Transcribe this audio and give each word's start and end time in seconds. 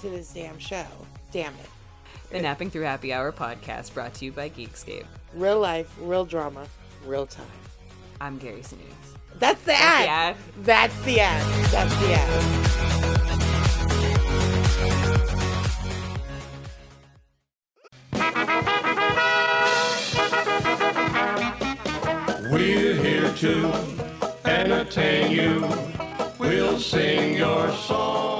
to 0.00 0.08
this 0.08 0.32
damn 0.32 0.58
show. 0.58 0.86
Damn 1.30 1.52
it. 1.54 1.68
The 2.30 2.40
Napping 2.40 2.70
Through 2.70 2.84
Happy 2.84 3.12
Hour 3.12 3.32
podcast 3.32 3.92
brought 3.92 4.14
to 4.14 4.24
you 4.24 4.32
by 4.32 4.48
Geekscape. 4.48 5.04
Real 5.34 5.60
life, 5.60 5.94
real 6.00 6.24
drama, 6.24 6.66
real 7.04 7.26
time. 7.26 7.44
I'm 8.20 8.38
Gary 8.38 8.62
Sinise. 8.62 9.18
That's 9.38 9.60
the 9.60 9.72
the 9.72 9.74
ad. 9.74 10.08
ad. 10.08 10.36
That's 10.62 11.02
the 11.02 11.20
ad. 11.20 11.44
That's 11.70 11.94
the 12.00 12.14
ad. 12.14 12.90
We're 22.50 22.94
here 22.94 23.32
to 23.34 23.72
entertain 24.44 25.30
you. 25.30 25.68
We'll 26.38 26.78
sing 26.78 27.36
your 27.36 27.70
song. 27.72 28.39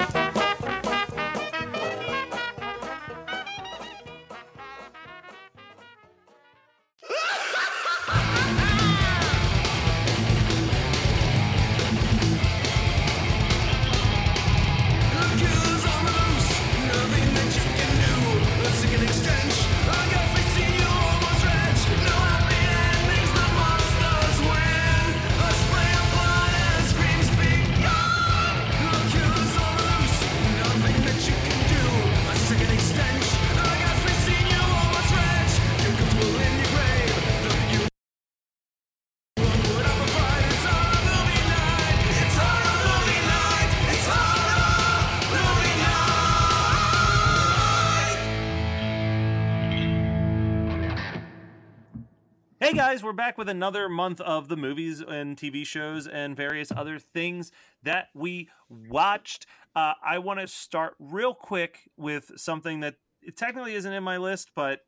Guys, 52.91 53.03
we're 53.03 53.13
back 53.13 53.37
with 53.37 53.47
another 53.47 53.87
month 53.87 54.19
of 54.19 54.49
the 54.49 54.57
movies 54.57 54.99
and 54.99 55.37
TV 55.37 55.65
shows 55.65 56.07
and 56.07 56.35
various 56.35 56.73
other 56.75 56.99
things 56.99 57.49
that 57.83 58.09
we 58.13 58.49
watched. 58.67 59.45
Uh, 59.73 59.93
I 60.03 60.19
want 60.19 60.41
to 60.41 60.47
start 60.47 60.95
real 60.99 61.33
quick 61.33 61.89
with 61.95 62.33
something 62.35 62.81
that 62.81 62.95
it 63.21 63.37
technically 63.37 63.75
isn't 63.75 63.93
in 63.93 64.03
my 64.03 64.17
list, 64.17 64.51
but 64.57 64.81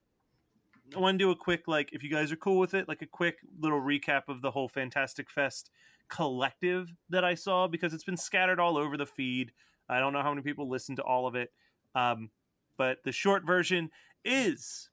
I 0.94 1.00
want 1.00 1.18
to 1.18 1.18
do 1.18 1.32
a 1.32 1.36
quick, 1.38 1.66
like, 1.66 1.94
if 1.94 2.04
you 2.04 2.10
guys 2.10 2.30
are 2.30 2.36
cool 2.36 2.60
with 2.60 2.74
it, 2.74 2.90
like 2.90 3.02
a 3.02 3.08
quick 3.08 3.38
little 3.58 3.80
recap 3.80 4.24
of 4.28 4.42
the 4.42 4.52
whole 4.52 4.68
Fantastic 4.68 5.30
Fest 5.30 5.72
collective 6.10 6.92
that 7.10 7.24
I 7.24 7.36
saw 7.36 7.70
because 7.70 7.94
it's 7.94 8.04
been 8.04 8.18
scattered 8.18 8.60
all 8.60 8.76
over 8.76 8.98
the 8.98 9.06
feed. 9.06 9.54
I 9.88 10.02
don't 10.02 10.12
know 10.12 10.22
how 10.22 10.32
many 10.32 10.42
people 10.42 10.68
listen 10.68 10.98
to 10.98 11.04
all 11.04 11.26
of 11.26 11.36
it. 11.36 11.54
Um, 11.96 12.32
but 12.78 12.98
the 13.06 13.14
short 13.14 13.46
version 13.46 13.92
is 14.26 14.90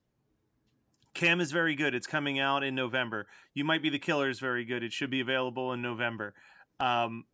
Cam 1.14 1.40
is 1.40 1.50
very 1.52 1.74
good. 1.74 1.94
It's 1.94 2.06
coming 2.06 2.38
out 2.38 2.62
in 2.62 2.74
November. 2.74 3.26
You 3.54 3.64
might 3.64 3.82
be 3.82 3.90
the 3.90 3.98
killer 3.98 4.28
is 4.28 4.38
very 4.38 4.64
good. 4.64 4.82
It 4.82 4.92
should 4.92 5.10
be 5.10 5.20
available 5.20 5.72
in 5.72 5.82
November. 5.82 6.34
Um, 6.78 7.24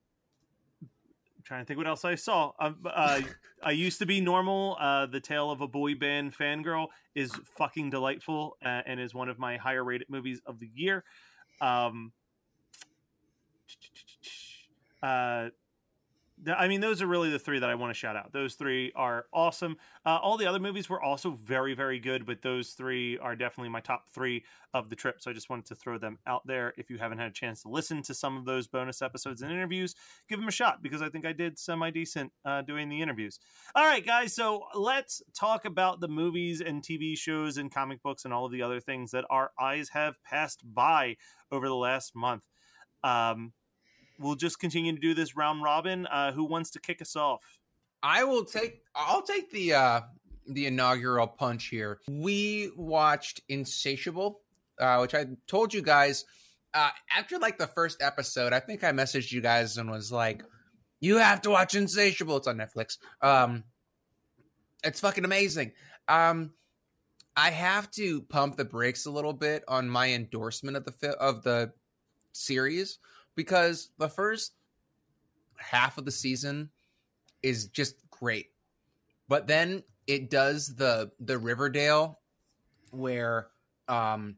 trying 1.45 1.63
to 1.63 1.67
think 1.67 1.79
what 1.79 1.87
else 1.87 2.05
I 2.05 2.17
saw. 2.17 2.53
Um, 2.59 2.79
uh, 2.85 3.21
I 3.63 3.71
used 3.71 3.99
to 4.01 4.07
be 4.07 4.21
normal. 4.21 4.77
Uh, 4.81 5.07
the 5.07 5.21
tale 5.21 5.51
of 5.51 5.61
a 5.61 5.69
boy 5.69 5.95
band 5.95 6.37
fangirl 6.37 6.89
is 7.15 7.33
fucking 7.57 7.91
delightful 7.91 8.57
uh, 8.65 8.83
and 8.87 8.99
is 8.99 9.15
one 9.15 9.29
of 9.29 9.39
my 9.39 9.57
higher 9.57 9.85
rated 9.85 10.11
movies 10.11 10.41
of 10.47 10.59
the 10.59 10.69
year. 10.75 11.05
Um, 11.61 12.13
uh, 15.03 15.51
I 16.55 16.69
mean, 16.69 16.83
those 16.83 17.01
are 17.01 17.07
really 17.07 17.31
the 17.31 17.39
three 17.39 17.59
that 17.61 17.71
I 17.71 17.75
want 17.77 17.91
to 17.91 17.99
shout 17.99 18.15
out. 18.15 18.33
Those 18.33 18.55
three 18.55 18.93
are 18.95 19.25
awesome. 19.33 19.79
Uh, 20.05 20.19
all 20.21 20.37
the 20.37 20.47
other 20.47 20.59
movies 20.59 20.89
were 20.89 21.03
also 21.03 21.31
very, 21.31 21.73
very 21.73 21.99
good, 21.99 22.27
but 22.27 22.43
those 22.43 22.71
three 22.71 23.17
are 23.19 23.35
definitely 23.35 23.71
my 23.71 23.81
top 23.81 24.11
three 24.11 24.45
of 24.75 24.91
the 24.91 24.97
trip. 24.97 25.17
So 25.21 25.31
I 25.31 25.35
just 25.35 25.49
wanted 25.49 25.65
to 25.67 25.75
throw 25.75 25.97
them 25.97 26.19
out 26.27 26.47
there. 26.47 26.75
If 26.77 26.91
you 26.91 26.99
haven't 26.99 27.19
had 27.19 27.29
a 27.29 27.33
chance 27.33 27.63
to 27.63 27.71
listen 27.71 28.03
to 28.03 28.15
some 28.15 28.37
of 28.37 28.45
those 28.45 28.67
bonus 28.67 29.01
episodes 29.01 29.41
and 29.41 29.51
interviews, 29.51 29.95
give 30.29 30.39
them 30.39 30.49
a 30.49 30.53
shot 30.53 30.83
because 30.83 31.01
I 31.01 31.09
think 31.09 31.25
I 31.25 31.33
did 31.33 31.59
semi 31.59 31.91
decent 31.91 32.33
uh, 32.45 32.61
doing 32.61 32.91
the 32.91 33.01
interviews. 33.01 33.41
All 33.75 33.85
right, 33.85 34.05
guys. 34.05 34.35
So 34.35 34.65
let's 34.75 35.23
talk 35.35 35.65
about 35.65 36.01
the 36.01 36.09
movies 36.09 36.61
and 36.61 36.83
TV 36.83 37.17
shows 37.17 37.57
and 37.57 37.73
comic 37.73 38.03
books 38.03 38.27
and 38.27 38.35
all 38.35 38.45
of 38.45 38.53
the 38.53 38.63
other 38.63 38.81
things 38.81 39.11
that 39.13 39.25
our 39.31 39.53
eyes 39.59 39.91
have 39.91 40.23
passed 40.23 40.63
by 40.65 41.17
over 41.51 41.67
the 41.67 41.75
last 41.75 42.15
month. 42.15 42.45
Um, 43.03 43.53
we'll 44.19 44.35
just 44.35 44.59
continue 44.59 44.93
to 44.93 45.01
do 45.01 45.15
this 45.15 45.37
round 45.37 45.63
robin. 45.63 46.07
Uh, 46.07 46.33
who 46.33 46.45
wants 46.45 46.71
to 46.71 46.81
kick 46.81 47.01
us 47.03 47.17
off? 47.17 47.43
I 48.03 48.25
will 48.25 48.45
take 48.45 48.83
I'll 48.95 49.23
take 49.23 49.51
the 49.51 49.75
uh 49.75 50.01
the 50.49 50.67
inaugural 50.67 51.27
punch 51.27 51.67
here. 51.67 52.01
We 52.09 52.71
watched 52.77 53.41
Insatiable, 53.49 54.41
uh, 54.79 54.99
which 54.99 55.15
I 55.15 55.27
told 55.47 55.75
you 55.75 55.83
guys 55.83 56.25
uh 56.75 56.91
after 57.17 57.39
like 57.39 57.59
the 57.59 57.67
first 57.67 58.03
episode, 58.03 58.53
I 58.53 58.61
think 58.61 58.85
I 58.85 58.93
messaged 58.93 59.33
you 59.33 59.41
guys 59.41 59.77
and 59.77 59.91
was 59.91 60.13
like, 60.13 60.45
You 61.01 61.17
have 61.17 61.43
to 61.43 61.51
watch 61.51 61.75
Insatiable. 61.75 62.37
It's 62.37 62.47
on 62.47 62.59
Netflix. 62.59 62.99
Um 63.21 63.65
it's 64.85 65.01
fucking 65.01 65.25
amazing. 65.25 65.73
Um 66.07 66.53
I 67.37 67.51
have 67.51 67.91
to 67.93 68.23
pump 68.23 68.57
the 68.57 68.65
brakes 68.65 69.05
a 69.05 69.11
little 69.11 69.35
bit 69.35 69.63
on 69.69 69.91
my 69.91 70.13
endorsement 70.13 70.77
of 70.77 70.85
the 70.85 70.93
fi- 70.93 71.09
of 71.21 71.43
the 71.43 71.73
series 72.33 72.99
because 73.37 73.91
the 73.99 74.09
first 74.09 74.55
half 75.59 75.99
of 75.99 76.05
the 76.05 76.11
season 76.11 76.71
is 77.43 77.69
just 77.69 77.95
great. 78.11 78.47
But 79.29 79.47
then 79.47 79.85
it 80.07 80.31
does 80.31 80.75
the 80.75 81.13
the 81.21 81.39
Riverdale 81.39 82.19
where 82.91 83.49
um 83.89 84.37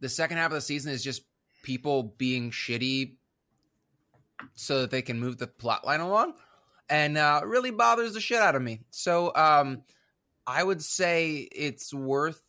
the 0.00 0.08
second 0.08 0.36
half 0.36 0.50
of 0.50 0.54
the 0.54 0.60
season 0.60 0.92
is 0.92 1.02
just 1.02 1.22
people 1.62 2.02
being 2.18 2.50
shitty 2.50 3.14
so 4.54 4.80
that 4.82 4.90
they 4.90 5.00
can 5.02 5.18
move 5.18 5.38
the 5.38 5.46
plot 5.46 5.86
line 5.86 6.00
along. 6.00 6.34
and 6.90 7.16
uh, 7.16 7.40
really 7.44 7.70
bothers 7.70 8.12
the 8.12 8.20
shit 8.20 8.40
out 8.40 8.54
of 8.54 8.60
me. 8.62 8.80
So 8.90 9.34
um, 9.34 9.82
I 10.46 10.62
would 10.62 10.82
say 10.82 11.36
it's 11.36 11.94
worth 11.94 12.42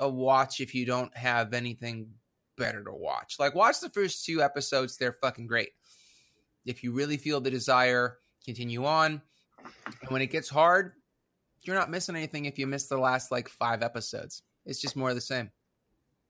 a 0.00 0.08
watch 0.08 0.60
if 0.60 0.74
you 0.74 0.84
don't 0.84 1.16
have 1.16 1.54
anything 1.54 2.08
better 2.58 2.84
to 2.84 2.92
watch. 2.92 3.36
Like 3.38 3.54
watch 3.54 3.80
the 3.80 3.90
first 3.90 4.24
two 4.24 4.42
episodes; 4.42 4.96
they're 4.96 5.12
fucking 5.12 5.46
great. 5.46 5.70
If 6.66 6.84
you 6.84 6.92
really 6.92 7.16
feel 7.16 7.40
the 7.40 7.50
desire, 7.50 8.18
continue 8.44 8.84
on. 8.84 9.22
And 10.02 10.10
when 10.10 10.22
it 10.22 10.30
gets 10.30 10.48
hard, 10.48 10.92
you're 11.62 11.76
not 11.76 11.90
missing 11.90 12.16
anything 12.16 12.44
if 12.44 12.58
you 12.58 12.66
miss 12.66 12.86
the 12.86 12.98
last 12.98 13.30
like 13.30 13.48
five 13.48 13.82
episodes. 13.82 14.42
It's 14.66 14.80
just 14.80 14.96
more 14.96 15.08
of 15.08 15.14
the 15.14 15.20
same. 15.20 15.50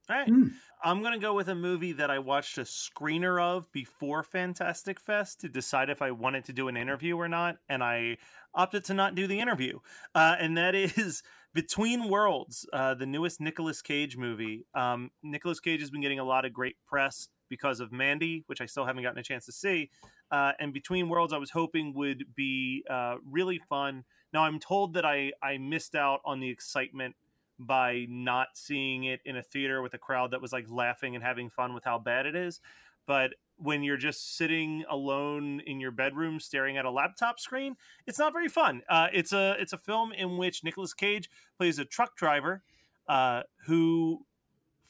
All 0.09 0.15
right. 0.15 0.27
Hmm. 0.27 0.47
I'm 0.81 1.01
going 1.01 1.13
to 1.13 1.19
go 1.19 1.33
with 1.33 1.49
a 1.49 1.55
movie 1.55 1.91
that 1.93 2.09
I 2.09 2.19
watched 2.19 2.57
a 2.57 2.61
screener 2.61 3.41
of 3.41 3.69
before 3.73 4.23
Fantastic 4.23 4.97
Fest 4.97 5.41
to 5.41 5.49
decide 5.49 5.89
if 5.89 6.01
I 6.01 6.11
wanted 6.11 6.45
to 6.45 6.53
do 6.53 6.69
an 6.69 6.77
interview 6.77 7.17
or 7.17 7.27
not. 7.27 7.57
And 7.67 7.83
I 7.83 8.17
opted 8.53 8.85
to 8.85 8.93
not 8.93 9.15
do 9.15 9.27
the 9.27 9.39
interview. 9.39 9.79
Uh, 10.13 10.35
and 10.39 10.57
that 10.57 10.75
is 10.75 11.23
Between 11.53 12.09
Worlds, 12.09 12.67
uh, 12.73 12.93
the 12.93 13.05
newest 13.05 13.41
Nicolas 13.41 13.81
Cage 13.81 14.17
movie. 14.17 14.65
Um, 14.75 15.11
Nicolas 15.23 15.59
Cage 15.59 15.79
has 15.79 15.89
been 15.89 16.01
getting 16.01 16.19
a 16.19 16.23
lot 16.23 16.45
of 16.45 16.53
great 16.53 16.75
press 16.85 17.29
because 17.49 17.79
of 17.79 17.91
Mandy, 17.91 18.43
which 18.45 18.61
I 18.61 18.67
still 18.67 18.85
haven't 18.85 19.01
gotten 19.01 19.17
a 19.17 19.23
chance 19.23 19.45
to 19.47 19.51
see. 19.51 19.89
Uh, 20.29 20.51
and 20.59 20.71
Between 20.73 21.09
Worlds, 21.09 21.33
I 21.33 21.37
was 21.37 21.49
hoping 21.49 21.93
would 21.95 22.23
be 22.35 22.85
uh, 22.89 23.15
really 23.29 23.59
fun. 23.67 24.03
Now, 24.31 24.43
I'm 24.43 24.59
told 24.59 24.93
that 24.93 25.05
I, 25.05 25.31
I 25.41 25.57
missed 25.57 25.95
out 25.95 26.19
on 26.23 26.39
the 26.39 26.49
excitement 26.49 27.15
by 27.57 28.05
not 28.07 28.49
seeing 28.53 29.05
it 29.05 29.19
in 29.25 29.35
a 29.35 29.43
theater 29.43 29.81
with 29.81 29.93
a 29.93 29.97
crowd 29.97 30.31
that 30.31 30.41
was 30.41 30.53
like 30.53 30.65
laughing 30.69 31.15
and 31.15 31.23
having 31.23 31.49
fun 31.49 31.73
with 31.73 31.83
how 31.83 31.97
bad 31.97 32.25
it 32.25 32.35
is. 32.35 32.61
But 33.05 33.31
when 33.61 33.83
you're 33.83 33.97
just 33.97 34.37
sitting 34.37 34.85
alone 34.89 35.59
in 35.65 35.79
your 35.79 35.91
bedroom 35.91 36.39
staring 36.39 36.77
at 36.77 36.85
a 36.85 36.91
laptop 36.91 37.39
screen, 37.39 37.75
it's 38.07 38.17
not 38.17 38.33
very 38.33 38.47
fun. 38.47 38.81
Uh, 38.89 39.07
it's 39.13 39.33
a 39.33 39.55
it's 39.59 39.73
a 39.73 39.77
film 39.77 40.11
in 40.13 40.37
which 40.37 40.63
Nicolas 40.63 40.93
Cage 40.93 41.29
plays 41.57 41.77
a 41.77 41.85
truck 41.85 42.15
driver 42.15 42.63
uh, 43.07 43.43
who 43.65 44.25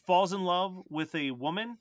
falls 0.06 0.34
in 0.34 0.44
love 0.44 0.84
with 0.90 1.14
a 1.16 1.32
woman, 1.32 1.78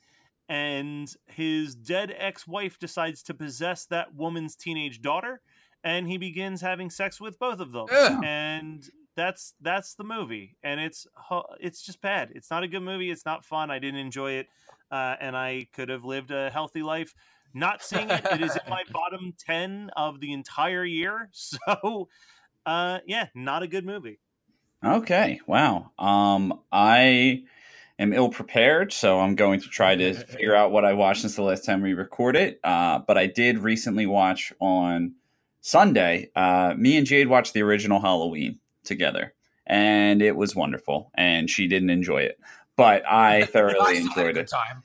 and 0.49 1.15
his 1.27 1.75
dead 1.75 2.15
ex-wife 2.17 2.79
decides 2.79 3.23
to 3.25 3.35
possess 3.35 3.85
that 3.87 4.15
woman's 4.15 4.57
teenage 4.57 5.01
daughter, 5.03 5.41
and 5.85 6.09
he 6.09 6.17
begins 6.17 6.61
having 6.61 6.91
sex 6.91 7.21
with 7.21 7.39
both 7.39 7.61
of 7.61 7.73
them. 7.73 7.87
Ugh. 7.93 8.25
And 8.25 8.89
that's 9.15 9.55
that's 9.61 9.95
the 9.95 10.05
movie, 10.05 10.57
and 10.63 10.81
it's 10.81 11.07
it's 11.61 11.83
just 11.83 12.01
bad. 12.01 12.31
It's 12.35 12.51
not 12.51 12.63
a 12.63 12.69
good 12.69 12.83
movie. 12.83 13.11
It's 13.11 13.27
not 13.27 13.45
fun. 13.45 13.71
I 13.71 13.79
didn't 13.79 14.01
enjoy 14.01 14.33
it, 14.33 14.49
uh, 14.91 15.17
and 15.21 15.37
I 15.37 15.67
could 15.73 15.89
have 15.89 16.05
lived 16.05 16.31
a 16.31 16.51
healthy 16.51 16.83
life 16.83 17.15
not 17.55 17.83
seeing 17.83 18.11
it. 18.11 18.25
It 18.31 18.43
is 18.43 18.57
in 18.57 18.71
my 18.71 18.85
bottom 18.93 19.35
ten 19.39 19.91
of 19.97 20.21
the 20.21 20.33
entire 20.33 20.85
year. 20.85 21.31
So, 21.39 22.09
uh, 22.67 22.99
yeah, 23.07 23.29
not 23.35 23.63
a 23.63 23.67
good 23.67 23.87
movie. 23.87 24.21
Okay. 24.85 25.41
Wow. 25.47 25.91
Um, 25.99 26.61
I 26.71 27.45
am 27.99 28.13
ill 28.13 28.29
prepared, 28.29 28.93
so 28.93 29.21
I'm 29.21 29.35
going 29.35 29.61
to 29.61 29.69
try 29.69 29.97
to 29.97 30.15
figure 30.15 30.55
out 30.55 30.71
what 30.71 30.85
I 30.85 30.93
watched 30.93 31.23
since 31.23 31.37
the 31.37 31.43
last 31.43 31.65
time 31.65 31.83
we 31.83 31.95
recorded. 31.95 32.57
Uh, 32.63 33.01
but 33.01 33.19
I 33.19 33.27
did 33.27 33.59
recently 33.59 34.07
watch 34.07 34.53
on 34.61 35.15
Sunday. 35.61 36.31
Uh, 36.37 36.75
me 36.77 36.97
and 36.97 37.07
Jade 37.07 37.29
watched 37.29 37.55
the 37.55 37.63
original 37.63 38.01
Halloween 38.01 38.61
together, 38.85 39.35
and 39.67 40.23
it 40.23 40.37
was 40.37 40.55
wonderful. 40.55 41.11
And 41.15 41.51
she 41.51 41.67
didn't 41.67 41.91
enjoy 41.91 42.19
it, 42.23 42.39
but 42.79 43.05
I 43.11 43.45
thoroughly 43.53 43.99
a 43.99 44.01
enjoyed 44.01 44.37
it. 44.39 44.49
Time. 44.49 44.85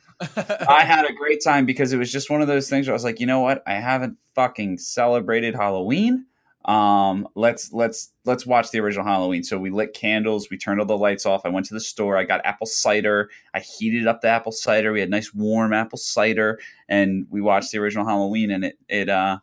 I 0.67 0.83
had 0.85 1.05
a 1.05 1.13
great 1.13 1.43
time 1.43 1.65
because 1.65 1.93
it 1.93 1.97
was 1.97 2.11
just 2.11 2.29
one 2.29 2.41
of 2.41 2.47
those 2.47 2.67
things 2.69 2.87
where 2.87 2.93
I 2.93 2.95
was 2.95 3.03
like, 3.03 3.19
you 3.19 3.27
know 3.27 3.39
what? 3.39 3.61
I 3.67 3.75
haven't 3.75 4.17
fucking 4.33 4.79
celebrated 4.79 5.53
Halloween. 5.53 6.25
Um, 6.65 7.27
let's 7.35 7.71
let's 7.71 8.11
let's 8.25 8.45
watch 8.45 8.71
the 8.71 8.79
original 8.79 9.05
Halloween. 9.05 9.43
So 9.43 9.59
we 9.59 9.69
lit 9.69 9.93
candles, 9.93 10.49
we 10.49 10.57
turned 10.57 10.79
all 10.79 10.85
the 10.85 10.97
lights 10.97 11.25
off. 11.25 11.45
I 11.45 11.49
went 11.49 11.67
to 11.67 11.73
the 11.73 11.79
store, 11.79 12.17
I 12.17 12.23
got 12.23 12.43
apple 12.45 12.65
cider, 12.65 13.29
I 13.53 13.59
heated 13.59 14.07
up 14.07 14.21
the 14.21 14.29
apple 14.29 14.53
cider. 14.53 14.91
We 14.91 15.01
had 15.01 15.09
nice 15.09 15.33
warm 15.33 15.71
apple 15.71 15.99
cider, 15.99 16.59
and 16.89 17.27
we 17.29 17.41
watched 17.41 17.71
the 17.71 17.77
original 17.79 18.05
Halloween. 18.05 18.49
And 18.49 18.65
it 18.65 18.79
it 18.87 19.09
uh 19.09 19.39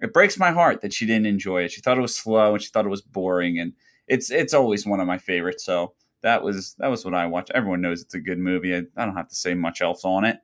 it 0.00 0.14
breaks 0.14 0.38
my 0.38 0.52
heart 0.52 0.80
that 0.80 0.94
she 0.94 1.04
didn't 1.04 1.26
enjoy 1.26 1.64
it. 1.64 1.72
She 1.72 1.82
thought 1.82 1.98
it 1.98 2.02
was 2.02 2.16
slow 2.16 2.54
and 2.54 2.62
she 2.62 2.70
thought 2.70 2.86
it 2.86 2.90
was 2.90 3.02
boring. 3.02 3.58
And 3.58 3.74
it's 4.06 4.30
it's 4.30 4.54
always 4.54 4.86
one 4.86 5.00
of 5.00 5.06
my 5.08 5.18
favorites. 5.18 5.64
So 5.64 5.92
that 6.22 6.42
was 6.42 6.74
that 6.78 6.88
was 6.88 7.04
what 7.04 7.14
I 7.14 7.26
watched. 7.26 7.50
Everyone 7.54 7.80
knows 7.80 8.02
it's 8.02 8.14
a 8.14 8.20
good 8.20 8.38
movie. 8.38 8.74
I, 8.74 8.82
I 8.96 9.04
don't 9.04 9.16
have 9.16 9.28
to 9.28 9.34
say 9.34 9.54
much 9.54 9.80
else 9.80 10.04
on 10.04 10.24
it. 10.24 10.38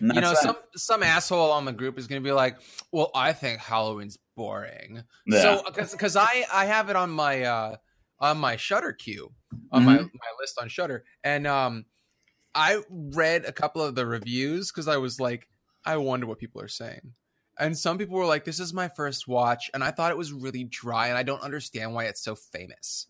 You 0.00 0.20
know, 0.20 0.30
that. 0.30 0.36
some 0.36 0.56
some 0.76 1.02
asshole 1.02 1.50
on 1.50 1.64
the 1.64 1.72
group 1.72 1.98
is 1.98 2.06
going 2.06 2.22
to 2.22 2.26
be 2.26 2.32
like, 2.32 2.56
"Well, 2.92 3.10
I 3.14 3.32
think 3.32 3.58
Halloween's 3.58 4.16
boring." 4.36 5.02
Yeah. 5.26 5.42
So, 5.42 5.62
because 5.74 6.16
I 6.16 6.46
I 6.52 6.66
have 6.66 6.88
it 6.88 6.96
on 6.96 7.10
my 7.10 7.42
uh 7.42 7.76
on 8.20 8.38
my 8.38 8.56
Shudder 8.56 8.92
queue 8.92 9.32
on 9.72 9.84
my 9.84 9.98
Mhm. 9.98 10.10
my 10.14 10.30
list 10.40 10.58
on 10.60 10.68
Shudder, 10.68 11.04
and 11.24 11.46
um, 11.46 11.84
I 12.54 12.82
read 12.90 13.44
a 13.44 13.52
couple 13.52 13.82
of 13.82 13.94
the 13.96 14.06
reviews 14.06 14.70
because 14.70 14.88
I 14.88 14.96
was 14.98 15.20
like, 15.20 15.48
I 15.84 15.96
wonder 15.96 16.26
what 16.26 16.38
people 16.38 16.60
are 16.60 16.68
saying. 16.68 17.14
And 17.58 17.76
some 17.76 17.98
people 17.98 18.16
were 18.16 18.26
like, 18.26 18.44
"This 18.44 18.60
is 18.60 18.72
my 18.72 18.86
first 18.88 19.26
watch," 19.26 19.68
and 19.74 19.82
I 19.82 19.90
thought 19.90 20.12
it 20.12 20.16
was 20.16 20.32
really 20.32 20.62
dry, 20.64 21.08
and 21.08 21.18
I 21.18 21.24
don't 21.24 21.42
understand 21.42 21.92
why 21.92 22.04
it's 22.04 22.22
so 22.22 22.36
famous. 22.36 23.08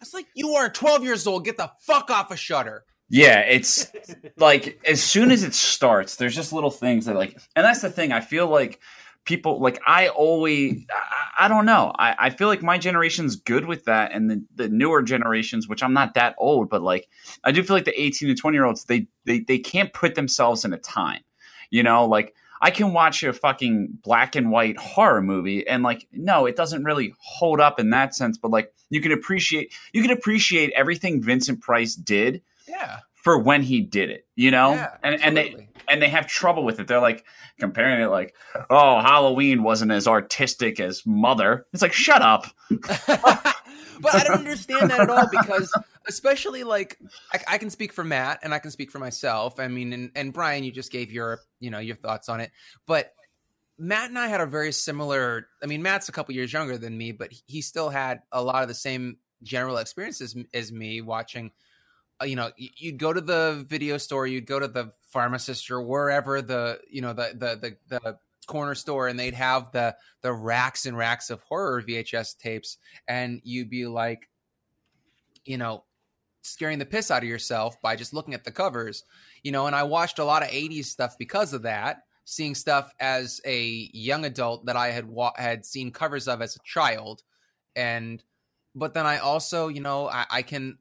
I 0.00 0.02
was 0.02 0.14
like, 0.14 0.26
"You 0.34 0.54
are 0.54 0.68
12 0.68 1.04
years 1.04 1.26
old. 1.26 1.44
Get 1.44 1.56
the 1.56 1.70
fuck 1.80 2.10
off 2.10 2.30
of 2.30 2.38
Shudder." 2.38 2.84
Yeah, 3.08 3.40
it's 3.40 3.90
like 4.36 4.80
as 4.84 5.02
soon 5.02 5.30
as 5.30 5.44
it 5.44 5.54
starts, 5.54 6.16
there's 6.16 6.34
just 6.34 6.52
little 6.52 6.70
things 6.70 7.06
that 7.06 7.14
like, 7.14 7.38
and 7.54 7.64
that's 7.64 7.82
the 7.82 7.90
thing. 7.90 8.12
I 8.12 8.20
feel 8.20 8.48
like 8.48 8.80
people 9.24 9.60
like 9.60 9.80
I 9.86 10.08
always, 10.08 10.84
I, 10.90 11.44
I 11.44 11.48
don't 11.48 11.66
know. 11.66 11.92
I, 11.98 12.16
I 12.18 12.30
feel 12.30 12.48
like 12.48 12.62
my 12.62 12.78
generation's 12.78 13.36
good 13.36 13.66
with 13.66 13.84
that, 13.84 14.12
and 14.12 14.30
the, 14.30 14.44
the 14.54 14.68
newer 14.68 15.02
generations, 15.02 15.68
which 15.68 15.82
I'm 15.82 15.92
not 15.92 16.14
that 16.14 16.34
old, 16.38 16.68
but 16.68 16.82
like 16.82 17.08
I 17.44 17.52
do 17.52 17.62
feel 17.62 17.76
like 17.76 17.84
the 17.84 18.00
18 18.00 18.28
to 18.28 18.34
20 18.34 18.56
year 18.56 18.64
olds, 18.64 18.84
they 18.84 19.06
they 19.24 19.40
they 19.40 19.58
can't 19.58 19.92
put 19.92 20.16
themselves 20.16 20.64
in 20.64 20.72
a 20.72 20.78
time. 20.78 21.22
You 21.70 21.82
know, 21.84 22.06
like 22.06 22.34
I 22.62 22.70
can 22.70 22.92
watch 22.92 23.22
a 23.22 23.32
fucking 23.32 23.98
black 24.02 24.34
and 24.36 24.50
white 24.50 24.76
horror 24.78 25.22
movie, 25.22 25.66
and 25.66 25.82
like 25.82 26.06
no, 26.12 26.46
it 26.46 26.56
doesn't 26.56 26.84
really 26.84 27.14
hold 27.18 27.60
up 27.60 27.78
in 27.80 27.90
that 27.90 28.14
sense. 28.14 28.38
But 28.38 28.50
like 28.50 28.72
you 28.90 29.00
can 29.00 29.12
appreciate 29.12 29.72
you 29.92 30.02
can 30.02 30.10
appreciate 30.10 30.72
everything 30.76 31.22
Vincent 31.22 31.60
Price 31.60 31.94
did 31.94 32.42
Yeah. 32.68 32.98
for 33.14 33.38
when 33.38 33.62
he 33.62 33.80
did 33.80 34.10
it, 34.10 34.26
you 34.36 34.50
know? 34.50 34.72
Yeah, 34.72 34.90
and 35.02 35.22
and 35.22 35.36
they 35.36 35.68
and 35.88 36.00
they 36.02 36.08
have 36.08 36.26
trouble 36.26 36.64
with 36.64 36.80
it. 36.80 36.88
They're 36.88 37.00
like 37.00 37.24
comparing 37.60 38.00
it 38.00 38.06
like, 38.08 38.34
"Oh, 38.70 39.00
Halloween 39.00 39.62
wasn't 39.62 39.92
as 39.92 40.06
artistic 40.08 40.80
as 40.80 41.04
Mother." 41.06 41.66
It's 41.72 41.82
like, 41.82 41.92
"Shut 41.92 42.22
up." 42.22 42.46
but 44.00 44.14
I 44.14 44.24
don't 44.24 44.38
understand 44.38 44.90
that 44.90 45.00
at 45.00 45.10
all 45.10 45.28
because, 45.30 45.72
especially 46.08 46.64
like, 46.64 46.98
I, 47.32 47.54
I 47.54 47.58
can 47.58 47.70
speak 47.70 47.92
for 47.92 48.04
Matt 48.04 48.40
and 48.42 48.54
I 48.54 48.58
can 48.58 48.70
speak 48.70 48.90
for 48.90 48.98
myself. 48.98 49.58
I 49.60 49.68
mean, 49.68 49.92
and, 49.92 50.10
and 50.14 50.32
Brian, 50.32 50.64
you 50.64 50.72
just 50.72 50.92
gave 50.92 51.12
your, 51.12 51.40
you 51.60 51.70
know, 51.70 51.78
your 51.78 51.96
thoughts 51.96 52.28
on 52.28 52.40
it. 52.40 52.50
But 52.86 53.12
Matt 53.78 54.08
and 54.08 54.18
I 54.18 54.28
had 54.28 54.40
a 54.40 54.46
very 54.46 54.72
similar. 54.72 55.48
I 55.62 55.66
mean, 55.66 55.82
Matt's 55.82 56.08
a 56.08 56.12
couple 56.12 56.34
years 56.34 56.52
younger 56.52 56.78
than 56.78 56.96
me, 56.96 57.12
but 57.12 57.30
he 57.46 57.60
still 57.60 57.90
had 57.90 58.20
a 58.32 58.42
lot 58.42 58.62
of 58.62 58.68
the 58.68 58.74
same 58.74 59.18
general 59.42 59.76
experiences 59.76 60.36
as 60.54 60.72
me 60.72 61.02
watching. 61.02 61.52
uh, 62.20 62.24
You 62.24 62.36
know, 62.36 62.50
you'd 62.56 62.98
go 62.98 63.12
to 63.12 63.20
the 63.20 63.64
video 63.68 63.98
store, 63.98 64.26
you'd 64.26 64.46
go 64.46 64.58
to 64.58 64.68
the 64.68 64.92
pharmacist 65.10 65.70
or 65.70 65.82
wherever 65.82 66.40
the, 66.40 66.80
you 66.90 67.02
know, 67.02 67.12
the 67.12 67.32
the 67.34 67.76
the, 67.88 68.00
the 68.00 68.18
corner 68.46 68.74
store, 68.74 69.08
and 69.08 69.18
they'd 69.18 69.34
have 69.34 69.72
the 69.72 69.96
the 70.22 70.32
racks 70.32 70.86
and 70.86 70.96
racks 70.96 71.30
of 71.30 71.40
horror 71.42 71.82
VHS 71.82 72.38
tapes, 72.38 72.78
and 73.08 73.40
you'd 73.44 73.70
be 73.70 73.86
like, 73.86 74.28
you 75.44 75.58
know, 75.58 75.84
scaring 76.42 76.78
the 76.78 76.86
piss 76.86 77.10
out 77.10 77.22
of 77.22 77.28
yourself 77.28 77.80
by 77.82 77.96
just 77.96 78.14
looking 78.14 78.34
at 78.34 78.44
the 78.44 78.52
covers, 78.52 79.04
you 79.42 79.52
know. 79.52 79.66
And 79.66 79.76
I 79.76 79.82
watched 79.82 80.18
a 80.18 80.24
lot 80.24 80.42
of 80.42 80.48
'80s 80.48 80.86
stuff 80.86 81.16
because 81.18 81.52
of 81.52 81.62
that, 81.62 82.02
seeing 82.24 82.54
stuff 82.54 82.92
as 83.00 83.40
a 83.44 83.90
young 83.92 84.24
adult 84.24 84.66
that 84.66 84.76
I 84.76 84.88
had 84.88 85.06
wa- 85.06 85.32
had 85.36 85.64
seen 85.64 85.90
covers 85.90 86.28
of 86.28 86.42
as 86.42 86.56
a 86.56 86.60
child, 86.64 87.22
and 87.74 88.22
but 88.74 88.92
then 88.92 89.06
I 89.06 89.18
also, 89.18 89.68
you 89.68 89.80
know, 89.80 90.08
I, 90.08 90.26
I 90.30 90.42
can 90.42 90.78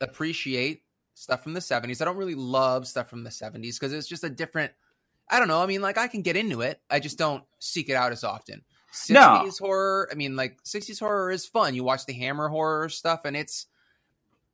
appreciate 0.00 0.82
stuff 1.14 1.42
from 1.42 1.52
the 1.52 1.60
70s. 1.60 2.00
I 2.00 2.04
don't 2.04 2.16
really 2.16 2.34
love 2.36 2.86
stuff 2.86 3.10
from 3.10 3.24
the 3.24 3.30
70s 3.30 3.78
because 3.78 3.92
it's 3.92 4.06
just 4.06 4.24
a 4.24 4.30
different. 4.30 4.72
I 5.28 5.38
don't 5.38 5.48
know. 5.48 5.62
I 5.62 5.66
mean, 5.66 5.80
like 5.82 5.98
I 5.98 6.08
can 6.08 6.22
get 6.22 6.36
into 6.36 6.60
it. 6.60 6.80
I 6.90 7.00
just 7.00 7.18
don't 7.18 7.44
seek 7.58 7.88
it 7.88 7.94
out 7.94 8.12
as 8.12 8.24
often. 8.24 8.62
60s 8.92 9.10
No. 9.10 9.50
horror. 9.58 10.08
I 10.12 10.14
mean, 10.14 10.36
like 10.36 10.62
60s 10.64 11.00
horror 11.00 11.30
is 11.30 11.46
fun. 11.46 11.74
You 11.74 11.82
watch 11.84 12.06
the 12.06 12.12
Hammer 12.12 12.48
horror 12.48 12.88
stuff, 12.88 13.22
and 13.24 13.36
it's 13.36 13.66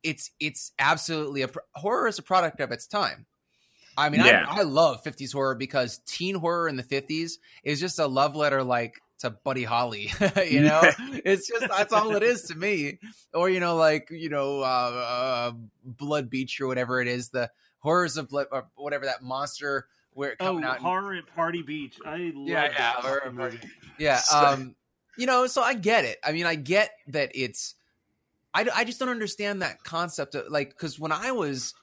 it's 0.03 0.31
it's 0.39 0.71
absolutely 0.79 1.43
a 1.43 1.49
horror 1.75 2.07
is 2.07 2.17
a 2.17 2.23
product 2.23 2.59
of 2.59 2.71
its 2.71 2.87
time. 2.87 3.25
I 3.97 4.09
mean, 4.09 4.21
Yeah. 4.21 4.45
I, 4.49 4.59
I 4.59 4.63
love 4.63 5.03
50s 5.03 5.33
horror 5.33 5.53
because 5.53 5.99
teen 6.07 6.35
horror 6.35 6.67
in 6.69 6.77
the 6.77 6.83
50s 6.83 7.33
is 7.63 7.79
just 7.79 7.99
a 7.99 8.07
love 8.07 8.35
letter, 8.35 8.63
like 8.63 8.95
to 9.19 9.29
Buddy 9.29 9.63
Holly. 9.65 10.11
you 10.49 10.61
know, 10.61 10.81
it's 11.23 11.47
just 11.47 11.67
that's 11.67 11.93
all 11.93 12.15
it 12.15 12.23
is 12.23 12.43
to 12.43 12.55
me. 12.55 12.97
Or 13.33 13.49
you 13.49 13.59
know, 13.59 13.75
like 13.75 14.07
you 14.09 14.29
know, 14.29 14.61
uh, 14.61 14.63
uh, 14.63 15.51
Blood 15.83 16.29
Beach 16.29 16.59
or 16.61 16.67
whatever 16.67 16.99
it 17.01 17.07
is, 17.07 17.29
the 17.29 17.51
horrors 17.79 18.17
of 18.17 18.29
blood, 18.29 18.47
or 18.51 18.67
whatever 18.75 19.05
that 19.05 19.21
monster 19.21 19.87
where 20.13 20.35
Oh, 20.39 20.45
coming 20.45 20.63
out. 20.63 20.79
horror 20.79 21.15
at 21.15 21.27
Party 21.35 21.61
Beach. 21.61 21.99
I 22.05 22.31
love 22.33 22.47
Yeah, 22.47 22.61
that 22.67 22.71
yeah, 22.73 22.91
horror 22.93 23.31
movie. 23.31 23.59
yeah. 23.97 24.21
Um, 24.33 24.75
you 25.17 25.25
know, 25.25 25.47
so 25.47 25.61
I 25.61 25.73
get 25.73 26.05
it. 26.05 26.17
I 26.23 26.31
mean, 26.31 26.45
I 26.45 26.55
get 26.55 26.91
that 27.07 27.31
it's. 27.35 27.75
I, 28.53 28.67
I 28.73 28.83
just 28.83 28.99
don't 28.99 29.09
understand 29.09 29.61
that 29.61 29.83
concept 29.83 30.35
of 30.35 30.49
like 30.49 30.69
because 30.69 30.99
when 30.99 31.11
I 31.11 31.31
was 31.31 31.73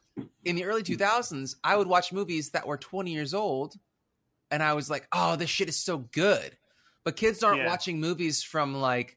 in 0.44 0.56
the 0.56 0.64
early 0.64 0.82
2000s, 0.82 1.56
I 1.64 1.76
would 1.76 1.87
watch 1.87 2.12
movies 2.12 2.50
that 2.50 2.66
were 2.66 2.76
20 2.76 3.11
years 3.12 3.32
old, 3.35 3.75
and 4.50 4.62
I 4.62 4.75
was 4.75 4.90
like, 4.90 5.06
"Oh, 5.12 5.37
this 5.37 5.50
shit 5.50 5.68
is 5.68 5.76
so 5.78 5.99
good." 5.99 6.56
But 7.04 7.16
kids 7.16 7.42
aren't 7.42 7.58
Yeah. 7.61 7.66
watching 7.66 8.00
movies 8.00 8.42
from 8.42 8.75
like, 8.75 9.16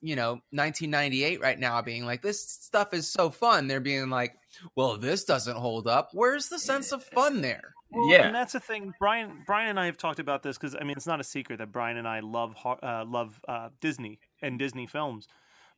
you 0.00 0.16
know, 0.16 0.40
1998 0.50 1.40
right 1.42 1.58
now, 1.58 1.82
being 1.82 2.06
like, 2.06 2.22
"This 2.22 2.42
stuff 2.48 2.94
is 2.94 3.06
so 3.10 3.28
fun." 3.28 3.66
They're 3.66 3.80
being 3.80 4.08
like, 4.08 4.34
"Well, 4.74 4.96
this 4.96 5.24
doesn't 5.24 5.56
hold 5.56 5.86
up." 5.88 6.10
Where's 6.12 6.48
the 6.48 6.58
sense 6.58 6.92
of 6.92 7.04
fun 7.04 7.42
there? 7.42 7.74
Well, 7.90 8.08
Yeah. 8.10 8.26
and 8.26 8.34
that's 8.34 8.52
the 8.52 8.60
thing. 8.60 8.92
Brian, 8.98 9.42
Brian 9.46 9.70
and 9.70 9.80
I 9.80 9.86
have 9.86 9.96
talked 9.96 10.18
about 10.18 10.42
this 10.42 10.58
because 10.58 10.74
I 10.74 10.80
mean, 10.80 10.96
it's 10.96 11.06
not 11.06 11.20
a 11.20 11.24
secret 11.24 11.58
that 11.58 11.72
Brian 11.72 11.96
and 11.96 12.06
I 12.06 12.20
love 12.20 12.54
uh, 12.64 13.04
love 13.06 13.40
uh, 13.48 13.70
Disney 13.80 14.18
and 14.42 14.58
Disney 14.58 14.86
films. 14.86 15.26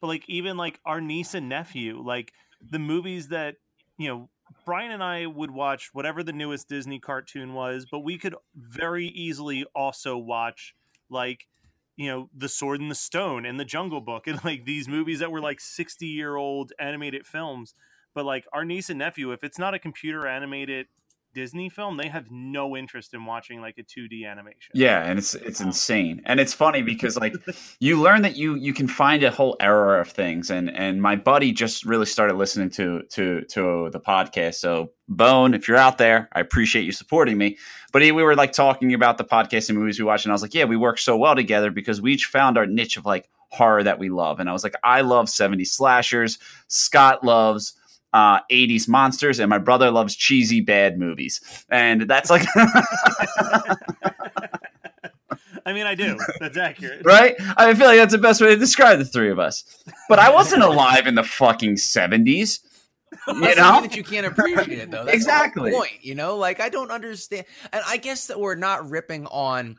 But 0.00 0.08
like, 0.08 0.28
even 0.28 0.56
like 0.56 0.80
our 0.84 1.00
niece 1.00 1.34
and 1.34 1.48
nephew, 1.48 2.02
like 2.02 2.32
the 2.60 2.78
movies 2.78 3.28
that 3.28 3.56
you 3.98 4.08
know, 4.08 4.28
Brian 4.64 4.90
and 4.90 5.02
I 5.02 5.26
would 5.26 5.50
watch 5.50 5.90
whatever 5.92 6.22
the 6.22 6.32
newest 6.32 6.68
Disney 6.68 6.98
cartoon 6.98 7.52
was, 7.54 7.86
but 7.90 8.00
we 8.00 8.16
could 8.18 8.34
very 8.56 9.06
easily 9.08 9.64
also 9.74 10.16
watch 10.16 10.74
like 11.10 11.46
you 11.96 12.08
know 12.08 12.30
the 12.36 12.48
sword 12.48 12.80
and 12.80 12.90
the 12.90 12.94
stone 12.94 13.44
and 13.44 13.60
the 13.60 13.64
jungle 13.64 14.00
book 14.00 14.26
and 14.26 14.42
like 14.44 14.64
these 14.64 14.88
movies 14.88 15.18
that 15.18 15.30
were 15.30 15.40
like 15.40 15.60
60 15.60 16.06
year 16.06 16.36
old 16.36 16.72
animated 16.78 17.26
films 17.26 17.74
but 18.14 18.24
like 18.24 18.46
our 18.52 18.64
niece 18.64 18.88
and 18.88 18.98
nephew 18.98 19.32
if 19.32 19.42
it's 19.44 19.58
not 19.58 19.74
a 19.74 19.78
computer 19.78 20.26
animated 20.26 20.86
disney 21.34 21.68
film 21.68 21.96
they 21.96 22.08
have 22.08 22.30
no 22.30 22.76
interest 22.76 23.14
in 23.14 23.24
watching 23.24 23.60
like 23.60 23.78
a 23.78 23.82
2d 23.82 24.26
animation 24.26 24.70
Yeah, 24.74 25.02
and 25.02 25.18
it's 25.18 25.34
it's 25.34 25.60
um, 25.60 25.68
insane, 25.68 26.22
and 26.24 26.40
it's 26.40 26.54
funny 26.54 26.82
because 26.82 27.16
like 27.16 27.34
you 27.80 28.00
learn 28.00 28.22
that 28.22 28.36
you 28.36 28.54
you 28.54 28.72
can 28.72 28.88
find 28.88 29.22
a 29.22 29.30
whole 29.30 29.56
era 29.60 30.00
of 30.00 30.08
things, 30.08 30.50
and 30.50 30.70
and 30.70 31.02
my 31.02 31.16
buddy 31.16 31.52
just 31.52 31.84
really 31.84 32.06
started 32.06 32.34
listening 32.34 32.70
to 32.70 33.02
to 33.10 33.42
to 33.42 33.90
the 33.90 34.00
podcast. 34.00 34.54
So 34.54 34.92
Bone, 35.08 35.54
if 35.54 35.66
you're 35.66 35.76
out 35.76 35.98
there, 35.98 36.28
I 36.32 36.40
appreciate 36.40 36.84
you 36.84 36.92
supporting 36.92 37.36
me. 37.36 37.58
But 37.92 38.02
he, 38.02 38.12
we 38.12 38.22
were 38.22 38.36
like 38.36 38.52
talking 38.52 38.94
about 38.94 39.18
the 39.18 39.24
podcast 39.24 39.68
and 39.68 39.78
movies 39.78 39.98
we 39.98 40.04
watch, 40.04 40.24
and 40.24 40.32
I 40.32 40.34
was 40.34 40.42
like, 40.42 40.54
yeah, 40.54 40.64
we 40.64 40.76
work 40.76 40.98
so 40.98 41.16
well 41.16 41.34
together 41.34 41.70
because 41.70 42.00
we 42.00 42.12
each 42.12 42.26
found 42.26 42.56
our 42.56 42.66
niche 42.66 42.96
of 42.96 43.04
like 43.04 43.28
horror 43.48 43.82
that 43.82 43.98
we 43.98 44.08
love, 44.08 44.40
and 44.40 44.48
I 44.48 44.52
was 44.52 44.62
like, 44.62 44.76
I 44.84 45.00
love 45.00 45.28
70 45.28 45.64
slashers. 45.64 46.38
Scott 46.68 47.24
loves 47.24 47.74
uh 48.12 48.40
80s 48.50 48.88
monsters 48.88 49.38
and 49.38 49.48
my 49.48 49.58
brother 49.58 49.90
loves 49.90 50.16
cheesy 50.16 50.60
bad 50.60 50.98
movies 50.98 51.40
and 51.70 52.02
that's 52.02 52.28
like 52.30 52.42
i 55.66 55.72
mean 55.72 55.86
i 55.86 55.94
do 55.94 56.18
that's 56.40 56.56
accurate 56.56 57.02
right? 57.04 57.34
I 57.56 57.74
feel 57.74 57.86
like 57.86 57.98
that's 57.98 58.12
the 58.12 58.18
best 58.18 58.40
way 58.40 58.48
to 58.48 58.56
describe 58.56 58.98
the 58.98 59.04
three 59.04 59.30
of 59.30 59.38
us. 59.38 59.64
But 60.08 60.18
I 60.18 60.30
wasn't 60.30 60.62
alive 60.62 61.06
in 61.06 61.14
the 61.14 61.22
fucking 61.22 61.76
seventies. 61.76 62.60
You 63.28 63.34
know? 63.34 63.72
mean 63.74 63.82
that 63.82 63.96
you 63.96 64.04
can't 64.04 64.26
appreciate 64.26 64.78
it 64.78 64.90
though. 64.90 65.04
That's 65.04 65.16
Exactly. 65.16 65.70
the 65.70 65.76
point. 65.76 65.92
You 66.02 66.14
know, 66.14 66.36
like 66.36 66.60
I 66.60 66.68
don't 66.68 66.90
understand, 66.90 67.44
and 67.72 67.82
I 67.86 67.96
guess 67.96 68.26
that 68.28 68.38
we're 68.40 68.54
not 68.54 68.88
ripping 68.88 69.26
on 69.26 69.76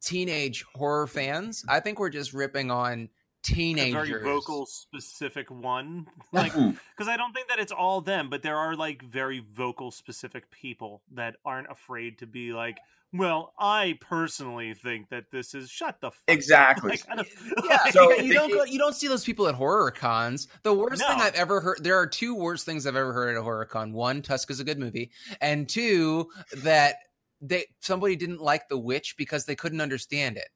teenage 0.00 0.64
horror 0.74 1.06
fans. 1.06 1.64
I 1.68 1.80
think 1.80 1.98
we're 1.98 2.10
just 2.10 2.32
ripping 2.32 2.70
on 2.70 3.08
a 3.50 3.54
teenagers. 3.54 4.08
very 4.08 4.22
vocal 4.22 4.66
specific 4.66 5.50
one 5.50 6.06
like 6.32 6.52
because 6.52 7.08
i 7.08 7.16
don't 7.16 7.32
think 7.32 7.48
that 7.48 7.58
it's 7.58 7.72
all 7.72 8.00
them 8.00 8.28
but 8.30 8.42
there 8.42 8.56
are 8.56 8.74
like 8.74 9.02
very 9.02 9.42
vocal 9.54 9.90
specific 9.90 10.50
people 10.50 11.02
that 11.12 11.36
aren't 11.44 11.70
afraid 11.70 12.18
to 12.18 12.26
be 12.26 12.52
like 12.52 12.78
well 13.12 13.52
i 13.58 13.96
personally 14.00 14.74
think 14.74 15.08
that 15.08 15.24
this 15.30 15.54
is 15.54 15.70
shut 15.70 15.98
the 16.00 16.10
fuck. 16.10 16.20
Exactly. 16.28 16.90
Like, 16.90 17.02
I 17.08 17.16
don't- 17.16 17.28
Yeah, 17.64 17.78
like- 17.84 17.92
So- 17.92 18.10
yeah, 18.12 18.22
you 18.22 18.34
don't 18.34 18.52
go, 18.52 18.64
you 18.64 18.78
don't 18.78 18.94
see 18.94 19.08
those 19.08 19.24
people 19.24 19.48
at 19.48 19.54
horror 19.54 19.90
cons. 19.90 20.48
The 20.62 20.74
worst 20.74 21.00
thing 21.00 21.18
I've 21.18 21.34
ever 21.34 21.60
heard. 21.60 21.78
There 21.82 21.96
are 21.96 22.06
two 22.06 22.34
worst 22.34 22.66
things 22.66 22.86
I've 22.86 22.96
ever 22.96 23.12
heard 23.14 23.34
at 23.34 23.40
a 23.40 23.42
horror 23.42 23.64
con. 23.64 23.92
One, 23.94 24.20
Tusk 24.20 24.50
is 24.50 24.60
a 24.60 24.64
good 24.64 24.78
movie, 24.78 25.10
and 25.40 25.66
two, 25.68 26.28
that 26.58 26.96
they 27.40 27.64
somebody 27.80 28.14
didn't 28.16 28.40
like 28.42 28.68
The 28.68 28.76
Witch 28.78 29.14
because 29.16 29.46
they 29.46 29.54
couldn't 29.56 29.80
understand 29.80 30.36
it. 30.36 30.48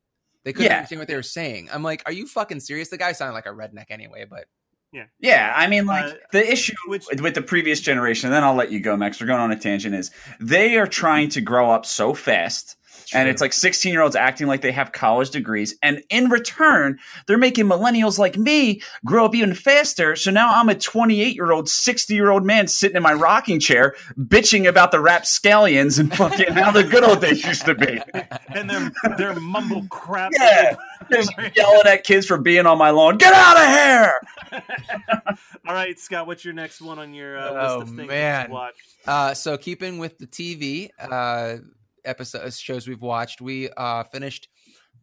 They 0.45 0.53
couldn't 0.53 0.71
Yeah. 0.71 0.77
understand 0.79 0.99
what 1.01 1.09
they 1.09 1.15
were 1.15 1.23
saying. 1.23 1.69
I'm 1.73 1.83
like, 1.83 2.03
are 2.07 2.13
you 2.13 2.27
fucking 2.27 2.61
serious? 2.61 2.89
The 2.89 2.99
guy 2.99 3.13
sounded 3.13 3.35
like 3.35 3.47
a 3.47 3.51
redneck 3.51 3.87
anyway, 3.91 4.25
but 4.29 4.47
Yeah, 4.93 5.05
Yeah. 5.21 5.53
I 5.57 5.67
mean, 5.69 5.87
like 5.87 6.05
Uh, 6.05 6.13
the 6.33 6.53
issue 6.53 6.75
which- 6.87 7.07
with, 7.21 7.35
the 7.35 7.43
previous 7.43 7.81
generation, 7.81 8.27
and 8.29 8.35
then 8.35 8.45
I'll 8.45 8.55
let 8.55 8.71
you 8.71 8.81
go, 8.81 8.97
Max. 8.97 9.21
We're 9.21 9.27
going 9.27 9.41
on 9.41 9.51
a 9.51 9.57
tangent. 9.59 9.95
Is 9.95 10.11
they 10.39 10.77
are 10.77 10.87
trying 10.87 11.31
to 11.31 11.41
grow 11.41 11.71
up 11.71 11.87
so 11.87 12.13
fast, 12.13 12.77
and 13.15 13.27
it's 13.29 13.41
like 13.41 13.53
sixteen 13.55 13.93
year 13.93 14.03
olds 14.03 14.17
acting 14.17 14.47
like 14.49 14.61
they 14.61 14.73
have 14.73 14.93
college 14.93 15.31
degrees, 15.31 15.75
and 15.83 16.03
in 16.11 16.29
return, 16.29 16.99
they're 17.27 17.39
making 17.39 17.67
millennials 17.67 18.19
like 18.19 18.37
me 18.37 18.83
grow 19.05 19.25
up 19.25 19.35
even 19.35 19.55
faster. 19.55 20.15
So 20.15 20.31
now 20.31 20.53
I'm 20.55 20.69
a 20.69 20.75
twenty 20.75 21.23
eight 21.23 21.35
year 21.37 21.53
old, 21.53 21.69
sixty 21.71 22.15
year 22.15 22.31
old 22.31 22.45
man 22.45 22.69
sitting 22.69 22.97
in 22.97 23.03
my 23.03 23.15
rocking 23.15 23.61
chair, 23.61 23.95
bitching 24.19 24.69
about 24.69 24.91
the 24.93 25.01
rapscallions 25.01 25.99
and 25.99 26.15
fucking 26.15 26.53
how 26.53 26.71
the 26.71 26.85
good 26.85 27.03
old 27.05 27.21
days 27.23 27.43
used 27.45 27.65
to 27.65 27.75
be. 27.75 27.99
and 28.55 28.69
their 28.69 28.93
their 29.17 29.35
mumble 29.41 29.87
crap. 29.91 30.33
Yeah, 30.39 30.75
just 31.13 31.33
yelling 31.57 31.87
at 31.87 32.05
kids 32.05 32.27
for 32.27 32.39
being 32.39 32.67
on 32.67 32.79
my 32.79 32.91
lawn. 32.91 33.19
Get 33.19 33.33
out 33.35 33.57
of 33.57 33.67
here! 33.69 34.63
All 35.67 35.75
right, 35.75 35.99
Scott, 35.99 36.27
what's 36.27 36.45
your 36.45 36.55
next 36.55 36.81
one 36.81 36.99
on 36.99 37.15
your 37.15 37.39
uh, 37.39 37.51
Oh, 37.51 37.79
list 37.79 37.91
of 37.91 37.97
things 37.97 38.09
man. 38.09 38.47
to 38.47 38.53
watch? 38.53 38.75
Uh, 39.07 39.35
so 39.35 39.57
keeping 39.57 39.99
with 39.99 40.19
the 40.19 40.27
TV 40.27 40.91
uh, 40.99 41.59
episodes 42.05 42.59
shows 42.59 42.89
we've 42.89 43.03
watched, 43.03 43.41
we 43.41 43.71
uh, 43.77 44.03
finished 44.05 44.49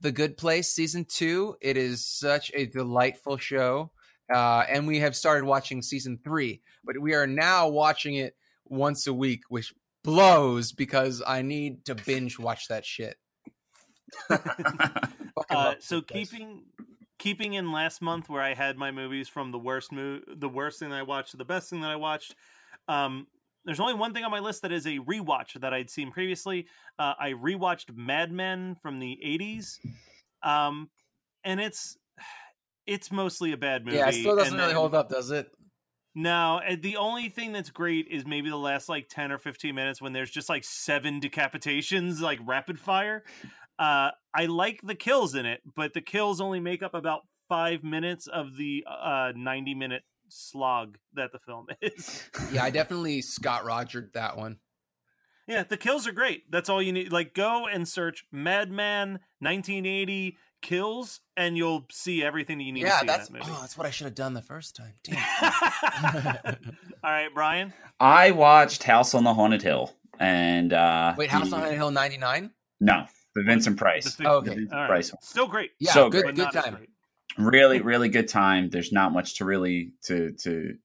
The 0.02 0.12
Good 0.12 0.38
Place 0.38 0.70
season 0.72 1.06
two. 1.06 1.56
It 1.62 1.78
is 1.78 2.06
such 2.06 2.52
a 2.54 2.66
delightful 2.66 3.38
show, 3.38 3.92
uh, 4.34 4.64
and 4.70 4.88
we 4.88 5.00
have 5.00 5.16
started 5.16 5.46
watching 5.46 5.82
season 5.82 6.20
three. 6.24 6.62
But 6.84 7.00
we 7.00 7.14
are 7.14 7.28
now 7.28 7.68
watching 7.70 8.16
it 8.16 8.36
once 8.66 9.08
a 9.08 9.14
week, 9.14 9.42
which 9.50 9.74
blows 10.04 10.72
because 10.72 11.22
I 11.26 11.42
need 11.42 11.86
to 11.86 11.96
binge 11.96 12.40
watch 12.40 12.68
that 12.70 12.86
shit. 12.86 13.18
Uh, 15.50 15.74
so 15.80 16.02
keeping 16.02 16.64
keeping 17.18 17.54
in 17.54 17.72
last 17.72 18.02
month 18.02 18.30
where 18.30 18.42
I 18.42 18.54
had 18.54 18.78
my 18.78 18.92
movies 18.92 19.28
from 19.28 19.52
the 19.52 19.60
worst 19.60 19.92
mo- 19.92 20.20
the 20.28 20.50
worst 20.50 20.80
thing 20.80 20.90
that 20.90 21.00
I 21.00 21.04
watched 21.04 21.32
to 21.32 21.38
the 21.38 21.46
best 21.46 21.70
thing 21.70 21.82
that 21.82 21.92
I 21.92 21.96
watched. 21.96 22.36
Um, 22.88 23.28
there's 23.66 23.80
only 23.80 23.94
one 23.94 24.14
thing 24.14 24.24
on 24.24 24.32
my 24.32 24.40
list 24.40 24.62
that 24.64 24.72
is 24.72 24.86
a 24.86 25.00
rewatch 25.00 25.60
that 25.60 25.74
I'd 25.74 25.90
seen 25.90 26.12
previously. 26.12 26.68
Uh, 26.98 27.14
I 27.20 27.32
rewatched 27.32 27.96
Madman 27.96 28.76
from 28.82 29.00
the 29.00 29.18
'80s, 29.26 29.80
um, 30.44 30.90
and 31.44 31.60
it's 31.60 31.98
it's 32.86 33.12
mostly 33.12 33.52
a 33.52 33.58
bad 33.58 33.86
movie. 33.86 33.98
yeah, 33.98 34.10
it 34.10 34.14
still 34.14 34.36
doesn't 34.36 34.54
and 34.54 34.60
really 34.60 34.68
then- 34.70 34.76
hold 34.76 34.96
up, 34.96 35.10
does 35.10 35.32
it? 35.32 35.48
No, 36.16 36.60
the 36.82 36.98
only 36.98 37.30
thing 37.30 37.52
that's 37.54 37.70
great 37.70 38.08
is 38.10 38.26
maybe 38.26 38.50
the 38.50 38.58
last 38.58 38.90
like 38.90 39.08
10 39.10 39.32
or 39.32 39.38
15 39.38 39.74
minutes 39.76 40.02
when 40.02 40.12
there's 40.12 40.32
just 40.32 40.50
like 40.50 40.64
seven 40.64 41.22
decapitations, 41.22 42.20
like 42.20 42.40
rapid 42.46 42.80
fire. 42.80 43.24
Uh, 43.80 44.12
I 44.34 44.46
like 44.48 44.82
the 44.84 44.94
kills 44.96 45.34
in 45.36 45.46
it, 45.46 45.62
but 45.76 45.94
the 45.94 46.02
kills 46.02 46.42
only 46.42 46.60
make 46.60 46.84
up 46.84 46.94
about 46.94 47.22
five 47.48 47.84
minutes 47.84 48.28
of 48.28 48.58
the 48.58 48.84
uh, 48.88 49.32
90 49.36 49.74
minute 49.74 50.04
slog 50.28 50.98
that 51.14 51.32
the 51.32 51.40
film 51.40 51.68
is. 51.82 52.30
Yeah, 52.52 52.64
I 52.66 52.70
definitely 52.70 53.22
Scott 53.22 53.64
Rogered 53.64 54.14
that 54.14 54.38
one. 54.38 54.58
yeah, 55.48 55.64
the 55.64 55.78
kills 55.78 56.06
are 56.08 56.12
great. 56.12 56.52
That's 56.52 56.70
all 56.70 56.82
you 56.82 56.92
need. 56.94 57.12
Like, 57.12 57.34
go 57.34 57.66
and 57.68 57.88
search 57.88 58.26
Madman 58.32 59.20
1980 59.40 60.38
kills, 60.62 61.22
and 61.38 61.56
you'll 61.58 61.86
see 61.90 62.22
everything 62.22 62.58
that 62.58 62.66
you 62.66 62.74
need 62.74 62.82
Yeah, 62.84 62.96
to 62.96 63.00
see 63.00 63.06
that's 63.08 63.30
in 63.30 63.34
that 63.36 63.40
movie. 63.46 63.52
oh, 63.58 63.62
that's 63.62 63.78
what 63.78 63.88
I 63.88 63.92
should 63.92 64.06
have 64.06 64.16
done 64.16 64.34
the 64.34 64.42
first 64.42 64.76
time. 64.76 64.94
Damn. 65.04 65.18
all 67.04 67.12
right, 67.12 67.30
Brian. 67.34 67.74
I 68.00 68.32
watched 68.32 68.84
House 68.84 69.14
on 69.16 69.24
the 69.24 69.34
Haunted 69.34 69.62
Hill, 69.62 69.94
and 70.20 70.74
uh, 70.74 71.16
Wait, 71.18 71.30
House 71.30 71.50
the- 71.50 71.56
on 71.56 71.62
the 71.62 71.66
Haunted 71.66 71.78
Hill 71.78 71.92
ninety 71.92 72.18
nine. 72.18 72.52
No, 72.82 73.06
the 73.40 73.46
Vincent 73.46 73.78
Price. 73.78 74.16
The 74.16 74.24
The 74.24 74.30
Oh, 74.30 74.36
okay. 74.38 74.50
Vincent 74.50 74.74
All 74.74 74.80
right. 74.80 74.88
Price 74.88 75.12
one. 75.14 75.22
Still 75.22 75.48
great. 75.48 75.72
Yeah, 75.80 75.94
So 75.94 76.10
good, 76.10 76.26
but 76.26 76.36
good 76.36 76.52
time. 76.52 76.88
really 77.38 77.80
really 77.82 78.10
good 78.10 78.28
time 78.28 78.70
there's 78.70 78.92
not 78.92 79.14
much 79.14 79.36
to 79.38 79.46
really 79.46 79.94
to 80.04 80.32
to 80.34 80.76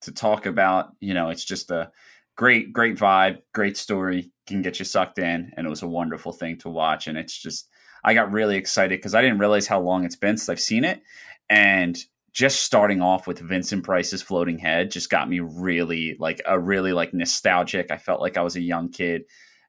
to 0.00 0.12
talk 0.12 0.46
about 0.46 0.92
you 1.00 1.14
know 1.14 1.28
it's 1.30 1.44
just 1.44 1.70
a 1.70 1.90
great 2.36 2.72
great 2.72 2.96
vibe 2.96 3.38
great 3.52 3.76
story 3.76 4.30
can 4.46 4.62
get 4.62 4.78
you 4.78 4.84
sucked 4.84 5.18
in 5.18 5.52
and 5.56 5.66
it 5.66 5.70
was 5.70 5.82
a 5.82 5.86
wonderful 5.86 6.32
thing 6.32 6.56
to 6.56 6.68
watch 6.70 7.06
and 7.06 7.18
it's 7.18 7.36
just 7.36 7.68
i 8.02 8.14
got 8.14 8.32
really 8.32 8.56
excited 8.56 8.98
because 8.98 9.14
i 9.14 9.20
didn't 9.20 9.38
realize 9.38 9.66
how 9.66 9.78
long 9.78 10.04
it's 10.04 10.16
been 10.16 10.36
since 10.38 10.48
i've 10.48 10.58
seen 10.58 10.84
it 10.84 11.02
and 11.50 11.98
just 12.32 12.60
starting 12.62 13.02
off 13.02 13.26
with 13.26 13.38
vincent 13.38 13.84
price's 13.84 14.22
floating 14.22 14.58
head 14.58 14.90
just 14.90 15.10
got 15.10 15.28
me 15.28 15.38
really 15.40 16.16
like 16.18 16.40
a 16.46 16.58
really 16.58 16.92
like 16.94 17.12
nostalgic 17.12 17.90
i 17.90 17.98
felt 17.98 18.22
like 18.22 18.36
i 18.38 18.42
was 18.42 18.56
a 18.56 18.60
young 18.60 18.88
kid 18.88 19.22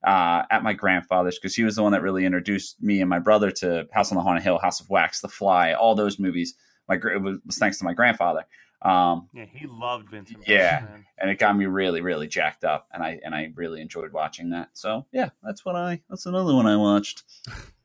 uh, 0.03 0.43
at 0.49 0.63
my 0.63 0.73
grandfather's 0.73 1.37
because 1.37 1.55
he 1.55 1.63
was 1.63 1.75
the 1.75 1.83
one 1.83 1.91
that 1.91 2.01
really 2.01 2.25
introduced 2.25 2.81
me 2.81 3.01
and 3.01 3.09
my 3.09 3.19
brother 3.19 3.51
to 3.51 3.87
House 3.91 4.11
on 4.11 4.15
the 4.17 4.23
Haunted 4.23 4.43
Hill, 4.43 4.57
House 4.59 4.79
of 4.79 4.89
Wax, 4.89 5.21
The 5.21 5.27
Fly, 5.27 5.73
all 5.73 5.95
those 5.95 6.19
movies. 6.19 6.55
My 6.87 6.97
gr- 6.97 7.11
it 7.11 7.21
was, 7.21 7.37
was 7.45 7.57
thanks 7.57 7.77
to 7.79 7.85
my 7.85 7.93
grandfather, 7.93 8.45
um, 8.81 9.29
Yeah, 9.33 9.45
he 9.45 9.67
loved 9.67 10.09
Vincent. 10.09 10.43
Yeah. 10.47 10.85
man. 10.89 11.05
and 11.19 11.29
it 11.29 11.37
got 11.37 11.55
me 11.55 11.65
really, 11.65 12.01
really 12.01 12.27
jacked 12.27 12.63
up, 12.63 12.87
and 12.91 13.03
I 13.03 13.19
and 13.23 13.35
I 13.35 13.51
really 13.55 13.81
enjoyed 13.81 14.11
watching 14.11 14.49
that. 14.51 14.69
So 14.73 15.05
yeah, 15.11 15.29
that's 15.43 15.63
what 15.63 15.75
I 15.75 16.01
that's 16.09 16.25
another 16.25 16.55
one 16.55 16.65
I 16.65 16.75
watched. 16.75 17.23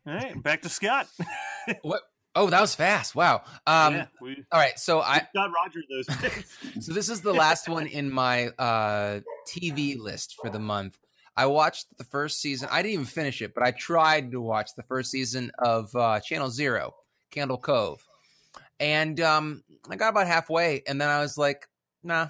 All 0.07 0.15
right, 0.15 0.41
back 0.43 0.63
to 0.63 0.69
Scott. 0.69 1.09
What? 1.83 2.03
Oh, 2.37 2.49
that 2.49 2.61
was 2.61 2.77
fast. 2.77 3.17
Wow. 3.17 3.43
Um, 3.67 3.95
yeah, 3.95 4.07
we 4.21 4.45
All 4.53 4.61
right. 4.61 4.79
So 4.79 5.01
I 5.01 5.27
got 5.35 5.51
Roger 5.53 5.81
those 5.91 6.07
so 6.81 6.93
this 6.93 7.09
is 7.09 7.23
the 7.23 7.33
last 7.33 7.69
one 7.69 7.89
in 7.89 8.13
my 8.13 8.49
uh, 8.51 9.21
TV 9.49 9.99
list 9.99 10.37
for 10.41 10.49
the 10.49 10.61
month. 10.61 10.97
I 11.37 11.47
watched 11.47 11.87
the 11.99 12.05
first 12.05 12.41
season. 12.41 12.69
I 12.71 12.83
didn't 12.83 12.95
even 12.95 13.05
finish 13.05 13.43
it, 13.43 13.55
but 13.55 13.63
I 13.63 13.73
tried 13.73 14.31
to 14.31 14.41
watch 14.41 14.71
the 14.77 14.83
first 14.83 15.11
season 15.11 15.51
of 15.59 15.95
uh, 15.95 16.21
Channel 16.21 16.51
Zero, 16.51 16.95
Candle 17.31 17.59
Cove, 17.59 18.07
and 18.81 19.21
um, 19.21 19.63
I 19.91 19.97
got 19.97 20.11
about 20.11 20.27
halfway, 20.27 20.83
and 20.87 21.01
then 21.01 21.09
I 21.09 21.21
was 21.21 21.37
like, 21.37 21.69
"Nah." 22.03 22.29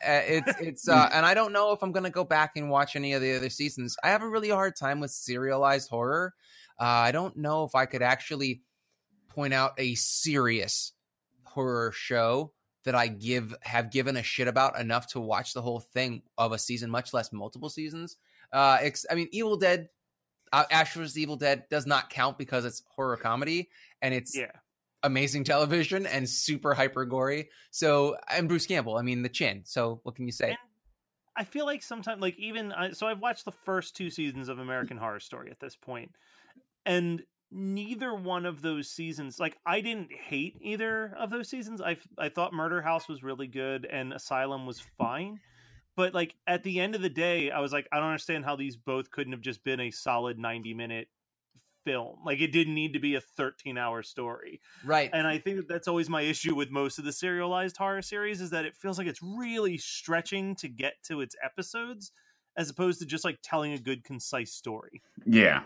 Uh, 0.00 0.22
it's 0.28 0.60
it's 0.60 0.88
uh, 0.88 1.08
and 1.12 1.26
I 1.26 1.34
don't 1.34 1.52
know 1.52 1.72
if 1.72 1.82
I'm 1.82 1.90
gonna 1.90 2.10
go 2.10 2.22
back 2.22 2.52
and 2.56 2.70
watch 2.70 2.94
any 2.94 3.14
of 3.14 3.22
the 3.22 3.36
other 3.36 3.50
seasons. 3.50 3.96
I 4.02 4.10
have 4.10 4.22
a 4.22 4.28
really 4.28 4.50
hard 4.50 4.76
time 4.76 5.00
with 5.00 5.10
serialized 5.10 5.90
horror. 5.90 6.34
Uh, 6.80 6.84
I 6.84 7.10
don't 7.10 7.36
know 7.36 7.64
if 7.64 7.74
I 7.74 7.86
could 7.86 8.02
actually 8.02 8.62
point 9.28 9.52
out 9.52 9.72
a 9.78 9.96
serious 9.96 10.92
horror 11.44 11.90
show 11.92 12.52
that 12.84 12.94
I 12.94 13.08
give 13.08 13.54
have 13.62 13.90
given 13.90 14.16
a 14.16 14.22
shit 14.22 14.48
about 14.48 14.78
enough 14.78 15.08
to 15.08 15.20
watch 15.20 15.52
the 15.52 15.62
whole 15.62 15.80
thing 15.80 16.22
of 16.38 16.52
a 16.52 16.58
season, 16.58 16.90
much 16.90 17.12
less 17.12 17.32
multiple 17.32 17.68
seasons. 17.68 18.16
Uh, 18.52 18.78
ex- 18.80 19.06
I 19.10 19.14
mean, 19.14 19.28
Evil 19.32 19.56
Dead, 19.56 19.88
uh, 20.52 20.64
Ash 20.70 20.94
vs. 20.94 21.18
Evil 21.18 21.36
Dead 21.36 21.64
does 21.70 21.86
not 21.86 22.10
count 22.10 22.38
because 22.38 22.64
it's 22.64 22.82
horror 22.94 23.16
comedy 23.16 23.68
and 24.02 24.14
it's 24.14 24.36
yeah. 24.36 24.50
amazing 25.02 25.44
television 25.44 26.06
and 26.06 26.28
super 26.28 26.74
hyper 26.74 27.04
gory. 27.04 27.50
So, 27.70 28.16
and 28.30 28.48
Bruce 28.48 28.66
Campbell, 28.66 28.96
I 28.96 29.02
mean, 29.02 29.22
the 29.22 29.28
chin. 29.28 29.62
So, 29.64 30.00
what 30.02 30.14
can 30.14 30.26
you 30.26 30.32
say? 30.32 30.50
And 30.50 30.58
I 31.36 31.44
feel 31.44 31.66
like 31.66 31.82
sometimes, 31.82 32.20
like 32.20 32.38
even 32.38 32.72
I, 32.72 32.92
so, 32.92 33.06
I've 33.06 33.20
watched 33.20 33.44
the 33.44 33.52
first 33.52 33.96
two 33.96 34.10
seasons 34.10 34.48
of 34.48 34.58
American 34.58 34.96
Horror 34.96 35.20
Story 35.20 35.50
at 35.50 35.60
this 35.60 35.76
point, 35.76 36.12
and 36.84 37.22
neither 37.50 38.14
one 38.14 38.46
of 38.46 38.62
those 38.62 38.90
seasons, 38.90 39.40
like 39.40 39.56
I 39.64 39.80
didn't 39.80 40.12
hate 40.12 40.58
either 40.60 41.14
of 41.18 41.30
those 41.30 41.48
seasons. 41.48 41.80
I 41.80 41.96
I 42.16 42.28
thought 42.28 42.52
Murder 42.52 42.82
House 42.82 43.08
was 43.08 43.22
really 43.22 43.46
good 43.46 43.86
and 43.86 44.12
Asylum 44.12 44.66
was 44.66 44.80
fine, 44.98 45.40
but 45.98 46.14
like 46.14 46.36
at 46.46 46.62
the 46.62 46.78
end 46.78 46.94
of 46.94 47.02
the 47.02 47.10
day, 47.10 47.50
I 47.50 47.58
was 47.58 47.72
like, 47.72 47.88
I 47.90 47.96
don't 47.96 48.06
understand 48.06 48.44
how 48.44 48.54
these 48.54 48.76
both 48.76 49.10
couldn't 49.10 49.32
have 49.32 49.40
just 49.40 49.64
been 49.64 49.80
a 49.80 49.90
solid 49.90 50.38
ninety 50.38 50.72
minute 50.72 51.08
film. 51.84 52.18
Like 52.24 52.40
it 52.40 52.52
didn't 52.52 52.74
need 52.74 52.92
to 52.92 53.00
be 53.00 53.16
a 53.16 53.20
thirteen 53.20 53.76
hour 53.76 54.04
story. 54.04 54.60
Right. 54.84 55.10
And 55.12 55.26
I 55.26 55.38
think 55.38 55.56
that 55.56 55.66
that's 55.68 55.88
always 55.88 56.08
my 56.08 56.22
issue 56.22 56.54
with 56.54 56.70
most 56.70 57.00
of 57.00 57.04
the 57.04 57.12
serialized 57.12 57.76
horror 57.78 58.00
series 58.00 58.40
is 58.40 58.50
that 58.50 58.64
it 58.64 58.76
feels 58.76 58.96
like 58.96 59.08
it's 59.08 59.20
really 59.20 59.76
stretching 59.76 60.54
to 60.56 60.68
get 60.68 61.02
to 61.06 61.20
its 61.20 61.34
episodes 61.42 62.12
as 62.56 62.70
opposed 62.70 63.00
to 63.00 63.04
just 63.04 63.24
like 63.24 63.40
telling 63.42 63.72
a 63.72 63.78
good 63.78 64.04
concise 64.04 64.52
story. 64.52 65.02
Yeah. 65.26 65.62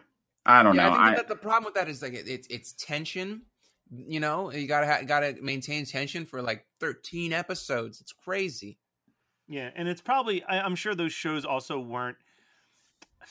I 0.46 0.62
don't 0.62 0.76
yeah, 0.76 0.88
know. 0.88 0.94
I 0.94 0.94
think 0.94 1.08
I, 1.08 1.14
that 1.16 1.28
the 1.28 1.36
problem 1.36 1.66
with 1.66 1.74
that 1.74 1.90
is 1.90 2.00
like 2.00 2.14
it, 2.14 2.26
it's 2.26 2.46
it's 2.48 2.72
tension. 2.72 3.42
You 3.90 4.20
know, 4.20 4.50
you 4.50 4.66
gotta 4.66 4.86
ha- 4.86 5.02
gotta 5.06 5.34
maintain 5.42 5.84
tension 5.84 6.24
for 6.24 6.40
like 6.40 6.64
thirteen 6.80 7.34
episodes. 7.34 8.00
It's 8.00 8.14
crazy. 8.14 8.78
Yeah, 9.48 9.70
and 9.74 9.88
it's 9.88 10.00
probably 10.00 10.42
I, 10.44 10.60
I'm 10.60 10.74
sure 10.76 10.94
those 10.94 11.12
shows 11.12 11.44
also 11.44 11.78
weren't 11.78 12.16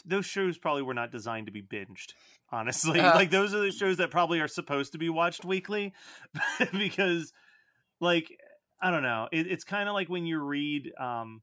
those 0.05 0.25
shows 0.25 0.57
probably 0.57 0.81
were 0.83 0.93
not 0.93 1.11
designed 1.11 1.47
to 1.47 1.51
be 1.51 1.61
binged. 1.61 2.13
Honestly, 2.51 2.99
Uh. 2.99 3.15
like 3.15 3.29
those 3.31 3.53
are 3.53 3.59
the 3.59 3.71
shows 3.71 3.97
that 3.97 4.11
probably 4.11 4.39
are 4.39 4.47
supposed 4.47 4.91
to 4.93 4.97
be 4.97 5.09
watched 5.09 5.45
weekly 5.45 5.93
because, 6.71 7.31
like, 7.99 8.27
I 8.81 8.91
don't 8.91 9.03
know. 9.03 9.27
It, 9.31 9.47
it's 9.47 9.63
kind 9.63 9.87
of 9.89 9.93
like 9.93 10.09
when 10.09 10.25
you 10.25 10.39
read. 10.39 10.91
um 10.99 11.41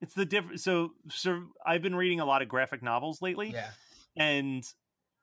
It's 0.00 0.14
the 0.14 0.24
different. 0.26 0.60
So, 0.60 0.90
so 1.10 1.42
I've 1.64 1.82
been 1.82 1.94
reading 1.96 2.20
a 2.20 2.24
lot 2.24 2.42
of 2.42 2.48
graphic 2.48 2.82
novels 2.82 3.20
lately. 3.22 3.50
Yeah. 3.52 3.70
and 4.16 4.62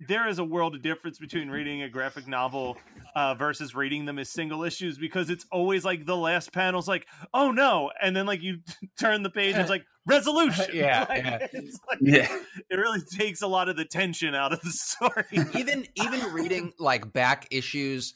there 0.08 0.28
is 0.28 0.40
a 0.40 0.44
world 0.44 0.76
of 0.76 0.82
difference 0.82 1.18
between 1.18 1.50
reading 1.50 1.84
a 1.84 1.90
graphic 1.90 2.28
novel 2.28 2.78
uh, 3.16 3.34
versus 3.36 3.76
reading 3.76 4.06
them 4.06 4.20
as 4.20 4.30
single 4.30 4.64
issues 4.64 4.98
because 4.98 5.30
it's 5.30 5.46
always 5.52 5.86
like 5.86 6.06
the 6.06 6.18
last 6.18 6.52
panel's 6.52 6.88
like, 6.88 7.08
oh 7.34 7.52
no, 7.52 7.92
and 8.02 8.16
then 8.16 8.26
like 8.26 8.42
you 8.42 8.60
turn 9.00 9.24
the 9.24 9.30
page 9.30 9.54
and 9.54 9.62
it's 9.62 9.70
like 9.70 9.86
resolution. 10.06 10.66
Yeah, 10.74 11.06
Like, 11.10 11.24
yeah. 11.24 11.48
It's 11.54 11.80
like, 11.88 12.00
yeah. 12.02 12.38
it 12.70 12.76
really 12.76 13.02
takes 13.02 13.42
a 13.42 13.48
lot 13.48 13.70
of 13.70 13.78
the 13.78 13.86
tension 13.86 14.36
out 14.36 14.54
of 14.54 14.62
the 14.62 14.72
story. 14.72 15.26
even 15.58 15.88
even 15.96 16.34
reading 16.34 16.74
like 16.80 17.12
back 17.14 17.48
issues 17.52 18.14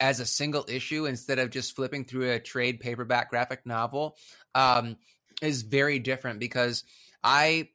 as 0.00 0.20
a 0.20 0.26
single 0.26 0.64
issue 0.68 1.06
instead 1.06 1.38
of 1.38 1.50
just 1.50 1.74
flipping 1.76 2.04
through 2.04 2.30
a 2.30 2.40
trade 2.40 2.80
paperback 2.80 3.30
graphic 3.30 3.64
novel 3.64 4.16
um, 4.54 4.96
is 5.40 5.62
very 5.62 5.98
different 5.98 6.40
because 6.40 6.84
I 7.22 7.68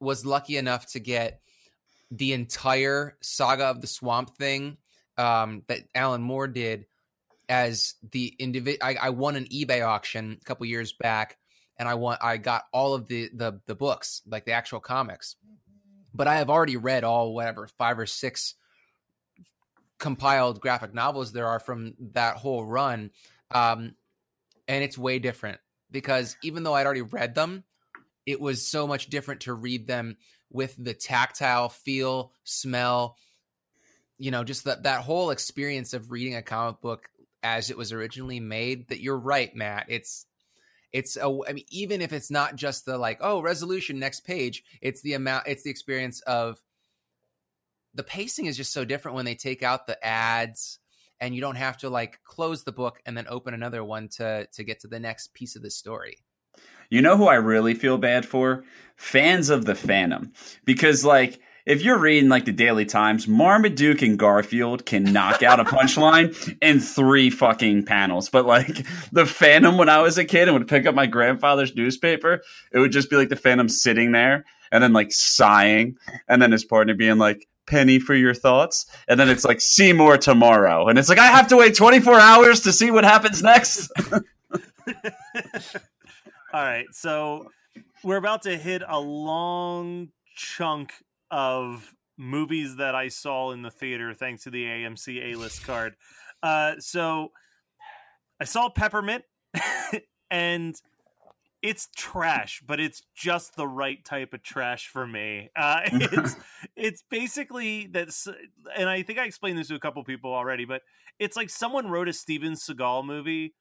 was 0.00 0.26
lucky 0.26 0.56
enough 0.56 0.86
to 0.92 1.00
get 1.00 1.40
the 2.10 2.32
entire 2.32 3.16
saga 3.20 3.64
of 3.64 3.80
the 3.80 3.86
Swamp 3.86 4.36
Thing 4.36 4.76
um, 5.18 5.62
that 5.68 5.80
Alan 5.94 6.22
Moore 6.22 6.48
did 6.48 6.86
as 7.48 7.94
the 8.10 8.34
individual. 8.38 8.86
I, 8.86 8.96
I 9.00 9.10
won 9.10 9.36
an 9.36 9.46
eBay 9.46 9.86
auction 9.86 10.38
a 10.40 10.44
couple 10.44 10.66
years 10.66 10.92
back, 10.92 11.36
and 11.78 11.88
I 11.88 11.94
won. 11.94 12.18
I 12.20 12.36
got 12.36 12.64
all 12.72 12.94
of 12.94 13.06
the 13.06 13.30
the 13.32 13.60
the 13.66 13.74
books, 13.74 14.22
like 14.26 14.44
the 14.44 14.52
actual 14.52 14.80
comics. 14.80 15.36
But 16.14 16.26
I 16.26 16.36
have 16.36 16.48
already 16.48 16.76
read 16.76 17.04
all 17.04 17.34
whatever 17.34 17.66
five 17.66 17.98
or 17.98 18.06
six 18.06 18.54
compiled 19.98 20.60
graphic 20.60 20.94
novels 20.94 21.32
there 21.32 21.46
are 21.46 21.60
from 21.60 21.94
that 22.12 22.36
whole 22.36 22.64
run, 22.64 23.10
um, 23.50 23.94
and 24.68 24.84
it's 24.84 24.98
way 24.98 25.18
different 25.18 25.58
because 25.90 26.36
even 26.42 26.62
though 26.62 26.74
I'd 26.74 26.86
already 26.86 27.02
read 27.02 27.34
them, 27.34 27.64
it 28.24 28.40
was 28.40 28.66
so 28.66 28.86
much 28.86 29.08
different 29.08 29.42
to 29.42 29.54
read 29.54 29.86
them 29.86 30.16
with 30.56 30.74
the 30.76 30.94
tactile 30.94 31.68
feel, 31.68 32.32
smell, 32.42 33.16
you 34.18 34.30
know, 34.30 34.42
just 34.42 34.64
that 34.64 34.82
that 34.82 35.02
whole 35.02 35.30
experience 35.30 35.94
of 35.94 36.10
reading 36.10 36.34
a 36.34 36.42
comic 36.42 36.80
book 36.80 37.08
as 37.42 37.70
it 37.70 37.76
was 37.76 37.92
originally 37.92 38.40
made. 38.40 38.88
That 38.88 39.00
you're 39.00 39.18
right, 39.18 39.54
Matt. 39.54 39.86
It's 39.88 40.26
it's 40.92 41.16
a, 41.16 41.38
I 41.48 41.52
mean, 41.52 41.64
even 41.70 42.00
if 42.00 42.12
it's 42.12 42.30
not 42.30 42.56
just 42.56 42.86
the 42.86 42.96
like, 42.98 43.18
oh, 43.20 43.40
resolution 43.40 43.98
next 43.98 44.20
page, 44.20 44.64
it's 44.80 45.02
the 45.02 45.14
amount, 45.14 45.46
it's 45.46 45.62
the 45.62 45.70
experience 45.70 46.20
of 46.22 46.60
the 47.94 48.02
pacing 48.02 48.46
is 48.46 48.56
just 48.56 48.72
so 48.72 48.84
different 48.84 49.14
when 49.14 49.24
they 49.24 49.34
take 49.34 49.62
out 49.62 49.86
the 49.86 50.02
ads 50.04 50.78
and 51.20 51.34
you 51.34 51.40
don't 51.40 51.56
have 51.56 51.78
to 51.78 51.90
like 51.90 52.20
close 52.24 52.64
the 52.64 52.72
book 52.72 53.00
and 53.06 53.16
then 53.16 53.26
open 53.28 53.54
another 53.54 53.82
one 53.82 54.08
to 54.08 54.46
to 54.52 54.64
get 54.64 54.80
to 54.80 54.88
the 54.88 55.00
next 55.00 55.34
piece 55.34 55.56
of 55.56 55.62
the 55.62 55.70
story. 55.70 56.18
You 56.90 57.02
know 57.02 57.16
who 57.16 57.26
I 57.26 57.34
really 57.34 57.74
feel 57.74 57.98
bad 57.98 58.26
for? 58.26 58.64
Fans 58.96 59.50
of 59.50 59.64
the 59.64 59.74
Phantom. 59.74 60.32
Because, 60.64 61.04
like, 61.04 61.40
if 61.66 61.82
you're 61.82 61.98
reading, 61.98 62.28
like, 62.28 62.44
the 62.44 62.52
Daily 62.52 62.84
Times, 62.86 63.26
Marmaduke 63.26 64.02
and 64.02 64.18
Garfield 64.18 64.86
can 64.86 65.12
knock 65.12 65.42
out 65.42 65.60
a 65.60 65.64
punchline 65.64 66.56
in 66.62 66.80
three 66.80 67.28
fucking 67.28 67.84
panels. 67.84 68.28
But, 68.30 68.46
like, 68.46 68.86
the 69.12 69.26
Phantom, 69.26 69.76
when 69.76 69.88
I 69.88 70.00
was 70.00 70.16
a 70.16 70.24
kid 70.24 70.48
and 70.48 70.56
would 70.56 70.68
pick 70.68 70.86
up 70.86 70.94
my 70.94 71.06
grandfather's 71.06 71.74
newspaper, 71.74 72.42
it 72.72 72.78
would 72.78 72.92
just 72.92 73.10
be 73.10 73.16
like 73.16 73.28
the 73.28 73.36
Phantom 73.36 73.68
sitting 73.68 74.12
there 74.12 74.44
and 74.70 74.82
then, 74.82 74.92
like, 74.92 75.12
sighing. 75.12 75.96
And 76.28 76.40
then 76.40 76.52
his 76.52 76.64
partner 76.64 76.94
being 76.94 77.18
like, 77.18 77.46
Penny 77.66 77.98
for 77.98 78.14
your 78.14 78.32
thoughts. 78.32 78.86
And 79.08 79.18
then 79.18 79.28
it's 79.28 79.44
like, 79.44 79.60
see 79.60 79.92
more 79.92 80.16
tomorrow. 80.16 80.86
And 80.86 81.00
it's 81.00 81.08
like, 81.08 81.18
I 81.18 81.26
have 81.26 81.48
to 81.48 81.56
wait 81.56 81.74
24 81.74 82.14
hours 82.14 82.60
to 82.60 82.72
see 82.72 82.92
what 82.92 83.02
happens 83.02 83.42
next. 83.42 83.90
All 86.56 86.64
right, 86.64 86.86
so 86.90 87.50
we're 88.02 88.16
about 88.16 88.40
to 88.44 88.56
hit 88.56 88.82
a 88.88 88.98
long 88.98 90.08
chunk 90.34 90.94
of 91.30 91.92
movies 92.16 92.76
that 92.76 92.94
I 92.94 93.08
saw 93.08 93.50
in 93.50 93.60
the 93.60 93.70
theater 93.70 94.14
thanks 94.14 94.44
to 94.44 94.50
the 94.50 94.64
AMC 94.64 95.22
A 95.22 95.34
list 95.34 95.66
card. 95.66 95.96
Uh, 96.42 96.76
so 96.78 97.32
I 98.40 98.44
saw 98.44 98.70
Peppermint, 98.70 99.24
and 100.30 100.74
it's 101.60 101.90
trash, 101.94 102.62
but 102.66 102.80
it's 102.80 103.02
just 103.14 103.56
the 103.56 103.68
right 103.68 104.02
type 104.02 104.32
of 104.32 104.42
trash 104.42 104.88
for 104.88 105.06
me. 105.06 105.50
Uh, 105.54 105.80
it's 105.92 106.36
it's 106.74 107.04
basically 107.10 107.86
that's, 107.86 108.26
and 108.74 108.88
I 108.88 109.02
think 109.02 109.18
I 109.18 109.26
explained 109.26 109.58
this 109.58 109.68
to 109.68 109.74
a 109.74 109.78
couple 109.78 110.02
people 110.04 110.32
already, 110.32 110.64
but 110.64 110.80
it's 111.18 111.36
like 111.36 111.50
someone 111.50 111.90
wrote 111.90 112.08
a 112.08 112.14
Steven 112.14 112.54
Seagal 112.54 113.04
movie 113.04 113.52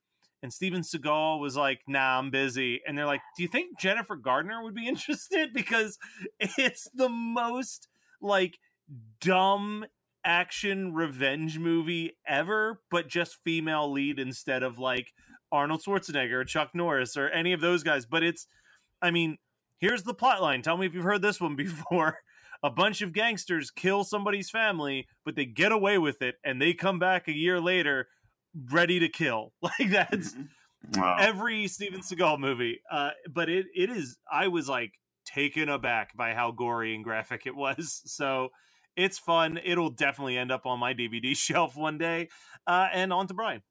and 0.43 0.53
Steven 0.53 0.81
Seagal 0.81 1.39
was 1.39 1.55
like, 1.55 1.81
"Nah, 1.87 2.19
I'm 2.19 2.29
busy." 2.29 2.81
And 2.85 2.97
they're 2.97 3.05
like, 3.05 3.21
"Do 3.37 3.43
you 3.43 3.49
think 3.49 3.79
Jennifer 3.79 4.15
Gardner 4.15 4.63
would 4.63 4.75
be 4.75 4.87
interested?" 4.89 5.53
Because 5.53 5.97
it's 6.39 6.87
the 6.93 7.09
most 7.09 7.87
like 8.21 8.57
dumb 9.19 9.85
action 10.25 10.93
revenge 10.93 11.59
movie 11.59 12.17
ever, 12.27 12.81
but 12.89 13.07
just 13.07 13.37
female 13.43 13.91
lead 13.91 14.19
instead 14.19 14.63
of 14.63 14.79
like 14.79 15.13
Arnold 15.51 15.83
Schwarzenegger 15.83 16.33
or 16.33 16.43
Chuck 16.43 16.71
Norris 16.73 17.15
or 17.15 17.29
any 17.29 17.53
of 17.53 17.61
those 17.61 17.83
guys. 17.83 18.05
But 18.05 18.23
it's, 18.23 18.47
I 19.01 19.11
mean, 19.11 19.37
here's 19.77 20.03
the 20.03 20.13
plot 20.13 20.41
line. 20.41 20.61
Tell 20.61 20.77
me 20.77 20.87
if 20.87 20.93
you've 20.93 21.03
heard 21.03 21.21
this 21.21 21.39
one 21.39 21.55
before. 21.55 22.19
A 22.63 22.69
bunch 22.69 23.01
of 23.01 23.13
gangsters 23.13 23.69
kill 23.69 24.03
somebody's 24.03 24.49
family, 24.49 25.07
but 25.23 25.35
they 25.35 25.45
get 25.45 25.71
away 25.71 25.99
with 25.99 26.23
it, 26.23 26.35
and 26.43 26.59
they 26.59 26.73
come 26.73 26.97
back 26.97 27.27
a 27.27 27.35
year 27.35 27.61
later 27.61 28.07
ready 28.71 28.99
to 28.99 29.09
kill. 29.09 29.53
Like 29.61 29.89
that's 29.91 30.35
Oh. 30.97 31.15
every 31.19 31.67
Steven 31.67 32.01
Seagal 32.01 32.39
movie. 32.39 32.79
Uh, 32.91 33.09
but 33.33 33.49
it 33.49 33.65
it 33.75 33.89
is. 33.89 34.17
I 34.31 34.49
was 34.49 34.69
like 34.69 34.91
taken 35.25 35.67
aback 35.67 36.15
by 36.15 36.33
how 36.35 36.51
gory 36.51 36.93
and 36.93 37.03
graphic 37.03 37.43
it 37.47 37.55
was. 37.55 38.01
So 38.05 38.49
It's 38.95 39.17
fun. 39.17 39.59
It'll 39.63 39.89
definitely 39.89 40.37
end 40.37 40.51
up 40.51 40.65
on 40.65 40.79
my 40.79 40.93
DVD 40.93 41.35
shelf 41.45 41.75
one 41.75 41.97
day. 41.97 42.29
Uh, 42.67 42.87
and 42.93 43.11
on 43.11 43.27
to 43.27 43.33
Brian. 43.33 43.61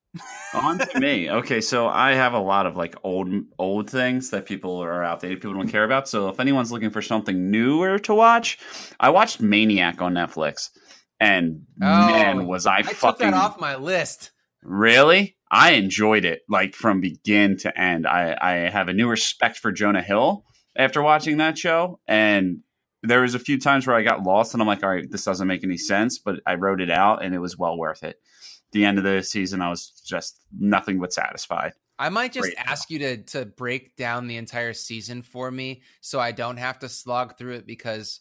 On 0.55 0.79
to 0.79 1.01
me. 1.01 1.31
Okay, 1.31 1.61
so 1.61 1.89
I 1.89 2.13
have 2.15 2.35
a 2.35 2.39
lot 2.39 2.67
of 2.67 2.77
like 2.77 2.95
old 3.05 3.29
old 3.59 3.89
things 3.91 4.31
that 4.31 4.45
people 4.47 4.79
are 4.83 5.03
outdated, 5.05 5.41
people 5.41 5.55
don't 5.55 5.69
care 5.69 5.85
about. 5.85 6.09
So 6.09 6.29
if 6.29 6.39
anyone's 6.41 6.71
looking 6.73 6.91
for 6.91 7.03
something 7.03 7.51
newer 7.51 7.99
to 8.01 8.15
watch, 8.15 8.59
I 9.01 9.11
watched 9.11 9.41
Maniac 9.41 10.01
on 10.03 10.15
Netflix, 10.15 10.71
and 11.19 11.63
man, 11.79 12.47
was 12.47 12.67
I, 12.67 12.77
Oh, 12.77 12.79
I 12.79 12.83
took 12.83 12.95
fucking 12.97 13.31
that 13.33 13.35
off 13.37 13.59
my 13.59 13.75
list. 13.77 14.31
Really. 14.65 15.37
I 15.51 15.73
enjoyed 15.73 16.25
it 16.25 16.43
like 16.49 16.75
from 16.75 17.01
begin 17.01 17.57
to 17.59 17.79
end. 17.81 18.07
I 18.07 18.37
I 18.41 18.53
have 18.71 18.89
a 18.89 18.93
new 18.93 19.09
respect 19.09 19.59
for 19.59 19.71
Jonah 19.71 20.03
Hill 20.03 20.45
after 20.77 21.01
watching 21.03 21.37
that 21.37 21.57
show, 21.57 22.01
and 22.09 22.61
there 23.03 23.23
was 23.23 23.35
a 23.35 23.39
few 23.39 23.61
times 23.61 23.87
where 23.87 23.95
I 23.95 24.03
got 24.03 24.23
lost, 24.23 24.55
and 24.55 24.63
I'm 24.63 24.67
like, 24.67 24.83
all 24.83 24.91
right, 24.91 25.09
this 25.09 25.25
doesn't 25.25 25.47
make 25.47 25.63
any 25.63 25.77
sense, 25.77 26.19
but 26.19 26.41
I 26.47 26.55
wrote 26.55 26.81
it 26.81 26.91
out, 26.91 27.23
and 27.25 27.35
it 27.35 27.39
was 27.39 27.59
well 27.59 27.79
worth 27.79 28.03
it. 28.03 28.21
The 28.73 28.85
end 28.85 28.99
of 28.99 29.05
the 29.05 29.23
season, 29.23 29.63
I 29.63 29.71
was 29.71 29.91
just 30.05 30.41
nothing 30.59 30.99
but 30.99 31.13
satisfied. 31.13 31.75
I 31.99 32.09
might 32.09 32.33
just 32.33 32.55
ask 32.57 32.91
you 32.91 32.99
to 33.01 33.17
to 33.19 33.45
break 33.45 33.95
down 33.97 34.27
the 34.27 34.37
entire 34.37 34.73
season 34.73 35.23
for 35.23 35.51
me 35.51 35.83
so 36.01 36.19
I 36.19 36.33
don't 36.33 36.57
have 36.57 36.81
to 36.81 36.89
slog 36.89 37.39
through 37.39 37.55
it 37.55 37.67
because 37.67 38.21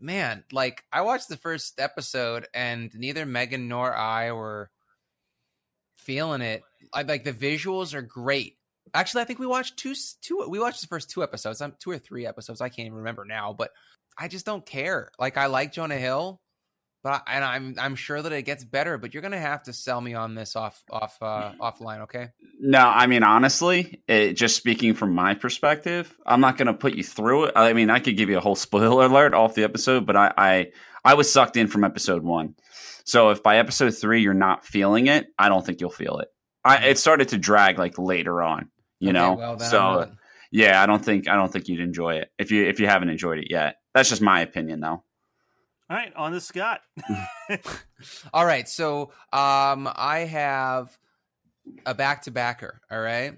man, 0.00 0.44
like 0.52 0.84
I 0.92 1.00
watched 1.00 1.28
the 1.28 1.36
first 1.36 1.80
episode 1.80 2.46
and 2.54 2.94
neither 2.94 3.26
Megan 3.26 3.66
nor 3.66 3.92
I 3.92 4.30
were 4.30 4.70
feeling 6.08 6.40
it. 6.40 6.62
I 6.94 7.02
like 7.02 7.22
the 7.22 7.34
visuals 7.34 7.92
are 7.92 8.00
great. 8.00 8.56
Actually, 8.94 9.20
I 9.20 9.24
think 9.26 9.38
we 9.38 9.46
watched 9.46 9.76
two 9.76 9.94
two 10.22 10.46
we 10.48 10.58
watched 10.58 10.80
the 10.80 10.86
first 10.86 11.10
two 11.10 11.22
episodes. 11.22 11.60
I'm 11.60 11.74
two 11.78 11.90
or 11.90 11.98
three 11.98 12.26
episodes. 12.26 12.62
I 12.62 12.70
can't 12.70 12.86
even 12.86 12.98
remember 12.98 13.26
now, 13.26 13.52
but 13.52 13.70
I 14.18 14.28
just 14.28 14.46
don't 14.46 14.64
care. 14.64 15.10
Like 15.18 15.36
I 15.36 15.46
like 15.46 15.74
Jonah 15.74 15.98
Hill, 15.98 16.40
but 17.04 17.22
I, 17.26 17.34
and 17.34 17.44
I'm 17.44 17.74
I'm 17.78 17.94
sure 17.94 18.22
that 18.22 18.32
it 18.32 18.44
gets 18.44 18.64
better, 18.64 18.96
but 18.96 19.12
you're 19.12 19.20
going 19.20 19.32
to 19.32 19.38
have 19.38 19.64
to 19.64 19.74
sell 19.74 20.00
me 20.00 20.14
on 20.14 20.34
this 20.34 20.56
off 20.56 20.82
off 20.90 21.18
uh 21.20 21.52
offline, 21.60 22.00
okay? 22.04 22.28
No, 22.58 22.80
I 22.80 23.06
mean 23.06 23.22
honestly, 23.22 24.00
it, 24.08 24.32
just 24.32 24.56
speaking 24.56 24.94
from 24.94 25.14
my 25.14 25.34
perspective, 25.34 26.16
I'm 26.24 26.40
not 26.40 26.56
going 26.56 26.68
to 26.68 26.74
put 26.74 26.94
you 26.94 27.04
through 27.04 27.44
it. 27.44 27.52
I 27.54 27.74
mean, 27.74 27.90
I 27.90 27.98
could 27.98 28.16
give 28.16 28.30
you 28.30 28.38
a 28.38 28.40
whole 28.40 28.56
spoiler 28.56 29.04
alert 29.06 29.34
off 29.34 29.54
the 29.54 29.64
episode, 29.64 30.06
but 30.06 30.16
I, 30.16 30.32
I 30.38 30.66
I 31.04 31.14
was 31.14 31.30
sucked 31.30 31.58
in 31.58 31.68
from 31.68 31.84
episode 31.84 32.22
one. 32.22 32.54
So 33.08 33.30
if 33.30 33.42
by 33.42 33.56
episode 33.56 33.96
three 33.96 34.20
you're 34.20 34.34
not 34.34 34.66
feeling 34.66 35.06
it, 35.06 35.28
I 35.38 35.48
don't 35.48 35.64
think 35.64 35.80
you'll 35.80 35.88
feel 35.88 36.18
it. 36.18 36.28
I, 36.62 36.88
it 36.88 36.98
started 36.98 37.28
to 37.28 37.38
drag 37.38 37.78
like 37.78 37.98
later 37.98 38.42
on, 38.42 38.70
you 39.00 39.08
Okay, 39.08 39.18
know. 39.18 39.32
well, 39.32 39.56
then 39.56 39.66
I'm 39.66 39.70
so 39.70 40.12
yeah, 40.52 40.82
I 40.82 40.84
don't 40.84 41.02
think 41.02 41.26
I 41.26 41.34
don't 41.34 41.50
think 41.50 41.68
you'd 41.68 41.80
enjoy 41.80 42.16
it 42.16 42.30
if 42.38 42.50
you 42.50 42.64
if 42.66 42.78
you 42.80 42.86
haven't 42.86 43.08
enjoyed 43.08 43.38
it 43.38 43.46
yet. 43.50 43.76
That's 43.94 44.10
just 44.10 44.20
my 44.20 44.42
opinion, 44.42 44.80
though. 44.80 45.02
All 45.90 45.96
right, 45.96 46.12
on 46.16 46.32
to 46.32 46.40
Scott. 46.42 46.82
All 48.34 48.44
right, 48.44 48.68
so 48.68 49.04
um, 49.32 49.88
I 49.96 50.26
have 50.30 50.96
a 51.86 51.94
back 51.94 52.22
to 52.24 52.30
backer. 52.30 52.82
All 52.90 53.00
right, 53.00 53.32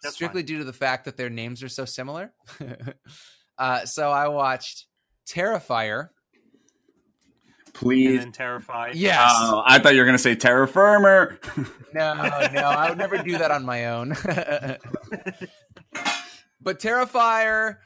That's 0.00 0.14
strictly 0.14 0.44
due 0.44 0.58
to 0.58 0.64
the 0.64 0.72
fact 0.72 1.06
that 1.06 1.16
their 1.16 1.28
names 1.28 1.60
are 1.64 1.68
so 1.68 1.84
similar. 1.84 2.32
uh, 3.58 3.84
so 3.84 4.12
I 4.12 4.28
watched 4.28 4.86
Terrifier. 5.28 6.10
And 7.72 7.80
Please. 7.80 8.18
then 8.20 8.32
Terrified. 8.32 8.94
Yes. 8.96 9.32
Oh, 9.34 9.62
I 9.64 9.78
thought 9.78 9.94
you 9.94 10.00
were 10.00 10.04
going 10.04 10.16
to 10.16 10.22
say 10.22 10.34
Terror 10.34 10.66
Firmer. 10.66 11.38
no, 11.94 12.14
no, 12.14 12.60
I 12.60 12.90
would 12.90 12.98
never 12.98 13.18
do 13.18 13.38
that 13.38 13.50
on 13.50 13.64
my 13.64 13.86
own. 13.86 14.10
but 16.60 16.78
Terrifier, 16.78 17.78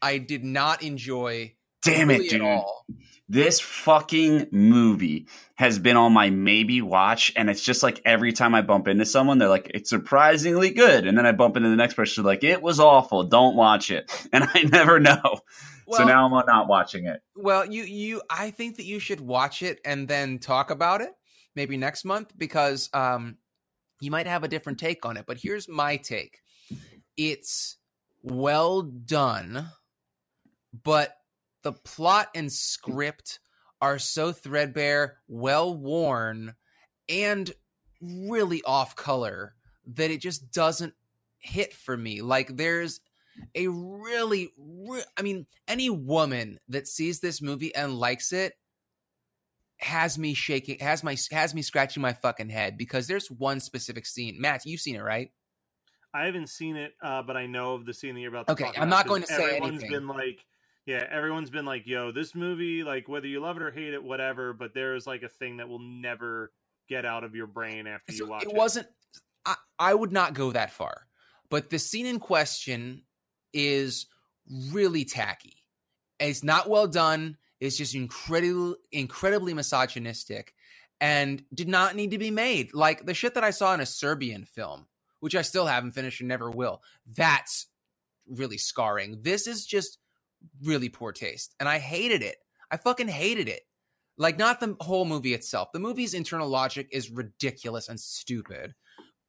I 0.00 0.18
did 0.18 0.44
not 0.44 0.82
enjoy. 0.82 1.54
Damn 1.82 2.08
really 2.08 2.26
it, 2.26 2.32
at 2.32 2.38
dude. 2.38 2.46
all. 2.46 2.86
This 3.28 3.58
fucking 3.58 4.48
movie 4.52 5.26
has 5.54 5.78
been 5.78 5.96
on 5.96 6.12
my 6.12 6.30
maybe 6.30 6.82
watch, 6.82 7.32
and 7.36 7.48
it's 7.48 7.62
just 7.62 7.82
like 7.82 8.00
every 8.04 8.32
time 8.32 8.54
I 8.54 8.60
bump 8.62 8.86
into 8.86 9.06
someone, 9.06 9.38
they're 9.38 9.48
like, 9.48 9.70
"It's 9.74 9.88
surprisingly 9.88 10.70
good," 10.70 11.06
and 11.06 11.16
then 11.16 11.26
I 11.26 11.32
bump 11.32 11.56
into 11.56 11.70
the 11.70 11.76
next 11.76 11.94
person, 11.94 12.22
like, 12.22 12.44
"It 12.44 12.60
was 12.62 12.78
awful. 12.80 13.24
Don't 13.24 13.56
watch 13.56 13.90
it," 13.90 14.10
and 14.32 14.44
I 14.44 14.62
never 14.62 15.00
know. 15.00 15.40
So 15.90 16.04
now 16.04 16.24
I'm 16.24 16.46
not 16.46 16.68
watching 16.68 17.06
it. 17.06 17.22
Well, 17.34 17.66
you 17.66 17.84
you 17.84 18.22
I 18.30 18.50
think 18.50 18.76
that 18.76 18.84
you 18.84 18.98
should 18.98 19.20
watch 19.20 19.62
it 19.62 19.80
and 19.84 20.08
then 20.08 20.38
talk 20.38 20.70
about 20.70 21.00
it 21.00 21.10
maybe 21.54 21.76
next 21.76 22.04
month 22.04 22.32
because 22.36 22.90
um 22.92 23.36
you 24.00 24.10
might 24.10 24.26
have 24.26 24.44
a 24.44 24.48
different 24.48 24.78
take 24.78 25.04
on 25.06 25.16
it. 25.16 25.24
But 25.26 25.38
here's 25.38 25.68
my 25.68 25.96
take. 25.96 26.40
It's 27.16 27.76
well 28.22 28.82
done, 28.82 29.68
but 30.82 31.16
the 31.62 31.72
plot 31.72 32.28
and 32.34 32.52
script 32.52 33.40
are 33.80 33.98
so 33.98 34.32
threadbare, 34.32 35.18
well 35.28 35.76
worn, 35.76 36.54
and 37.08 37.52
really 38.00 38.62
off 38.64 38.96
color 38.96 39.54
that 39.86 40.10
it 40.10 40.20
just 40.20 40.50
doesn't 40.52 40.94
hit 41.38 41.72
for 41.72 41.96
me. 41.96 42.22
Like 42.22 42.56
there's 42.56 43.00
a 43.54 43.68
really, 43.68 44.52
re- 44.58 45.04
I 45.16 45.22
mean, 45.22 45.46
any 45.68 45.90
woman 45.90 46.58
that 46.68 46.88
sees 46.88 47.20
this 47.20 47.40
movie 47.40 47.74
and 47.74 47.98
likes 47.98 48.32
it 48.32 48.54
has 49.80 50.18
me 50.18 50.34
shaking, 50.34 50.78
has 50.78 51.02
my 51.04 51.16
has 51.30 51.54
me 51.54 51.62
scratching 51.62 52.00
my 52.02 52.12
fucking 52.12 52.48
head 52.48 52.78
because 52.78 53.06
there's 53.06 53.30
one 53.30 53.60
specific 53.60 54.06
scene. 54.06 54.40
Matt, 54.40 54.64
you've 54.64 54.80
seen 54.80 54.96
it, 54.96 55.02
right? 55.02 55.30
I 56.14 56.26
haven't 56.26 56.48
seen 56.48 56.76
it, 56.76 56.92
uh, 57.02 57.22
but 57.22 57.36
I 57.36 57.46
know 57.46 57.74
of 57.74 57.86
the 57.86 57.92
scene 57.92 58.14
that 58.14 58.20
you're 58.20 58.30
about 58.30 58.46
to 58.46 58.52
Okay, 58.52 58.70
I'm 58.76 58.88
not 58.88 59.06
going 59.08 59.22
to 59.22 59.26
say 59.26 59.56
everyone's 59.56 59.82
anything. 59.82 59.90
been 59.90 60.06
like, 60.06 60.46
yeah, 60.86 61.04
everyone's 61.10 61.50
been 61.50 61.64
like, 61.64 61.86
yo, 61.86 62.12
this 62.12 62.36
movie, 62.36 62.84
like, 62.84 63.08
whether 63.08 63.26
you 63.26 63.40
love 63.40 63.56
it 63.56 63.62
or 63.62 63.72
hate 63.72 63.94
it, 63.94 64.02
whatever, 64.02 64.52
but 64.52 64.74
there's 64.74 65.08
like 65.08 65.24
a 65.24 65.28
thing 65.28 65.56
that 65.56 65.68
will 65.68 65.80
never 65.80 66.52
get 66.88 67.04
out 67.04 67.24
of 67.24 67.34
your 67.34 67.48
brain 67.48 67.88
after 67.88 68.12
you 68.12 68.28
watch 68.28 68.44
it 68.44 68.50
it. 68.50 68.54
wasn't. 68.54 68.86
I, 69.44 69.56
I 69.78 69.92
would 69.92 70.12
not 70.12 70.34
go 70.34 70.52
that 70.52 70.70
far, 70.70 71.08
but 71.50 71.68
the 71.68 71.80
scene 71.80 72.06
in 72.06 72.20
question 72.20 73.02
is 73.54 74.06
really 74.70 75.04
tacky. 75.06 75.64
It's 76.20 76.44
not 76.44 76.68
well 76.68 76.86
done. 76.86 77.38
It's 77.60 77.78
just 77.78 77.94
incredibly, 77.94 78.74
incredibly 78.92 79.54
misogynistic, 79.54 80.54
and 81.00 81.42
did 81.54 81.68
not 81.68 81.96
need 81.96 82.10
to 82.10 82.18
be 82.18 82.30
made. 82.30 82.74
Like 82.74 83.06
the 83.06 83.14
shit 83.14 83.34
that 83.34 83.44
I 83.44 83.50
saw 83.50 83.72
in 83.72 83.80
a 83.80 83.86
Serbian 83.86 84.44
film, 84.44 84.86
which 85.20 85.34
I 85.34 85.42
still 85.42 85.66
haven't 85.66 85.92
finished 85.92 86.20
and 86.20 86.28
never 86.28 86.50
will. 86.50 86.82
That's 87.06 87.66
really 88.28 88.58
scarring. 88.58 89.22
This 89.22 89.46
is 89.46 89.64
just 89.64 89.98
really 90.62 90.88
poor 90.88 91.12
taste, 91.12 91.54
and 91.58 91.68
I 91.68 91.78
hated 91.78 92.22
it. 92.22 92.36
I 92.70 92.76
fucking 92.76 93.08
hated 93.08 93.48
it. 93.48 93.62
Like 94.16 94.38
not 94.38 94.60
the 94.60 94.76
whole 94.80 95.04
movie 95.04 95.34
itself. 95.34 95.72
The 95.72 95.80
movie's 95.80 96.14
internal 96.14 96.48
logic 96.48 96.88
is 96.92 97.10
ridiculous 97.10 97.88
and 97.88 97.98
stupid, 97.98 98.74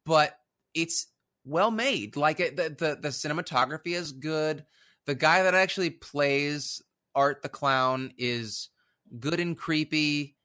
but 0.04 0.38
it's 0.74 1.08
well 1.46 1.70
made. 1.70 2.16
Like 2.16 2.40
it, 2.40 2.56
the, 2.56 2.64
the 2.64 2.98
the 3.00 3.08
cinematography 3.08 3.94
is 3.94 4.12
good. 4.12 4.64
The 5.06 5.14
guy 5.14 5.44
that 5.44 5.54
actually 5.54 5.90
plays 5.90 6.82
Art 7.14 7.40
the 7.42 7.48
clown 7.48 8.12
is 8.18 8.68
good 9.18 9.40
and 9.40 9.56
creepy. 9.56 10.36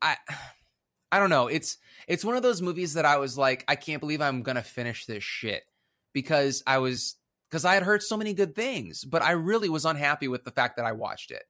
I 0.00 0.16
I 1.12 1.18
don't 1.18 1.30
know. 1.30 1.48
It's 1.48 1.78
it's 2.08 2.24
one 2.24 2.36
of 2.36 2.42
those 2.42 2.62
movies 2.62 2.94
that 2.94 3.04
I 3.04 3.18
was 3.18 3.36
like, 3.36 3.64
I 3.68 3.76
can't 3.76 4.00
believe 4.00 4.20
I'm 4.20 4.42
gonna 4.42 4.62
finish 4.62 5.06
this 5.06 5.22
shit 5.22 5.62
because 6.12 6.62
I 6.66 6.78
was 6.78 7.16
because 7.50 7.64
I 7.64 7.74
had 7.74 7.82
heard 7.82 8.02
so 8.02 8.16
many 8.16 8.34
good 8.34 8.54
things, 8.54 9.04
but 9.04 9.22
I 9.22 9.32
really 9.32 9.68
was 9.68 9.84
unhappy 9.84 10.28
with 10.28 10.44
the 10.44 10.50
fact 10.50 10.76
that 10.76 10.86
I 10.86 10.92
watched 10.92 11.30
it 11.30 11.42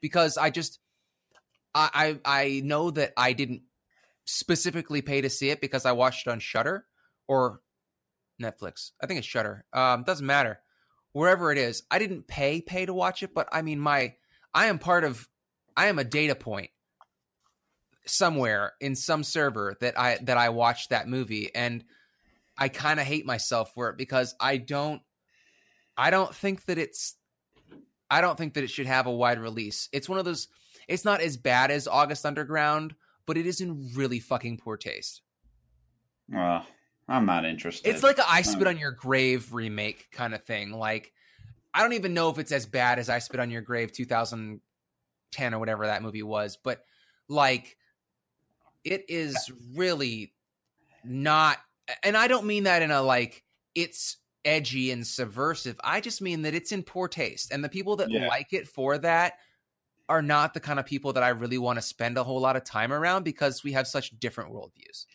because 0.00 0.36
I 0.36 0.50
just 0.50 0.78
I 1.74 2.18
I, 2.24 2.42
I 2.44 2.60
know 2.64 2.90
that 2.90 3.12
I 3.16 3.32
didn't 3.32 3.62
specifically 4.26 5.02
pay 5.02 5.20
to 5.20 5.30
see 5.30 5.50
it 5.50 5.60
because 5.60 5.86
I 5.86 5.92
watched 5.92 6.26
it 6.26 6.30
on 6.30 6.40
Shudder 6.40 6.86
or 7.30 7.60
Netflix. 8.42 8.90
I 9.00 9.06
think 9.06 9.18
it's 9.18 9.26
Shudder. 9.26 9.64
Um, 9.72 10.02
doesn't 10.02 10.26
matter. 10.26 10.58
Wherever 11.12 11.52
it 11.52 11.58
is, 11.58 11.84
I 11.88 12.00
didn't 12.00 12.26
pay 12.26 12.60
pay 12.60 12.86
to 12.86 12.92
watch 12.92 13.22
it, 13.22 13.32
but 13.32 13.48
I 13.52 13.62
mean 13.62 13.78
my 13.78 14.14
I 14.52 14.66
am 14.66 14.80
part 14.80 15.04
of 15.04 15.28
I 15.76 15.86
am 15.86 16.00
a 16.00 16.04
data 16.04 16.34
point 16.34 16.70
somewhere 18.04 18.72
in 18.80 18.96
some 18.96 19.22
server 19.22 19.76
that 19.80 19.96
I 19.96 20.18
that 20.22 20.38
I 20.38 20.48
watched 20.48 20.90
that 20.90 21.08
movie 21.08 21.54
and 21.54 21.84
I 22.58 22.68
kind 22.68 22.98
of 22.98 23.06
hate 23.06 23.26
myself 23.26 23.74
for 23.74 23.90
it 23.90 23.96
because 23.96 24.34
I 24.40 24.56
don't 24.56 25.00
I 25.96 26.10
don't 26.10 26.34
think 26.34 26.64
that 26.64 26.78
it's 26.78 27.14
I 28.10 28.20
don't 28.20 28.36
think 28.36 28.54
that 28.54 28.64
it 28.64 28.70
should 28.70 28.86
have 28.86 29.06
a 29.06 29.12
wide 29.12 29.38
release. 29.38 29.88
It's 29.92 30.08
one 30.08 30.18
of 30.18 30.24
those 30.24 30.48
it's 30.88 31.04
not 31.04 31.20
as 31.20 31.36
bad 31.36 31.70
as 31.70 31.86
August 31.86 32.26
Underground, 32.26 32.96
but 33.24 33.36
it 33.36 33.46
is 33.46 33.60
in 33.60 33.92
really 33.94 34.18
fucking 34.18 34.58
poor 34.58 34.76
taste. 34.76 35.22
Uh, 36.36 36.62
I'm 37.10 37.26
not 37.26 37.44
interested. 37.44 37.90
It's 37.90 38.02
like 38.04 38.18
a 38.18 38.30
I 38.30 38.42
Spit 38.42 38.66
on 38.68 38.78
Your 38.78 38.92
Grave 38.92 39.52
remake 39.52 40.08
kind 40.12 40.32
of 40.32 40.44
thing. 40.44 40.70
Like 40.70 41.12
I 41.74 41.82
don't 41.82 41.92
even 41.92 42.14
know 42.14 42.30
if 42.30 42.38
it's 42.38 42.52
as 42.52 42.66
bad 42.66 42.98
as 42.98 43.08
I 43.10 43.18
Spit 43.18 43.40
on 43.40 43.50
Your 43.50 43.62
Grave 43.62 43.92
2010 43.92 45.54
or 45.54 45.58
whatever 45.58 45.86
that 45.86 46.02
movie 46.02 46.22
was, 46.22 46.56
but 46.56 46.84
like 47.28 47.76
it 48.84 49.04
is 49.08 49.50
really 49.74 50.32
not 51.04 51.58
and 52.04 52.16
I 52.16 52.28
don't 52.28 52.46
mean 52.46 52.62
that 52.64 52.82
in 52.82 52.92
a 52.92 53.02
like 53.02 53.42
it's 53.74 54.18
edgy 54.44 54.90
and 54.92 55.06
subversive. 55.06 55.78
I 55.82 56.00
just 56.00 56.22
mean 56.22 56.42
that 56.42 56.54
it's 56.54 56.72
in 56.72 56.82
poor 56.84 57.08
taste 57.08 57.52
and 57.52 57.62
the 57.62 57.68
people 57.68 57.96
that 57.96 58.10
Yeah. 58.10 58.28
like 58.28 58.52
it 58.52 58.68
for 58.68 58.96
that 58.98 59.34
are 60.08 60.22
not 60.22 60.54
the 60.54 60.60
kind 60.60 60.78
of 60.80 60.86
people 60.86 61.12
that 61.12 61.22
I 61.22 61.28
really 61.28 61.58
want 61.58 61.76
to 61.76 61.82
spend 61.82 62.18
a 62.18 62.24
whole 62.24 62.40
lot 62.40 62.56
of 62.56 62.64
time 62.64 62.92
around 62.92 63.24
because 63.24 63.62
we 63.62 63.72
have 63.72 63.86
such 63.86 64.18
different 64.18 64.52
worldviews. 64.52 65.06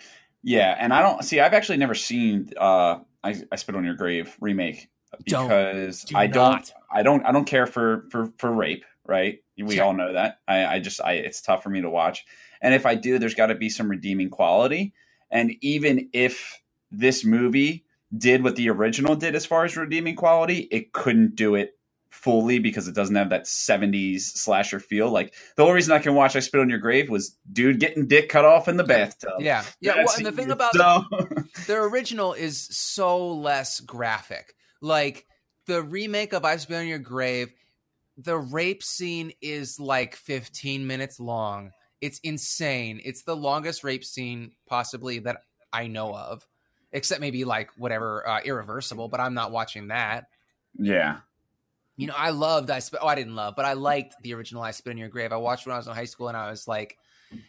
Yeah, 0.45 0.75
and 0.79 0.93
I 0.93 1.01
don't 1.01 1.23
see. 1.23 1.39
I've 1.39 1.55
actually 1.55 1.79
never 1.79 1.95
seen 1.95 2.51
uh, 2.55 2.99
I, 3.23 3.35
I 3.51 3.55
Spit 3.55 3.75
on 3.75 3.83
Your 3.83 3.95
Grave 3.95 4.37
remake 4.39 4.87
Don't. 5.27 5.47
because 5.47 6.03
Do 6.03 6.15
I 6.15 6.27
don't. 6.27 6.51
not. 6.51 6.71
I 6.91 7.01
don't. 7.01 7.25
I 7.25 7.31
don't 7.31 7.45
care 7.45 7.65
for 7.65 8.05
for 8.11 8.31
for 8.37 8.51
rape. 8.51 8.85
Right? 9.07 9.39
We 9.57 9.79
all 9.79 9.93
know 9.93 10.13
that. 10.13 10.39
I, 10.47 10.65
I 10.65 10.79
just. 10.79 11.01
I. 11.01 11.13
It's 11.13 11.41
tough 11.41 11.63
for 11.63 11.69
me 11.69 11.81
to 11.81 11.89
watch. 11.89 12.25
And 12.61 12.75
if 12.75 12.85
I 12.85 12.93
do, 12.93 13.17
there's 13.17 13.33
got 13.33 13.47
to 13.47 13.55
be 13.55 13.69
some 13.69 13.89
redeeming 13.89 14.29
quality. 14.29 14.93
And 15.31 15.51
even 15.61 16.09
if 16.13 16.61
this 16.91 17.25
movie 17.25 17.83
did 18.15 18.43
what 18.43 18.55
the 18.55 18.69
original 18.69 19.15
did 19.15 19.35
as 19.35 19.47
far 19.47 19.65
as 19.65 19.75
redeeming 19.75 20.15
quality, 20.15 20.67
it 20.71 20.93
couldn't 20.93 21.35
do 21.35 21.55
it 21.55 21.74
fully 22.15 22.59
because 22.59 22.87
it 22.87 22.95
doesn't 22.95 23.15
have 23.15 23.29
that 23.29 23.43
70s 23.43 24.21
slasher 24.21 24.79
feel. 24.79 25.11
Like 25.11 25.33
the 25.57 25.63
only 25.63 25.75
reason 25.75 25.93
I 25.93 25.99
can 25.99 26.15
watch 26.15 26.35
I 26.35 26.39
Spit 26.39 26.61
on 26.61 26.69
Your 26.69 26.79
Grave 26.79 27.09
was 27.09 27.37
dude 27.51 27.79
getting 27.79 28.07
dick 28.07 28.29
cut 28.29 28.45
off 28.45 28.67
in 28.67 28.77
the 28.77 28.83
bathtub. 28.83 29.33
Yeah, 29.39 29.63
yeah. 29.81 29.95
Well, 29.97 30.15
and 30.17 30.25
the 30.25 30.31
thing 30.31 30.49
about 30.49 30.73
so, 30.73 31.03
the 31.67 31.75
original 31.75 32.33
is 32.33 32.67
so 32.71 33.33
less 33.33 33.79
graphic. 33.81 34.55
Like 34.81 35.27
the 35.67 35.83
remake 35.83 36.33
of 36.33 36.45
I 36.45 36.55
Spit 36.57 36.77
on 36.77 36.87
Your 36.87 36.99
Grave, 36.99 37.53
the 38.17 38.37
rape 38.37 38.81
scene 38.81 39.33
is 39.41 39.79
like 39.79 40.15
15 40.15 40.87
minutes 40.87 41.19
long. 41.19 41.71
It's 42.01 42.19
insane. 42.19 43.01
It's 43.03 43.23
the 43.23 43.35
longest 43.35 43.83
rape 43.83 44.05
scene 44.05 44.51
possibly 44.67 45.19
that 45.19 45.41
I 45.73 45.87
know 45.87 46.15
of, 46.15 46.47
except 46.91 47.21
maybe 47.21 47.45
like 47.45 47.71
whatever 47.77 48.27
uh, 48.27 48.41
irreversible. 48.43 49.09
But 49.09 49.19
I'm 49.19 49.33
not 49.33 49.51
watching 49.51 49.89
that. 49.89 50.25
yeah. 50.79 51.17
You 51.97 52.07
know, 52.07 52.13
I 52.17 52.31
loved 52.31 52.69
I. 52.69 52.81
Oh, 53.01 53.07
I 53.07 53.15
didn't 53.15 53.35
love, 53.35 53.55
but 53.55 53.65
I 53.65 53.73
liked 53.73 54.15
the 54.21 54.33
original 54.33 54.61
I 54.61 54.71
Spit 54.71 54.91
in 54.91 54.97
Your 54.97 55.07
Grave. 55.09 55.31
I 55.31 55.37
watched 55.37 55.65
when 55.65 55.73
I 55.73 55.77
was 55.77 55.87
in 55.87 55.93
high 55.93 56.05
school, 56.05 56.27
and 56.27 56.35
I 56.35 56.49
was 56.49 56.67
like, 56.67 56.97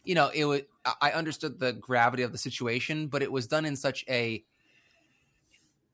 you 0.05 0.15
know, 0.15 0.31
it 0.33 0.45
was. 0.45 0.63
I- 1.01 1.11
understood 1.13 1.59
the 1.59 1.73
gravity 1.73 2.23
of 2.23 2.31
the 2.31 2.39
situation, 2.39 3.09
but 3.09 3.23
it 3.23 3.33
was 3.33 3.49
done 3.49 3.65
in 3.65 3.75
such 3.75 4.05
a 4.09 4.45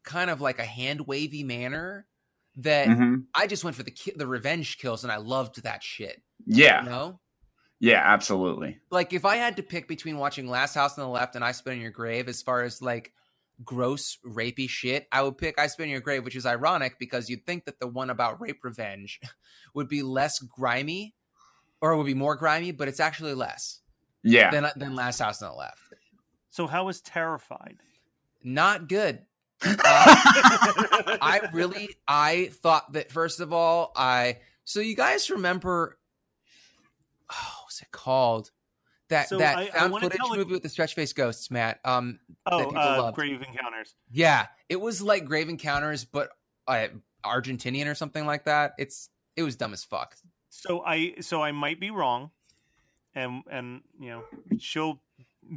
kind 0.02 0.30
of 0.30 0.40
like 0.40 0.58
a 0.58 0.64
hand 0.64 1.06
wavy 1.06 1.44
manner 1.44 2.06
that 2.56 2.88
Mhm. 2.88 3.24
I 3.34 3.46
just 3.46 3.64
went 3.64 3.76
for 3.76 3.82
the 3.82 3.90
ki- 3.90 4.12
the 4.16 4.26
revenge 4.26 4.76
kills, 4.78 5.02
and 5.04 5.12
I 5.12 5.16
loved 5.16 5.62
that 5.62 5.82
shit. 5.82 6.22
Yeah. 6.44 6.82
You 6.82 6.90
know, 6.90 7.20
Yeah, 7.80 8.02
absolutely. 8.04 8.78
like 8.90 9.12
if 9.14 9.24
I 9.24 9.36
had 9.36 9.56
to 9.56 9.62
pick 9.62 9.88
between 9.88 10.18
watching 10.18 10.46
Last 10.48 10.74
House 10.74 10.98
on 10.98 11.04
the 11.04 11.08
Left 11.10 11.34
and 11.36 11.44
I 11.44 11.52
Spit 11.52 11.72
in 11.74 11.80
Your 11.80 11.90
Grave, 11.90 12.28
as 12.28 12.42
far 12.42 12.62
as 12.62 12.82
like 12.82 13.12
gross 13.64 14.18
rapey 14.26 14.68
shit, 14.68 15.06
I 15.12 15.22
would 15.22 15.38
pick 15.38 15.58
I 15.58 15.66
Spin 15.66 15.88
Your 15.88 16.00
Grave, 16.00 16.24
which 16.24 16.36
is 16.36 16.46
ironic 16.46 16.98
because 16.98 17.28
you'd 17.30 17.44
think 17.46 17.64
that 17.66 17.78
the 17.80 17.86
one 17.86 18.10
about 18.10 18.40
rape 18.40 18.62
revenge 18.64 19.20
would 19.74 19.88
be 19.88 20.02
less 20.02 20.38
grimy, 20.38 21.14
or 21.80 21.92
it 21.92 21.96
would 21.96 22.06
be 22.06 22.14
more 22.14 22.36
grimy, 22.36 22.72
but 22.72 22.88
it's 22.88 23.00
actually 23.00 23.34
less 23.34 23.80
Yeah. 24.22 24.50
than 24.50 24.66
than 24.76 24.94
Last 24.94 25.18
House 25.20 25.42
on 25.42 25.50
the 25.50 25.56
Left. 25.56 25.78
So 26.50 26.66
how 26.66 26.84
was 26.86 27.00
Terrified? 27.00 27.78
Not 28.42 28.88
good. 28.88 29.20
Uh, 29.64 29.72
I 29.84 31.48
really 31.52 31.88
I 32.08 32.50
thought 32.62 32.92
that 32.94 33.10
first 33.12 33.40
of 33.40 33.52
all, 33.52 33.92
I 33.96 34.38
so 34.64 34.80
you 34.80 34.96
guys 34.96 35.30
remember 35.30 35.98
oh 37.30 37.54
what's 37.64 37.80
it 37.80 37.90
called? 37.92 38.50
That 39.12 39.28
So 39.28 39.36
that 39.38 39.56
I- 39.58 39.62
I 39.62 39.70
found 39.70 39.92
wanna 39.92 40.04
footage 40.10 40.20
it- 40.24 40.36
movie 40.38 40.52
with 40.52 40.62
the 40.62 40.68
stretch 40.68 40.94
face 40.94 41.12
ghosts, 41.12 41.50
Matt. 41.50 41.80
Um 41.84 42.18
Oh, 42.46 42.64
people 42.64 42.78
uh. 42.78 43.10
Grave 43.12 43.42
Encounters. 43.42 43.94
yeah, 44.10 44.46
it 44.68 44.80
was 44.80 45.00
like 45.02 45.24
Grave 45.26 45.48
Encounters, 45.48 46.04
but 46.04 46.30
uh, 46.66 46.88
Argentinian 47.24 47.86
or 47.90 47.94
something 47.94 48.24
like 48.26 48.44
that. 48.44 48.74
It's 48.78 49.08
it 49.36 49.42
was 49.42 49.54
dumb 49.56 49.72
as 49.72 49.84
fuck. 49.84 50.16
So 50.48 50.82
I 50.84 51.14
so 51.20 51.42
I 51.42 51.52
might 51.52 51.78
be 51.78 51.90
wrong, 51.90 52.30
and 53.14 53.42
and 53.50 53.82
you 54.00 54.08
know 54.10 54.24
she'll 54.58 55.02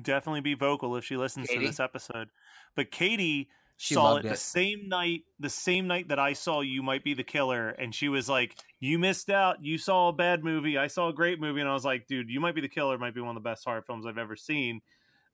definitely 0.01 0.41
be 0.41 0.53
vocal 0.53 0.95
if 0.97 1.05
she 1.05 1.15
listens 1.15 1.47
Katie? 1.47 1.61
to 1.61 1.67
this 1.67 1.79
episode. 1.79 2.29
But 2.75 2.91
Katie 2.91 3.49
She 3.77 3.93
saw 3.93 4.11
it, 4.11 4.13
loved 4.23 4.29
the 4.29 4.35
same 4.37 4.87
night, 4.87 5.23
the 5.39 5.49
same 5.49 5.87
night 5.87 6.07
that 6.07 6.19
I 6.19 6.33
saw 6.33 6.61
You 6.61 6.81
Might 6.81 7.03
Be 7.03 7.13
the 7.13 7.23
Killer, 7.23 7.69
and 7.69 7.93
she 7.93 8.07
was 8.07 8.29
like, 8.29 8.55
"You 8.79 8.97
missed 8.97 9.29
out. 9.29 9.63
You 9.63 9.77
saw 9.77 10.07
a 10.09 10.13
bad 10.13 10.43
movie. 10.45 10.77
I 10.77 10.87
saw 10.87 11.09
a 11.09 11.13
great 11.13 11.41
movie." 11.41 11.59
And 11.59 11.69
I 11.69 11.73
was 11.73 11.83
like, 11.83 12.07
"Dude, 12.07 12.29
You 12.29 12.39
Might 12.39 12.55
Be 12.55 12.61
the 12.61 12.69
Killer 12.69 12.97
might 12.97 13.13
be 13.13 13.19
one 13.21 13.35
of 13.35 13.43
the 13.43 13.49
best 13.49 13.65
horror 13.65 13.81
films 13.81 14.05
I've 14.05 14.17
ever 14.17 14.35
seen." 14.35 14.81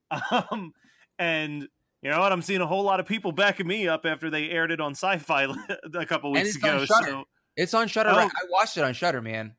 Um, 0.32 0.74
and 1.20 1.68
you 2.02 2.10
know 2.10 2.20
what? 2.20 2.32
I'm 2.34 2.42
seeing 2.42 2.62
a 2.62 2.68
whole 2.68 2.84
lot 2.84 3.00
of 3.00 3.06
people 3.06 3.32
backing 3.32 3.68
me 3.68 3.88
up 3.88 4.06
after 4.06 4.30
they 4.30 4.50
aired 4.50 4.72
it 4.72 4.82
on 4.82 4.92
Sci-Fi 4.92 5.48
a 5.94 6.06
couple 6.06 6.32
weeks 6.32 6.56
ago. 6.56 6.84
So, 6.86 7.24
It's 7.56 7.74
on 7.74 7.88
Shudder. 7.88 8.10
Oh. 8.10 8.18
I 8.20 8.30
watched 8.50 8.76
it 8.76 8.84
on 8.84 8.94
Shudder, 8.94 9.22
man. 9.22 9.56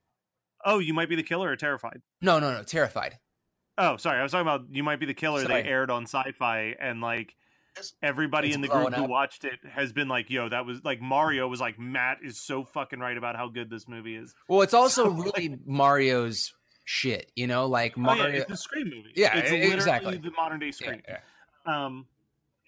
oh, 0.64 0.78
You 0.80 0.92
Might 0.92 1.08
Be 1.08 1.16
the 1.16 1.22
Killer 1.22 1.50
or 1.50 1.56
Terrified? 1.56 2.02
No, 2.20 2.38
no, 2.38 2.52
no, 2.52 2.62
terrified. 2.64 3.18
Oh, 3.78 3.96
sorry. 3.96 4.18
I 4.18 4.22
was 4.22 4.32
talking 4.32 4.46
about 4.46 4.66
You 4.70 4.82
Might 4.82 5.00
Be 5.00 5.06
the 5.06 5.14
Killer. 5.14 5.42
Sorry. 5.42 5.62
They 5.62 5.68
aired 5.68 5.90
on 5.90 6.02
Sci-Fi, 6.02 6.74
and 6.80 7.00
like 7.00 7.34
everybody 8.02 8.48
It's 8.48 8.56
in 8.56 8.60
the 8.62 8.68
group 8.68 8.94
who 8.94 9.04
up. 9.04 9.10
watched 9.10 9.44
it 9.44 9.60
has 9.70 9.92
been 9.92 10.08
like, 10.08 10.30
"Yo, 10.30 10.48
that 10.48 10.66
was 10.66 10.84
like 10.84 11.00
Mario 11.00 11.48
was 11.48 11.60
like 11.60 11.78
Matt 11.78 12.18
is 12.22 12.38
so 12.38 12.64
fucking 12.64 12.98
right 12.98 13.16
about 13.16 13.36
how 13.36 13.48
good 13.48 13.70
this 13.70 13.88
movie 13.88 14.16
is." 14.16 14.34
Well, 14.48 14.62
it's 14.62 14.74
also 14.74 15.04
So, 15.04 15.10
really 15.10 15.58
Mario's 15.64 16.52
shit, 16.84 17.30
you 17.36 17.46
know, 17.46 17.66
like 17.66 17.96
Oh, 17.96 18.00
Mario. 18.00 18.28
yeah, 18.28 18.36
it's 18.42 18.50
a 18.52 18.56
Scream 18.56 18.88
movie. 18.88 19.12
Yeah, 19.14 19.36
it's 19.36 19.50
exactly. 19.74 20.18
the 20.18 20.30
modern 20.32 20.60
day 20.60 20.72
Yeah, 20.80 20.96
yeah. 21.08 21.18
Um, 21.66 22.06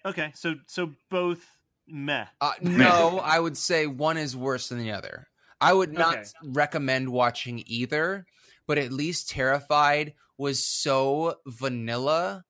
okay, 0.05 0.31
so 0.35 0.55
so 0.67 0.91
both 1.09 1.45
meh. 1.87 2.25
Uh, 2.41 2.53
no, 2.61 3.19
I 3.19 3.39
would 3.39 3.57
say 3.57 3.87
one 3.87 4.17
is 4.17 4.35
worse 4.35 4.69
than 4.69 4.79
the 4.79 4.91
other. 4.91 5.27
I 5.61 5.73
would 5.73 5.93
not 5.93 6.17
Okay. 6.17 6.23
recommend 6.43 7.09
watching 7.09 7.63
either, 7.65 8.25
but 8.67 8.77
at 8.77 8.91
least 8.91 9.29
Terrified 9.29 10.13
was 10.37 10.65
so 10.65 11.35
vanilla 11.47 12.43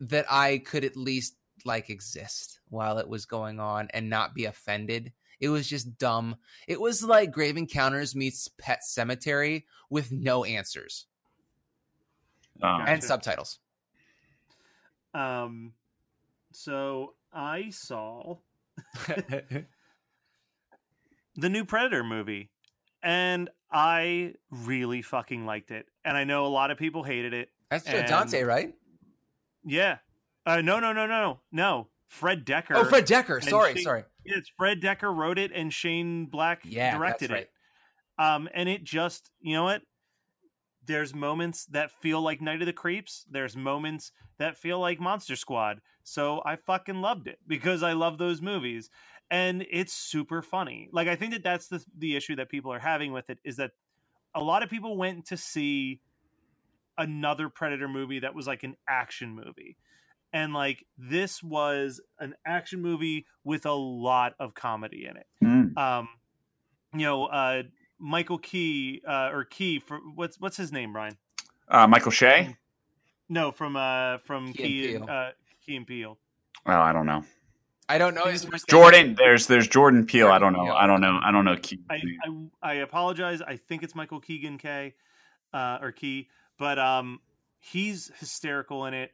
that 0.00 0.26
I 0.30 0.58
could 0.58 0.84
at 0.84 0.96
least 0.96 1.36
like 1.66 1.90
exist 1.90 2.60
while 2.68 2.98
it 2.98 3.08
was 3.08 3.26
going 3.26 3.60
on 3.60 3.88
and 3.92 4.08
not 4.08 4.34
be 4.34 4.44
offended. 4.46 5.12
It 5.40 5.48
was 5.50 5.68
just 5.68 5.98
dumb. 5.98 6.36
It 6.66 6.80
was 6.80 7.02
like 7.04 7.30
Grave 7.32 7.56
Encounters 7.58 8.14
meets 8.14 8.48
Pet 8.58 8.80
Sematary 8.88 9.64
with 9.90 10.10
no 10.10 10.44
answers 10.44 11.06
Um, 12.62 12.82
and 12.86 13.04
subtitles. 13.04 13.58
Um, 15.12 15.72
so 16.52 17.14
I 17.32 17.70
saw 17.70 18.38
the 21.36 21.48
new 21.48 21.64
Predator 21.64 22.02
movie, 22.04 22.50
and 23.02 23.50
I 23.70 24.34
really 24.50 25.02
fucking 25.02 25.44
liked 25.46 25.70
it. 25.70 25.86
And 26.04 26.16
I 26.16 26.24
know 26.24 26.46
a 26.46 26.48
lot 26.48 26.70
of 26.70 26.78
people 26.78 27.02
hated 27.02 27.34
it. 27.34 27.50
That's 27.70 27.86
And- 27.86 28.06
Dante, 28.08 28.42
right? 28.42 28.74
Yeah. 29.64 29.98
Uh, 30.46 30.60
no, 30.62 30.78
no, 30.78 30.92
no, 30.92 31.06
no, 31.06 31.40
no. 31.50 31.88
Fred 32.08 32.46
Dekker. 32.46 32.72
Oh, 32.76 32.84
Fred 32.84 33.06
Dekker. 33.06 33.42
Sorry, 33.42 33.74
Shane- 33.74 33.82
sorry. 33.82 34.04
Yeah, 34.24 34.36
it's 34.38 34.50
Fred 34.56 34.80
Dekker 34.80 35.14
wrote 35.14 35.38
it, 35.38 35.50
and 35.52 35.72
Shane 35.72 36.26
Black 36.26 36.60
Yeah, 36.64 36.96
directed 36.96 37.30
that's 37.30 37.42
it. 37.42 37.50
Um, 38.18 38.48
and 38.54 38.68
it 38.68 38.84
just, 38.84 39.30
you 39.40 39.54
know 39.54 39.64
what? 39.64 39.82
There's 40.86 41.14
moments 41.14 41.66
that 41.66 41.90
feel 41.90 42.22
like 42.22 42.40
Night 42.40 42.60
of 42.62 42.66
the 42.66 42.72
Creeps. 42.72 43.26
There's 43.28 43.56
moments 43.56 44.12
that 44.38 44.56
feel 44.56 44.78
like 44.78 45.00
Monster 45.00 45.34
Squad. 45.34 45.80
So 46.04 46.40
I 46.46 46.54
fucking 46.56 47.00
loved 47.00 47.26
it 47.26 47.40
because 47.46 47.82
I 47.82 47.92
love 47.92 48.18
those 48.18 48.40
movies, 48.40 48.88
and 49.28 49.66
it's 49.68 49.92
super 49.92 50.42
funny. 50.42 50.88
Like 50.92 51.08
I 51.08 51.16
think 51.16 51.32
that 51.32 51.42
that's 51.42 51.66
the 51.66 51.84
the 51.98 52.14
issue 52.14 52.36
that 52.36 52.48
people 52.48 52.72
are 52.72 52.78
having 52.78 53.12
with 53.12 53.28
it 53.30 53.38
is 53.44 53.56
that 53.56 53.72
a 54.32 54.42
lot 54.42 54.62
of 54.62 54.70
people 54.70 54.96
went 54.96 55.26
to 55.26 55.36
see 55.36 56.00
another 56.96 57.48
Predator 57.48 57.88
movie 57.88 58.20
that 58.20 58.34
was 58.34 58.46
like 58.46 58.62
an 58.62 58.76
action 58.88 59.34
movie. 59.34 59.76
And 60.32 60.52
like 60.52 60.84
this 60.98 61.42
was 61.42 62.00
an 62.18 62.34
action 62.44 62.82
movie 62.82 63.26
with 63.44 63.64
a 63.64 63.72
lot 63.72 64.34
of 64.38 64.54
comedy 64.54 65.06
in 65.06 65.16
it 65.16 65.26
mm, 65.42 65.76
um 65.78 66.08
you 66.92 67.06
know 67.06 67.24
uh 67.26 67.62
michael 67.98 68.38
key 68.38 69.02
uh 69.08 69.30
or 69.32 69.44
key 69.44 69.78
for 69.78 69.98
what's 70.14 70.38
what's 70.38 70.56
his 70.56 70.72
name 70.72 70.94
ryan 70.94 71.16
uh, 71.68 71.86
Michael 71.86 72.12
Shea? 72.12 72.54
no 73.28 73.50
from 73.50 73.76
uh 73.76 74.18
from 74.18 74.52
Key 74.52 74.62
key, 74.62 74.86
and 74.86 74.96
and 74.96 75.06
Peele. 75.06 75.16
uh 75.16 75.30
key 75.64 75.76
and 75.76 75.86
Peele. 75.86 76.18
Oh, 76.66 76.72
I 76.72 76.92
don't 76.92 77.06
know. 77.06 77.24
I 77.88 77.98
don't 77.98 78.14
know 78.14 78.24
his 78.24 78.44
first 78.44 78.70
name. 78.70 78.80
Jordan, 78.80 79.14
there's 79.16 79.46
there's 79.46 79.68
Jordan 79.68 80.06
Peele. 80.06 80.28
I 80.28 80.38
don't 80.38 80.52
know. 80.52 80.72
I 80.72 80.86
don't 80.86 81.00
know. 81.00 81.20
I 81.22 81.30
don't 81.30 81.44
know. 81.44 81.56
Keith. 81.56 81.80
I, 81.90 81.94
I 82.24 82.46
i 82.62 82.74
apologize 82.74 83.40
i 83.42 83.56
think 83.56 83.82
it's 83.82 83.94
michael 83.94 84.20
keegan 84.20 84.58
k 84.58 84.94
uh 85.52 85.78
or 85.80 85.92
key 85.92 86.28
but 86.58 86.78
um 86.78 87.20
he's 87.58 88.10
hysterical 88.18 88.86
in 88.86 88.94
it 88.94 89.12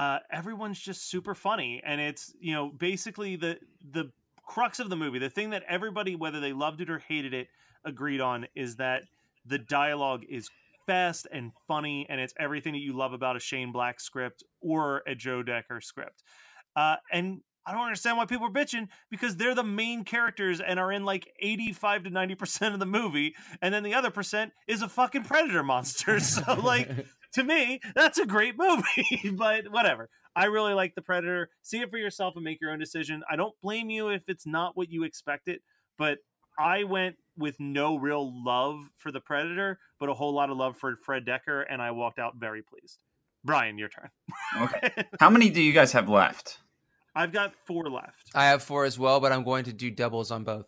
uh 0.00 0.18
everyone's 0.32 0.80
just 0.80 1.08
super 1.10 1.34
funny 1.34 1.82
and 1.84 2.00
it's 2.00 2.32
you 2.40 2.54
know 2.54 2.70
basically 2.70 3.36
the 3.36 3.58
the 3.92 4.10
crux 4.46 4.80
of 4.80 4.88
the 4.88 4.96
movie 4.96 5.18
the 5.18 5.28
thing 5.28 5.50
that 5.50 5.62
everybody 5.68 6.16
whether 6.16 6.40
they 6.40 6.52
loved 6.52 6.80
it 6.80 6.88
or 6.88 6.98
hated 6.98 7.34
it 7.34 7.48
agreed 7.84 8.20
on 8.20 8.46
is 8.56 8.76
that 8.76 9.02
the 9.44 9.58
dialogue 9.58 10.24
is 10.28 10.48
fast 10.86 11.26
and 11.30 11.52
funny 11.68 12.06
and 12.08 12.18
it's 12.18 12.32
everything 12.38 12.72
that 12.72 12.80
you 12.80 12.96
love 12.96 13.12
about 13.12 13.36
a 13.36 13.40
shane 13.40 13.72
black 13.72 14.00
script 14.00 14.42
or 14.62 15.02
a 15.06 15.14
joe 15.14 15.42
decker 15.42 15.80
script 15.80 16.22
uh 16.76 16.96
and 17.12 17.42
I 17.66 17.72
don't 17.72 17.82
understand 17.82 18.16
why 18.16 18.24
people 18.24 18.46
are 18.46 18.50
bitching 18.50 18.88
because 19.10 19.36
they're 19.36 19.54
the 19.54 19.62
main 19.62 20.02
characters 20.04 20.60
and 20.60 20.80
are 20.80 20.90
in 20.90 21.04
like 21.04 21.28
85 21.40 22.04
to 22.04 22.10
90% 22.10 22.72
of 22.72 22.80
the 22.80 22.86
movie. 22.86 23.34
And 23.60 23.72
then 23.72 23.82
the 23.82 23.92
other 23.94 24.10
percent 24.10 24.52
is 24.66 24.80
a 24.80 24.88
fucking 24.88 25.24
predator 25.24 25.62
monster. 25.62 26.18
So, 26.30 26.54
like, 26.54 26.88
to 27.34 27.44
me, 27.44 27.80
that's 27.94 28.18
a 28.18 28.26
great 28.26 28.56
movie, 28.58 29.30
but 29.32 29.70
whatever. 29.70 30.08
I 30.34 30.46
really 30.46 30.74
like 30.74 30.94
The 30.94 31.02
Predator. 31.02 31.50
See 31.62 31.80
it 31.80 31.90
for 31.90 31.98
yourself 31.98 32.34
and 32.36 32.44
make 32.44 32.60
your 32.60 32.70
own 32.70 32.78
decision. 32.78 33.22
I 33.30 33.36
don't 33.36 33.54
blame 33.62 33.90
you 33.90 34.08
if 34.08 34.28
it's 34.28 34.46
not 34.46 34.76
what 34.76 34.90
you 34.90 35.04
expected, 35.04 35.60
but 35.98 36.18
I 36.58 36.84
went 36.84 37.16
with 37.36 37.56
no 37.58 37.96
real 37.96 38.44
love 38.44 38.90
for 38.96 39.10
The 39.10 39.20
Predator, 39.20 39.78
but 39.98 40.08
a 40.08 40.14
whole 40.14 40.34
lot 40.34 40.50
of 40.50 40.56
love 40.56 40.76
for 40.76 40.96
Fred 41.04 41.24
Dekker, 41.24 41.64
and 41.68 41.82
I 41.82 41.90
walked 41.90 42.18
out 42.18 42.36
very 42.36 42.62
pleased. 42.62 43.02
Brian, 43.44 43.78
your 43.78 43.88
turn. 43.88 44.10
Okay. 44.60 45.04
How 45.20 45.30
many 45.30 45.50
do 45.50 45.62
you 45.62 45.72
guys 45.72 45.92
have 45.92 46.08
left? 46.08 46.58
I've 47.14 47.32
got 47.32 47.54
four 47.66 47.90
left. 47.90 48.30
I 48.34 48.46
have 48.46 48.62
four 48.62 48.84
as 48.84 48.98
well, 48.98 49.20
but 49.20 49.32
I'm 49.32 49.42
going 49.42 49.64
to 49.64 49.72
do 49.72 49.90
doubles 49.90 50.30
on 50.30 50.44
both. 50.44 50.66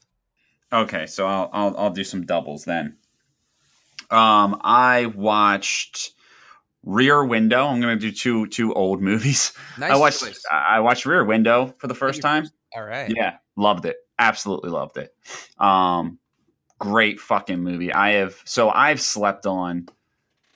Okay, 0.72 1.06
so 1.06 1.26
I'll 1.26 1.50
I'll, 1.52 1.76
I'll 1.76 1.90
do 1.90 2.02
some 2.02 2.24
doubles 2.24 2.64
then. 2.64 2.96
Um, 4.10 4.58
I 4.62 5.06
watched 5.06 6.12
Rear 6.84 7.24
Window. 7.24 7.66
I'm 7.66 7.80
going 7.80 7.98
to 7.98 8.00
do 8.00 8.12
two 8.12 8.46
two 8.46 8.74
old 8.74 9.00
movies. 9.00 9.52
Nice 9.78 9.92
I 9.92 9.96
watched 9.96 10.20
choice. 10.20 10.42
I 10.50 10.80
watched 10.80 11.06
Rear 11.06 11.24
Window 11.24 11.74
for 11.78 11.86
the 11.86 11.94
first 11.94 12.22
time. 12.22 12.48
All 12.74 12.84
right. 12.84 13.12
Yeah, 13.14 13.36
loved 13.56 13.84
it. 13.86 13.96
Absolutely 14.18 14.70
loved 14.70 14.98
it. 14.98 15.14
Um, 15.58 16.18
great 16.78 17.20
fucking 17.20 17.60
movie. 17.60 17.92
I 17.92 18.12
have 18.12 18.40
so 18.44 18.70
I've 18.70 19.00
slept 19.00 19.46
on, 19.46 19.88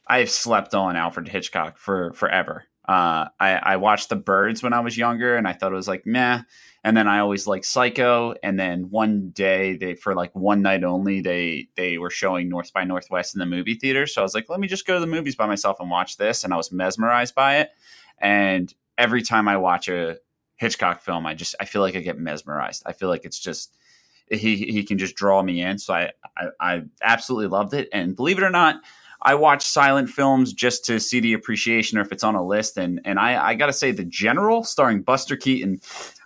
I 0.08 0.18
have 0.18 0.30
slept 0.30 0.74
on 0.74 0.96
Alfred 0.96 1.28
Hitchcock 1.28 1.78
for 1.78 2.12
forever. 2.12 2.64
Uh, 2.88 3.26
I, 3.40 3.52
I 3.54 3.76
watched 3.76 4.08
The 4.08 4.16
Birds 4.16 4.62
when 4.62 4.72
I 4.72 4.80
was 4.80 4.96
younger, 4.96 5.36
and 5.36 5.48
I 5.48 5.52
thought 5.52 5.72
it 5.72 5.76
was 5.76 5.88
like 5.88 6.06
meh. 6.06 6.42
And 6.84 6.96
then 6.96 7.08
I 7.08 7.18
always 7.18 7.48
liked 7.48 7.64
Psycho. 7.64 8.36
And 8.44 8.60
then 8.60 8.90
one 8.90 9.30
day, 9.30 9.76
they 9.76 9.96
for 9.96 10.14
like 10.14 10.34
one 10.36 10.62
night 10.62 10.84
only, 10.84 11.20
they 11.20 11.68
they 11.74 11.98
were 11.98 12.10
showing 12.10 12.48
North 12.48 12.72
by 12.72 12.84
Northwest 12.84 13.34
in 13.34 13.40
the 13.40 13.46
movie 13.46 13.74
theater. 13.74 14.06
So 14.06 14.22
I 14.22 14.24
was 14.24 14.34
like, 14.34 14.48
let 14.48 14.60
me 14.60 14.68
just 14.68 14.86
go 14.86 14.94
to 14.94 15.00
the 15.00 15.06
movies 15.06 15.34
by 15.34 15.46
myself 15.46 15.80
and 15.80 15.90
watch 15.90 16.16
this. 16.16 16.44
And 16.44 16.54
I 16.54 16.56
was 16.56 16.70
mesmerized 16.70 17.34
by 17.34 17.56
it. 17.56 17.70
And 18.18 18.72
every 18.96 19.22
time 19.22 19.48
I 19.48 19.56
watch 19.56 19.88
a 19.88 20.18
Hitchcock 20.54 21.02
film, 21.02 21.26
I 21.26 21.34
just 21.34 21.56
I 21.60 21.64
feel 21.64 21.82
like 21.82 21.96
I 21.96 22.00
get 22.00 22.18
mesmerized. 22.18 22.84
I 22.86 22.92
feel 22.92 23.08
like 23.08 23.24
it's 23.24 23.40
just 23.40 23.74
he 24.30 24.56
he 24.56 24.84
can 24.84 24.98
just 24.98 25.16
draw 25.16 25.42
me 25.42 25.62
in. 25.62 25.78
So 25.78 25.92
I 25.92 26.12
I, 26.36 26.46
I 26.60 26.82
absolutely 27.02 27.48
loved 27.48 27.74
it. 27.74 27.88
And 27.92 28.14
believe 28.14 28.38
it 28.38 28.44
or 28.44 28.50
not, 28.50 28.76
I 29.22 29.34
watch 29.34 29.64
silent 29.64 30.08
films 30.08 30.52
just 30.52 30.84
to 30.86 31.00
see 31.00 31.20
the 31.20 31.32
appreciation 31.32 31.98
or 31.98 32.02
if 32.02 32.12
it's 32.12 32.24
on 32.24 32.34
a 32.34 32.44
list. 32.44 32.76
And 32.76 33.00
and 33.04 33.18
I 33.18 33.48
I 33.48 33.54
gotta 33.54 33.72
say, 33.72 33.90
The 33.90 34.04
General, 34.04 34.64
starring 34.64 35.02
Buster 35.02 35.36
Keaton, 35.36 35.80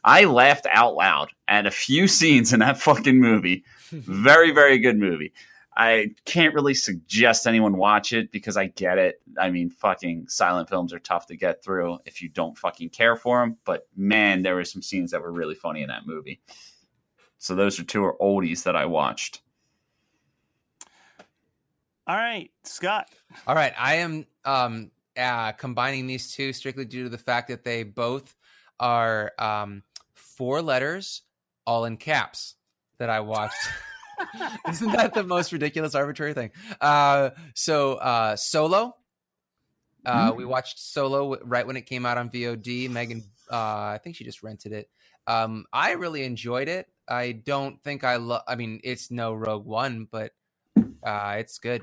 I 0.05 0.25
laughed 0.25 0.67
out 0.71 0.95
loud 0.95 1.31
at 1.49 1.67
a 1.67 1.71
few 1.71 2.09
scenes 2.19 2.53
in 2.53 2.61
that 2.61 2.81
fucking 2.81 3.19
movie. 3.19 3.65
Very 3.91 4.51
very 4.53 4.79
good 4.79 4.99
movie. 4.99 5.33
I 5.77 6.11
can't 6.27 6.55
really 6.55 6.75
suggest 6.75 7.47
anyone 7.47 7.77
watch 7.77 8.13
it 8.13 8.33
because 8.33 8.57
I 8.57 8.67
get 8.67 8.99
it. 8.99 9.23
I 9.39 9.51
mean, 9.51 9.71
fucking 9.71 10.27
silent 10.29 10.69
films 10.69 10.93
are 10.93 10.99
tough 10.99 11.27
to 11.29 11.37
get 11.37 11.63
through 11.63 11.99
if 12.05 12.21
you 12.21 12.29
don't 12.29 12.59
fucking 12.59 12.91
care 12.91 13.17
for 13.17 13.41
them. 13.41 13.57
But 13.65 13.87
man, 13.97 14.43
there 14.43 14.57
were 14.57 14.65
some 14.65 14.83
scenes 14.83 15.13
that 15.13 15.23
were 15.23 15.33
really 15.33 15.55
funny 15.55 15.83
in 15.83 15.89
that 15.89 16.07
movie. 16.07 16.43
So 17.39 17.55
those 17.55 17.81
are 17.81 17.85
two 17.85 18.13
oldies 18.21 18.65
that 18.65 18.77
I 18.77 18.85
watched. 18.85 19.41
All 22.11 22.17
right, 22.17 22.51
Scott. 22.65 23.07
All 23.47 23.55
right, 23.55 23.73
I 23.79 23.97
am 23.97 24.27
um 24.45 24.91
uh, 25.17 25.53
combining 25.53 26.09
these 26.09 26.33
two 26.35 26.53
strictly 26.53 26.85
due 26.85 27.05
to 27.05 27.09
the 27.09 27.19
fact 27.19 27.47
that 27.51 27.63
they 27.63 27.85
both 27.85 28.35
are 28.81 29.31
um 29.39 29.85
four 30.15 30.61
letters, 30.61 31.23
all 31.65 31.85
in 31.85 31.97
caps 31.97 32.57
that 32.99 33.11
I 33.11 33.21
watched. 33.21 33.55
Isn't 34.69 34.91
that 34.91 35.15
the 35.15 35.23
most 35.23 35.53
ridiculous 35.53 35.95
arbitrary 35.95 36.35
thing? 36.35 36.51
Uh, 36.81 37.31
so 37.55 37.95
uh, 37.95 38.35
Solo. 38.35 38.97
Uh, 40.05 40.33
We 40.37 40.45
watched 40.45 40.81
Solo 40.81 41.39
right 41.45 41.65
when 41.65 41.77
it 41.77 41.83
came 41.87 42.07
out 42.07 42.19
on 42.19 42.29
VOD. 42.29 42.91
Megan, 42.91 43.23
uh, 43.53 43.55
I 43.55 44.01
think 44.03 44.17
she 44.17 44.25
just 44.25 44.43
rented 44.43 44.73
it. 44.73 44.91
Um, 45.29 45.65
I 45.73 45.93
really 45.93 46.25
enjoyed 46.25 46.67
it. 46.67 46.89
I 47.09 47.31
don't 47.31 47.81
think 47.85 48.03
I 48.03 48.17
love. 48.17 48.43
I 48.49 48.57
mean, 48.57 48.81
it's 48.83 49.13
no 49.13 49.33
Rogue 49.33 49.65
One, 49.65 50.09
but 50.11 50.33
uh, 51.05 51.37
it's 51.39 51.59
good. 51.59 51.83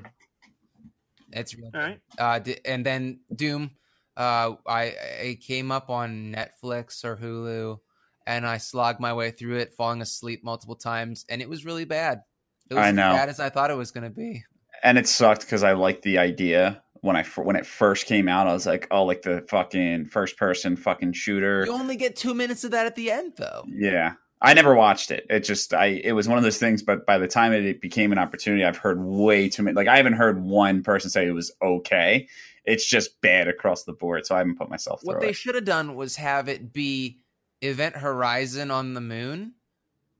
It's 1.32 1.54
real 1.56 1.70
All 1.74 1.80
right. 1.80 2.00
uh, 2.18 2.38
d- 2.38 2.58
and 2.64 2.84
then 2.84 3.20
Doom. 3.34 3.70
Uh, 4.16 4.54
I 4.66 4.94
I 5.22 5.38
came 5.40 5.70
up 5.70 5.90
on 5.90 6.34
Netflix 6.34 7.04
or 7.04 7.16
Hulu, 7.16 7.78
and 8.26 8.46
I 8.46 8.58
slogged 8.58 8.98
my 9.00 9.12
way 9.12 9.30
through 9.30 9.58
it, 9.58 9.74
falling 9.74 10.00
asleep 10.02 10.42
multiple 10.42 10.74
times, 10.76 11.24
and 11.28 11.40
it 11.40 11.48
was 11.48 11.64
really 11.64 11.84
bad. 11.84 12.22
It 12.70 12.74
was 12.74 12.84
I 12.84 12.90
know. 12.90 13.10
as 13.10 13.16
bad 13.16 13.28
as 13.28 13.40
I 13.40 13.48
thought 13.50 13.70
it 13.70 13.76
was 13.76 13.90
going 13.92 14.04
to 14.04 14.10
be. 14.10 14.44
and 14.82 14.98
it 14.98 15.06
sucked 15.08 15.42
because 15.42 15.62
I 15.62 15.72
liked 15.72 16.02
the 16.02 16.18
idea 16.18 16.82
when 17.00 17.14
I 17.16 17.22
when 17.36 17.54
it 17.56 17.64
first 17.64 18.06
came 18.06 18.28
out. 18.28 18.46
I 18.48 18.52
was 18.52 18.66
like, 18.66 18.88
oh, 18.90 19.04
like 19.04 19.22
the 19.22 19.44
fucking 19.48 20.06
first 20.06 20.36
person 20.36 20.76
fucking 20.76 21.12
shooter. 21.12 21.64
You 21.64 21.72
only 21.72 21.96
get 21.96 22.16
two 22.16 22.34
minutes 22.34 22.64
of 22.64 22.72
that 22.72 22.86
at 22.86 22.96
the 22.96 23.10
end, 23.12 23.34
though. 23.36 23.64
Yeah, 23.68 24.14
I 24.40 24.54
never 24.54 24.74
watched 24.74 25.10
it. 25.10 25.26
It 25.28 25.40
just 25.40 25.74
I 25.74 25.86
it 25.86 26.12
was 26.12 26.28
one 26.28 26.38
of 26.38 26.44
those 26.44 26.58
things. 26.58 26.82
But 26.82 27.06
by 27.06 27.18
the 27.18 27.28
time 27.28 27.52
it, 27.52 27.80
became 27.80 28.12
an 28.12 28.18
opportunity, 28.18 28.64
I've 28.64 28.76
heard 28.76 29.02
way 29.02 29.48
too 29.48 29.62
many. 29.62 29.74
Like 29.74 29.88
I 29.88 29.96
haven't 29.96 30.14
heard 30.14 30.42
one 30.42 30.82
person 30.82 31.10
say 31.10 31.26
it 31.26 31.32
was 31.32 31.52
okay. 31.60 32.28
It's 32.64 32.86
just 32.86 33.20
bad 33.20 33.48
across 33.48 33.84
the 33.84 33.92
board. 33.92 34.26
So 34.26 34.34
I 34.34 34.38
haven't 34.38 34.58
put 34.58 34.70
myself 34.70 35.00
through 35.00 35.10
it. 35.10 35.14
What 35.14 35.20
they 35.22 35.30
it. 35.30 35.36
should 35.36 35.54
have 35.54 35.64
done 35.64 35.94
was 35.96 36.16
have 36.16 36.48
it 36.48 36.72
be 36.72 37.20
Event 37.60 37.96
Horizon 37.96 38.70
on 38.70 38.94
the 38.94 39.00
moon. 39.00 39.54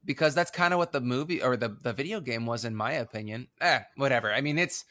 Because 0.04 0.34
that's 0.34 0.50
kind 0.50 0.72
of 0.72 0.78
what 0.78 0.92
the 0.92 1.02
movie 1.02 1.42
or 1.42 1.56
the, 1.56 1.68
the 1.68 1.92
video 1.92 2.20
game 2.20 2.46
was, 2.46 2.64
in 2.64 2.74
my 2.74 2.92
opinion. 2.92 3.48
Eh, 3.60 3.80
whatever. 3.96 4.32
I 4.32 4.40
mean, 4.40 4.56
it's 4.56 4.84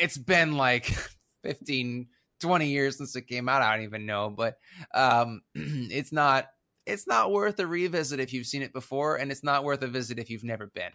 it's 0.00 0.16
been 0.16 0.56
like 0.56 0.86
15, 1.42 2.06
20 2.40 2.68
years 2.68 2.98
since 2.98 3.16
it 3.16 3.26
came 3.26 3.48
out. 3.48 3.62
I 3.62 3.74
don't 3.74 3.84
even 3.84 4.06
know, 4.06 4.30
but 4.30 4.58
um, 4.94 5.42
it's 5.54 6.12
not 6.12 6.46
it's 6.86 7.06
not 7.06 7.32
worth 7.32 7.58
a 7.58 7.66
revisit 7.66 8.20
if 8.20 8.32
you've 8.32 8.46
seen 8.46 8.62
it 8.62 8.72
before, 8.72 9.16
and 9.16 9.30
it's 9.30 9.44
not 9.44 9.64
worth 9.64 9.82
a 9.82 9.86
visit 9.88 10.18
if 10.18 10.30
you've 10.30 10.44
never 10.44 10.66
been. 10.66 10.92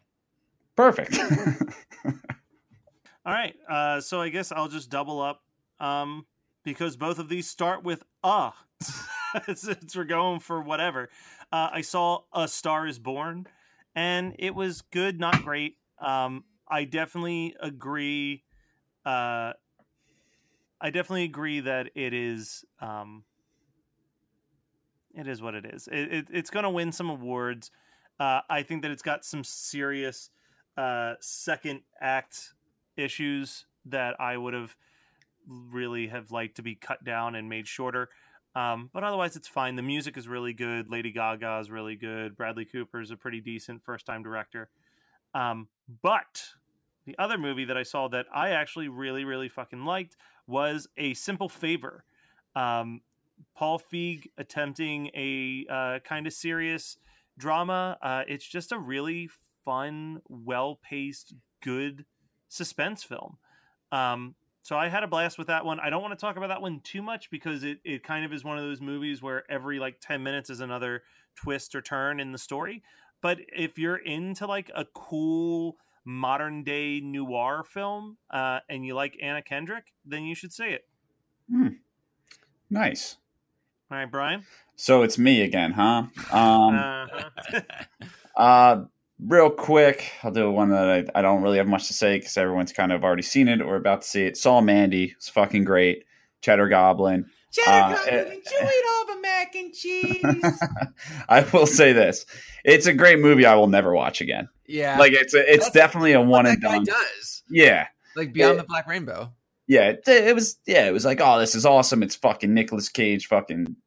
Perfect. 0.75 1.17
All 3.25 3.33
right. 3.33 3.55
Uh, 3.69 4.01
so 4.01 4.21
I 4.21 4.29
guess 4.29 4.51
I'll 4.51 4.67
just 4.67 4.89
double 4.89 5.21
up 5.21 5.43
um, 5.79 6.25
because 6.63 6.95
both 6.95 7.19
of 7.19 7.29
these 7.29 7.49
start 7.49 7.83
with 7.83 8.03
"uh." 8.23 8.51
Since 9.53 9.95
we're 9.95 10.05
going 10.05 10.39
for 10.39 10.61
whatever, 10.61 11.09
uh, 11.51 11.69
I 11.71 11.81
saw 11.81 12.21
"A 12.33 12.47
Star 12.47 12.87
Is 12.87 12.97
Born," 12.97 13.45
and 13.93 14.35
it 14.39 14.55
was 14.55 14.81
good, 14.81 15.19
not 15.19 15.43
great. 15.43 15.77
Um, 15.99 16.45
I 16.67 16.85
definitely 16.85 17.55
agree. 17.59 18.43
Uh, 19.05 19.53
I 20.81 20.89
definitely 20.89 21.25
agree 21.25 21.59
that 21.59 21.91
it 21.95 22.13
is. 22.13 22.63
Um, 22.79 23.23
it 25.15 25.27
is 25.27 25.41
what 25.41 25.55
it 25.55 25.65
is. 25.65 25.87
It, 25.91 26.13
it, 26.13 26.27
it's 26.31 26.49
going 26.49 26.63
to 26.63 26.69
win 26.69 26.91
some 26.91 27.09
awards. 27.09 27.71
Uh, 28.19 28.41
I 28.49 28.63
think 28.63 28.81
that 28.81 28.91
it's 28.91 29.01
got 29.01 29.23
some 29.25 29.43
serious 29.43 30.29
uh, 30.77 31.13
second 31.19 31.81
act 32.01 32.53
issues 32.97 33.65
that 33.85 34.19
I 34.19 34.37
would 34.37 34.53
have 34.53 34.75
really 35.47 36.07
have 36.07 36.31
liked 36.31 36.55
to 36.57 36.61
be 36.61 36.75
cut 36.75 37.03
down 37.03 37.35
and 37.35 37.49
made 37.49 37.67
shorter. 37.67 38.09
Um, 38.55 38.89
but 38.93 39.03
otherwise, 39.03 39.35
it's 39.35 39.47
fine. 39.47 39.75
The 39.75 39.81
music 39.81 40.17
is 40.17 40.27
really 40.27 40.53
good. 40.53 40.89
Lady 40.89 41.11
Gaga 41.11 41.59
is 41.59 41.71
really 41.71 41.95
good. 41.95 42.35
Bradley 42.35 42.65
Cooper 42.65 42.99
is 42.99 43.11
a 43.11 43.15
pretty 43.15 43.41
decent 43.41 43.83
first 43.83 44.05
time 44.05 44.23
director. 44.23 44.69
Um, 45.33 45.67
but 46.01 46.43
the 47.05 47.15
other 47.17 47.37
movie 47.37 47.65
that 47.65 47.77
I 47.77 47.83
saw 47.83 48.07
that 48.09 48.25
I 48.33 48.49
actually 48.49 48.87
really, 48.87 49.23
really 49.23 49.49
fucking 49.49 49.85
liked 49.85 50.15
was 50.47 50.87
A 50.97 51.13
Simple 51.13 51.49
Favor. 51.49 52.03
Um, 52.55 53.01
Paul 53.55 53.79
Feig 53.79 54.27
attempting 54.37 55.07
a 55.15 55.65
uh, 55.69 55.99
kind 55.99 56.27
of 56.27 56.33
serious 56.33 56.97
drama. 57.37 57.97
Uh, 58.01 58.23
it's 58.27 58.47
just 58.47 58.71
a 58.71 58.77
really 58.77 59.29
fun, 59.65 60.21
well 60.27 60.79
paced, 60.81 61.33
good 61.61 62.05
suspense 62.47 63.03
film. 63.03 63.37
Um, 63.91 64.35
so 64.61 64.77
I 64.77 64.87
had 64.87 65.03
a 65.03 65.07
blast 65.07 65.37
with 65.37 65.47
that 65.47 65.65
one. 65.65 65.79
I 65.79 65.89
don't 65.89 66.01
want 66.01 66.17
to 66.17 66.21
talk 66.21 66.37
about 66.37 66.49
that 66.49 66.61
one 66.61 66.81
too 66.81 67.01
much 67.01 67.29
because 67.31 67.63
it, 67.63 67.79
it 67.83 68.03
kind 68.03 68.25
of 68.25 68.33
is 68.33 68.43
one 68.43 68.57
of 68.57 68.63
those 68.63 68.81
movies 68.81 69.21
where 69.21 69.49
every 69.49 69.79
like 69.79 69.99
10 69.99 70.21
minutes 70.21 70.49
is 70.49 70.59
another 70.59 71.03
twist 71.35 71.75
or 71.75 71.81
turn 71.81 72.19
in 72.19 72.31
the 72.31 72.37
story. 72.37 72.83
But 73.21 73.39
if 73.55 73.77
you're 73.77 73.97
into 73.97 74.45
like 74.45 74.69
a 74.75 74.85
cool 74.93 75.77
modern 76.05 76.63
day 76.63 76.99
noir 76.99 77.63
film 77.63 78.17
uh, 78.29 78.59
and 78.69 78.85
you 78.85 78.95
like 78.95 79.17
Anna 79.21 79.41
Kendrick, 79.41 79.93
then 80.05 80.23
you 80.23 80.35
should 80.35 80.53
see 80.53 80.67
it. 80.67 80.85
nice. 82.69 83.17
All 83.91 83.97
right, 83.97 84.09
Brian. 84.09 84.45
So 84.75 85.01
it's 85.01 85.17
me 85.17 85.41
again, 85.41 85.71
huh? 85.71 86.03
Um, 86.31 86.75
Uh-huh. 86.75 87.61
Uh, 88.37 88.85
real 89.21 89.49
quick, 89.49 90.13
I'll 90.23 90.31
do 90.31 90.49
one 90.49 90.69
that 90.69 90.89
I, 91.13 91.19
I 91.19 91.21
don't 91.21 91.41
really 91.41 91.57
have 91.57 91.67
much 91.67 91.87
to 91.87 91.93
say 91.93 92.17
because 92.19 92.37
everyone's 92.37 92.71
kind 92.71 92.93
of 92.93 93.03
already 93.03 93.21
seen 93.23 93.49
it 93.49 93.61
or 93.61 93.75
about 93.75 94.03
to 94.03 94.07
see 94.07 94.23
it. 94.23 94.37
Saw 94.37 94.61
Mandy. 94.61 95.11
It's 95.17 95.27
fucking 95.27 95.65
great. 95.65 96.05
Cheddar 96.39 96.69
Goblin. 96.69 97.25
Cheddar 97.51 97.69
Uh, 97.69 97.95
Goblin, 97.97 98.13
eh, 98.13 98.21
enjoy 98.21 98.41
it 98.61 98.85
all 98.87 99.15
the 99.15 99.21
mac 99.21 99.55
and 99.55 99.73
cheese. 99.73 100.61
I 101.29 101.41
will 101.51 101.67
say 101.67 101.91
this: 101.91 102.25
it's 102.63 102.85
a 102.85 102.93
great 102.93 103.19
movie. 103.19 103.45
I 103.45 103.55
will 103.55 103.67
never 103.67 103.93
watch 103.93 104.21
again. 104.21 104.47
yeah, 104.65 104.97
Like 104.97 105.11
it's 105.11 105.33
a, 105.33 105.39
it's 105.53 105.65
That's 105.65 105.73
definitely 105.75 106.13
a 106.13 106.21
what 106.21 106.29
one 106.29 106.45
that 106.45 106.53
and 106.53 106.61
guy 106.63 106.71
done. 106.75 106.83
does. 106.85 107.43
Yeah, 107.49 107.87
Like 108.15 108.31
Beyond 108.31 108.55
Yeah. 108.55 108.61
the 108.61 108.67
Black 108.67 108.87
Rainbow. 108.87 109.33
Yeah. 109.69 109.91
It, 109.91 110.03
it 110.05 110.35
was 110.35 110.57
yeah. 110.65 110.87
It 110.87 110.91
was 110.91 111.05
like 111.05 111.21
oh, 111.21 111.39
this 111.39 111.55
is 111.55 111.65
awesome. 111.65 112.03
It's 112.03 112.15
fucking 112.15 112.53
Nicolas 112.53 112.89
Cage, 112.89 113.27
fucking 113.27 113.77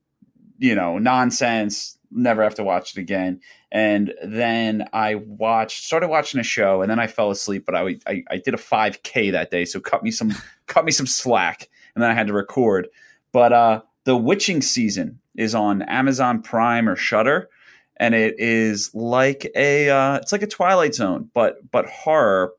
you 0.59 0.75
know 0.75 0.97
nonsense. 0.99 1.99
Never 2.11 2.43
have 2.43 2.55
to 2.55 2.65
watch 2.65 2.97
it 2.97 3.01
again. 3.01 3.41
And 3.73 4.13
then 4.23 4.87
I 4.93 5.15
watched, 5.15 5.85
started 5.85 6.09
watching 6.09 6.39
a 6.39 6.45
show, 6.45 6.83
and 6.83 6.91
then 6.91 6.99
I 6.99 7.07
fell 7.07 7.31
asleep. 7.31 7.65
But 7.65 7.75
I, 7.75 7.97
I, 8.07 8.23
I 8.31 8.37
did 8.37 8.53
a 8.53 8.59
5K 8.59 9.33
that 9.33 9.51
day, 9.51 9.65
so 9.65 9.81
cut 9.81 10.03
me 10.03 10.11
some, 10.11 10.35
cut 10.67 10.85
me 10.85 10.93
some 10.93 11.07
slack, 11.07 11.71
and 11.95 12.03
then 12.03 12.11
I 12.11 12.15
had 12.15 12.27
to 12.27 12.35
record. 12.35 12.89
But 13.33 13.55
uh, 13.55 13.81
the 14.05 14.15
Witching 14.15 14.61
season 14.61 15.21
is 15.35 15.55
on 15.55 15.81
Amazon 15.83 16.43
Prime 16.43 16.87
or 16.87 16.97
Shudder, 16.97 17.49
and 17.97 18.15
it 18.15 18.39
is 18.39 18.95
like 18.95 19.51
a, 19.57 19.89
uh, 19.89 20.17
it's 20.17 20.33
like 20.33 20.43
a 20.43 20.47
Twilight 20.47 20.95
Zone, 20.95 21.31
but 21.33 21.71
but 21.71 21.87
horror. 21.87 22.53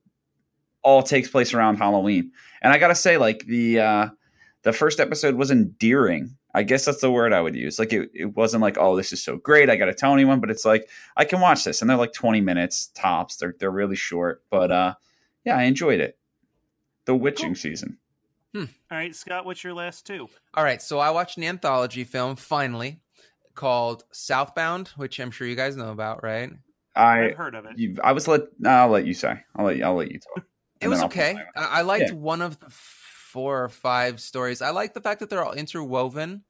All 0.84 1.02
takes 1.02 1.30
place 1.30 1.54
around 1.54 1.78
Halloween, 1.78 2.32
and 2.62 2.74
I 2.74 2.78
gotta 2.78 2.96
say, 2.96 3.18
like 3.18 3.46
the 3.46 3.80
uh, 3.80 4.10
the 4.64 4.74
first 4.74 5.00
episode 5.00 5.36
was 5.36 5.52
endearing. 5.52 6.36
I 6.56 6.64
guess 6.64 6.86
that's 6.86 7.02
the 7.02 7.12
word 7.12 7.34
I 7.34 7.42
would 7.42 7.56
use. 7.56 7.80
Like 7.80 7.94
it, 7.94 8.12
it 8.14 8.36
wasn't 8.36 8.62
like, 8.62 8.78
oh, 8.78 8.96
this 8.96 9.12
is 9.12 9.24
so 9.24 9.38
great. 9.38 9.72
I 9.72 9.76
got 9.76 9.86
to 9.86 9.94
tell 9.94 10.14
anyone, 10.14 10.40
but 10.40 10.52
it's 10.52 10.66
like 10.66 10.88
I 11.18 11.26
can 11.26 11.42
watch 11.42 11.64
this, 11.64 11.82
and 11.82 11.90
they're 11.90 11.98
like 11.98 12.14
twenty 12.14 12.42
minutes 12.42 12.92
tops. 12.94 13.38
They're 13.38 13.56
they're 13.60 13.72
really 13.72 13.96
short, 13.96 14.44
but 14.50 14.72
uh, 14.72 14.94
yeah, 15.46 15.58
I 15.58 15.64
enjoyed 15.64 16.00
it. 16.00 16.18
The 17.06 17.16
Witching 17.16 17.56
season. 17.56 17.98
All 18.56 18.68
right, 18.92 19.16
Scott, 19.16 19.46
what's 19.46 19.64
your 19.64 19.74
last 19.74 20.06
two? 20.06 20.30
All 20.54 20.64
right, 20.64 20.80
so 20.82 21.00
I 21.00 21.10
watched 21.10 21.38
an 21.38 21.44
anthology 21.44 22.04
film 22.04 22.36
finally 22.36 23.00
called 23.56 24.04
Southbound, 24.12 24.90
which 24.90 25.20
I'm 25.20 25.32
sure 25.32 25.48
you 25.48 25.56
guys 25.56 25.76
know 25.76 25.90
about, 25.90 26.24
right? 26.24 26.52
I 26.96 27.30
I've 27.30 27.36
heard 27.36 27.56
of 27.56 27.66
it. 27.66 27.80
you, 27.80 27.98
I 28.04 28.12
was 28.12 28.28
let. 28.28 28.42
I'll 28.64 28.90
let 28.90 29.08
you 29.08 29.16
say. 29.16 29.42
I'll 29.56 29.66
let. 29.66 29.82
I'll 29.82 29.96
let 29.96 30.12
you 30.12 30.20
talk. 30.20 30.46
It 30.84 30.88
was 30.88 31.00
then 31.00 31.04
I'll 31.04 31.10
put 31.10 31.18
okay. 31.20 31.36
I, 31.56 31.80
I 31.80 31.82
liked 31.82 32.10
Yeah. 32.10 32.16
one 32.16 32.42
of 32.42 32.60
the 32.60 32.70
four 32.70 33.64
or 33.64 33.70
five 33.70 34.20
stories. 34.20 34.62
I 34.62 34.70
like 34.72 34.94
the 34.94 35.02
fact 35.02 35.20
that 35.22 35.30
they're 35.30 35.44
all 35.44 35.54
interwoven. 35.54 36.44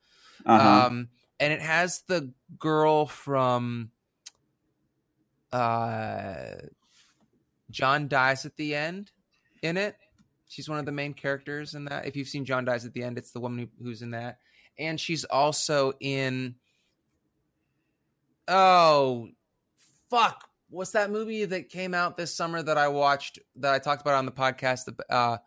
Uh-huh. 0.45 0.87
Um, 0.87 1.09
and 1.39 1.53
it 1.53 1.61
has 1.61 2.01
the 2.07 2.31
girl 2.59 3.05
from 3.05 3.91
uh, 5.51 6.55
John 7.69 8.07
Dies 8.07 8.45
at 8.45 8.55
the 8.57 8.75
End 8.75 9.11
in 9.61 9.77
it. 9.77 9.95
She's 10.47 10.69
one 10.69 10.77
of 10.79 10.85
the 10.85 10.91
main 10.91 11.13
characters 11.13 11.73
in 11.73 11.85
that. 11.85 12.05
If 12.05 12.15
you've 12.15 12.27
seen 12.27 12.45
John 12.45 12.65
Dies 12.65 12.85
at 12.85 12.93
the 12.93 13.03
End, 13.03 13.17
it's 13.17 13.31
the 13.31 13.39
woman 13.39 13.59
who, 13.79 13.83
who's 13.83 14.01
in 14.01 14.11
that. 14.11 14.39
And 14.77 14.99
she's 14.99 15.23
also 15.23 15.93
in. 15.99 16.55
Oh, 18.47 19.29
fuck. 20.09 20.49
What's 20.73 20.91
that 20.93 21.11
movie 21.11 21.45
that 21.45 21.69
came 21.69 21.93
out 21.93 22.17
this 22.17 22.33
summer 22.33 22.63
that 22.63 22.79
I 22.79 22.87
watched 22.87 23.37
that 23.57 23.75
I 23.75 23.77
talked 23.77 24.01
about 24.01 24.15
on 24.15 24.25
the 24.25 24.31
podcast? 24.31 24.85
The, 24.85 25.13
Uh, 25.13 25.37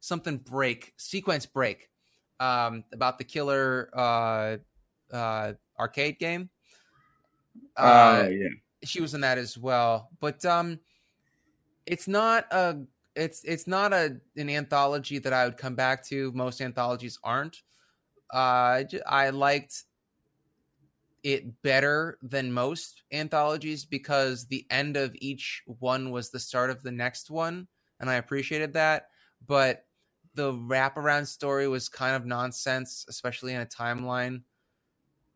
something 0.00 0.38
break, 0.38 0.94
sequence 0.96 1.46
break 1.46 1.88
um, 2.40 2.82
about 2.92 3.18
the 3.18 3.24
killer 3.24 3.88
uh, 3.94 4.56
uh, 5.12 5.52
arcade 5.78 6.18
game. 6.18 6.50
Oh 7.76 7.84
Uh, 7.84 8.28
yeah. 8.30 8.48
she 8.82 9.00
was 9.00 9.14
in 9.14 9.20
that 9.20 9.38
as 9.38 9.56
well, 9.56 10.10
but 10.18 10.44
um, 10.44 10.80
it's 11.86 12.08
not 12.08 12.46
a 12.52 12.82
it's 13.14 13.44
it's 13.44 13.68
not 13.68 13.92
a 13.92 14.16
an 14.36 14.50
anthology 14.50 15.18
that 15.20 15.32
I 15.32 15.44
would 15.44 15.56
come 15.56 15.76
back 15.76 16.04
to. 16.06 16.32
Most 16.32 16.60
anthologies 16.60 17.18
aren't. 17.22 17.62
Uh, 18.32 18.82
I 19.06 19.30
liked 19.30 19.84
it 21.22 21.62
better 21.62 22.18
than 22.22 22.52
most 22.52 23.02
anthologies 23.12 23.84
because 23.84 24.46
the 24.46 24.66
end 24.70 24.96
of 24.96 25.14
each 25.16 25.62
one 25.66 26.10
was 26.10 26.30
the 26.30 26.38
start 26.38 26.70
of 26.70 26.82
the 26.82 26.92
next 26.92 27.30
one, 27.30 27.66
and 28.00 28.08
I 28.08 28.14
appreciated 28.14 28.74
that. 28.74 29.08
But 29.46 29.84
the 30.34 30.52
wraparound 30.52 31.26
story 31.26 31.68
was 31.68 31.88
kind 31.88 32.14
of 32.14 32.26
nonsense, 32.26 33.04
especially 33.08 33.54
in 33.54 33.60
a 33.60 33.66
timeline 33.66 34.42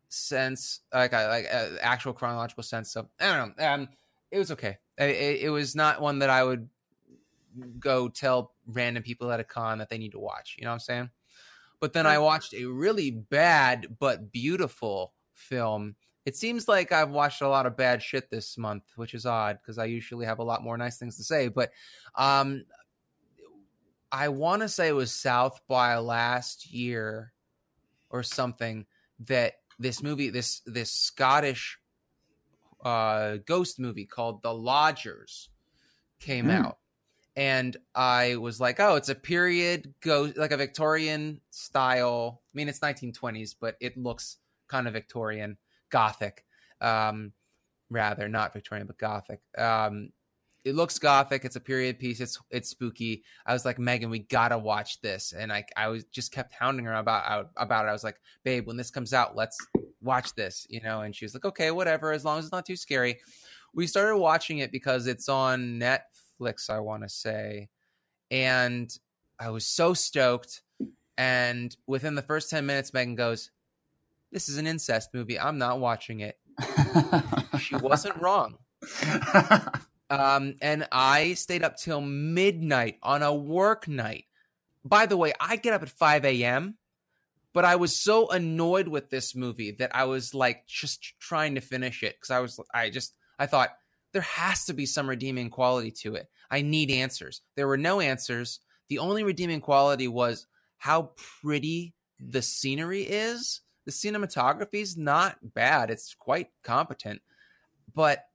sense, 0.09 0.81
like 0.93 1.13
a, 1.13 1.27
like 1.27 1.45
a 1.45 1.77
actual 1.81 2.13
chronological 2.13 2.63
sense. 2.63 2.91
So 2.91 3.09
I 3.19 3.37
don't 3.37 3.57
know. 3.57 3.65
Um, 3.67 3.89
it 4.31 4.37
was 4.39 4.51
okay. 4.51 4.77
It, 4.97 5.43
it 5.43 5.49
was 5.49 5.75
not 5.75 6.01
one 6.01 6.19
that 6.19 6.29
I 6.29 6.43
would 6.43 6.69
go 7.79 8.07
tell 8.07 8.53
random 8.67 9.03
people 9.03 9.31
at 9.31 9.39
a 9.39 9.43
con 9.43 9.79
that 9.79 9.89
they 9.89 9.97
need 9.97 10.11
to 10.13 10.19
watch. 10.19 10.55
You 10.57 10.65
know 10.65 10.71
what 10.71 10.75
I'm 10.75 10.79
saying? 10.79 11.09
But 11.79 11.93
then 11.93 12.07
I 12.07 12.17
watched 12.17 12.53
a 12.53 12.65
really 12.65 13.11
bad 13.11 13.97
but 13.99 14.31
beautiful 14.31 15.12
film. 15.33 15.95
It 16.25 16.35
seems 16.37 16.67
like 16.67 16.91
I've 16.91 17.09
watched 17.09 17.41
a 17.41 17.49
lot 17.49 17.65
of 17.65 17.75
bad 17.75 18.01
shit 18.01 18.29
this 18.29 18.57
month, 18.57 18.83
which 18.95 19.13
is 19.13 19.25
odd 19.25 19.59
because 19.61 19.77
I 19.77 19.85
usually 19.85 20.25
have 20.25 20.39
a 20.39 20.43
lot 20.43 20.63
more 20.63 20.77
nice 20.77 20.97
things 20.97 21.17
to 21.17 21.23
say. 21.23 21.49
But 21.49 21.71
um, 22.15 22.63
I 24.11 24.29
want 24.29 24.61
to 24.61 24.69
say 24.69 24.87
it 24.89 24.93
was 24.93 25.11
South 25.11 25.59
by 25.67 25.97
last 25.97 26.71
year 26.71 27.33
or 28.09 28.23
something 28.23 28.85
that 29.21 29.55
this 29.79 30.03
movie, 30.03 30.29
this 30.29 30.61
this 30.65 30.91
Scottish 30.91 31.79
uh, 32.83 33.37
ghost 33.45 33.79
movie 33.79 34.05
called 34.05 34.41
The 34.43 34.53
Lodgers 34.53 35.49
came 36.19 36.45
Hmm. 36.45 36.51
out, 36.51 36.77
and 37.35 37.75
I 37.95 38.35
was 38.35 38.59
like, 38.59 38.79
oh, 38.79 38.95
it's 38.95 39.09
a 39.09 39.15
period 39.15 39.93
ghost, 40.01 40.37
like 40.37 40.51
a 40.51 40.57
Victorian 40.57 41.41
style. 41.49 42.41
I 42.45 42.51
mean, 42.53 42.69
it's 42.69 42.79
1920s, 42.79 43.55
but 43.59 43.75
it 43.81 43.97
looks 43.97 44.37
kind 44.73 44.87
of 44.87 44.93
Victorian, 44.93 45.57
Gothic, 45.91 46.43
um, 46.81 47.31
rather 47.91 48.27
not 48.27 48.53
Victorian, 48.53 48.87
but 48.87 48.97
Gothic. 48.97 49.39
Um, 49.55 50.09
it 50.65 50.75
looks 50.75 50.97
gothic. 50.97 51.43
It's 51.43 51.57
a 51.57 51.59
period 51.59 51.99
piece. 51.99 52.21
It's 52.21 52.39
it's 52.49 52.69
spooky. 52.69 53.23
I 53.45 53.53
was 53.53 53.65
like, 53.65 53.77
Megan, 53.77 54.09
we 54.09 54.19
gotta 54.19 54.57
watch 54.57 55.01
this, 55.01 55.33
and 55.33 55.51
I 55.51 55.65
I 55.75 55.89
was 55.89 56.05
just 56.05 56.31
kept 56.31 56.53
hounding 56.53 56.85
her 56.85 56.95
about 56.95 57.49
about 57.57 57.85
it. 57.85 57.89
I 57.89 57.93
was 57.93 58.03
like, 58.03 58.19
babe, 58.43 58.65
when 58.65 58.77
this 58.77 58.89
comes 58.89 59.13
out, 59.13 59.35
let's 59.35 59.57
watch 60.01 60.33
this, 60.35 60.65
you 60.69 60.81
know. 60.81 61.01
And 61.01 61.15
she 61.15 61.25
was 61.25 61.33
like, 61.33 61.45
okay, 61.45 61.71
whatever, 61.71 62.13
as 62.13 62.23
long 62.23 62.39
as 62.39 62.45
it's 62.45 62.53
not 62.53 62.65
too 62.65 62.77
scary. 62.77 63.19
We 63.75 63.87
started 63.87 64.17
watching 64.17 64.59
it 64.59 64.71
because 64.71 65.05
it's 65.07 65.27
on 65.27 65.79
Netflix, 65.81 66.69
I 66.69 66.79
want 66.79 67.03
to 67.03 67.09
say, 67.09 67.67
and 68.31 68.89
I 69.39 69.49
was 69.49 69.67
so 69.67 69.93
stoked. 69.93 70.61
And 71.17 71.75
within 71.87 72.15
the 72.15 72.21
first 72.21 72.49
ten 72.49 72.65
minutes, 72.65 72.93
Megan 72.93 73.15
goes, 73.15 73.51
"This 74.33 74.49
is 74.49 74.57
an 74.57 74.67
incest 74.67 75.13
movie. 75.13 75.39
I'm 75.39 75.57
not 75.57 75.79
watching 75.79 76.19
it." 76.19 76.37
She 77.59 77.75
wasn't 77.75 78.19
wrong. 78.19 78.57
Um, 80.13 80.53
and 80.61 80.87
I 80.91 81.33
stayed 81.33 81.63
up 81.63 81.77
till 81.77 81.99
midnight 81.99 82.97
on 83.01 83.23
a 83.23 83.33
work 83.33 83.87
night. 83.87 84.25
By 84.85 85.07
the 85.07 85.17
way, 85.17 85.33
I 85.39 85.55
get 85.55 85.73
up 85.73 85.81
at 85.81 85.89
5 85.89 86.25
a.m., 86.25 86.77
but 87.51 87.65
I 87.65 87.77
was 87.77 87.95
so 87.95 88.29
annoyed 88.29 88.87
with 88.87 89.09
this 89.09 89.33
movie 89.33 89.71
that 89.71 89.95
I 89.95 90.03
was 90.03 90.35
like 90.35 90.67
just 90.67 91.19
trying 91.19 91.55
to 91.55 91.61
finish 91.61 92.03
it 92.03 92.15
because 92.15 92.29
I 92.29 92.39
was, 92.41 92.59
I 92.73 92.91
just, 92.91 93.15
I 93.39 93.47
thought 93.47 93.69
there 94.11 94.21
has 94.21 94.65
to 94.65 94.73
be 94.73 94.85
some 94.85 95.09
redeeming 95.09 95.49
quality 95.49 95.89
to 96.01 96.13
it. 96.13 96.27
I 96.51 96.61
need 96.61 96.91
answers. 96.91 97.41
There 97.55 97.67
were 97.67 97.77
no 97.77 97.99
answers. 97.99 98.59
The 98.89 98.99
only 98.99 99.23
redeeming 99.23 99.61
quality 99.61 100.07
was 100.07 100.45
how 100.77 101.11
pretty 101.41 101.95
the 102.19 102.43
scenery 102.43 103.01
is. 103.01 103.61
The 103.85 103.91
cinematography 103.91 104.81
is 104.81 104.97
not 104.97 105.37
bad, 105.53 105.89
it's 105.89 106.13
quite 106.13 106.49
competent, 106.63 107.21
but 107.93 108.25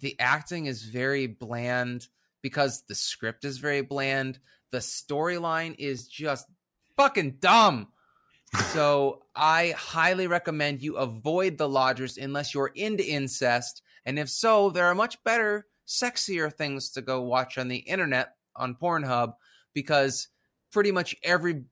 the 0.00 0.16
acting 0.18 0.66
is 0.66 0.82
very 0.82 1.26
bland 1.26 2.08
because 2.42 2.82
the 2.88 2.94
script 2.94 3.44
is 3.44 3.58
very 3.58 3.82
bland. 3.82 4.38
The 4.70 4.78
storyline 4.78 5.74
is 5.78 6.06
just 6.06 6.46
fucking 6.96 7.36
dumb. 7.40 7.88
So 8.72 9.24
I 9.36 9.74
highly 9.76 10.26
recommend 10.26 10.80
you 10.80 10.96
avoid 10.96 11.58
the 11.58 11.68
lodgers 11.68 12.16
unless 12.16 12.54
you're 12.54 12.72
into 12.74 13.06
incest. 13.06 13.82
And 14.06 14.18
if 14.18 14.30
so, 14.30 14.70
there 14.70 14.86
are 14.86 14.94
much 14.94 15.22
better, 15.22 15.66
sexier 15.86 16.50
things 16.50 16.88
to 16.92 17.02
go 17.02 17.20
watch 17.20 17.58
on 17.58 17.68
the 17.68 17.76
internet 17.76 18.36
on 18.56 18.74
Pornhub 18.74 19.34
because 19.74 20.28
pretty 20.72 20.92
much 20.92 21.14
every 21.22 21.64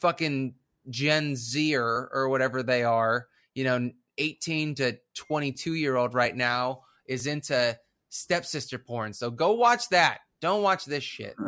fucking 0.00 0.54
Gen 0.90 1.36
Zer 1.36 2.10
or 2.12 2.28
whatever 2.28 2.62
they 2.62 2.84
are, 2.84 3.28
you 3.54 3.64
know, 3.64 3.90
18 4.18 4.74
to 4.76 4.98
22 5.14 5.74
year 5.74 5.96
old 5.96 6.14
right 6.14 6.34
now 6.34 6.82
is 7.06 7.26
into 7.26 7.76
stepsister 8.08 8.78
porn. 8.78 9.12
So 9.12 9.30
go 9.30 9.52
watch 9.52 9.88
that. 9.90 10.18
Don't 10.40 10.62
watch 10.62 10.84
this 10.84 11.02
shit. 11.02 11.34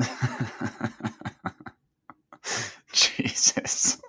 Jesus. 2.92 4.00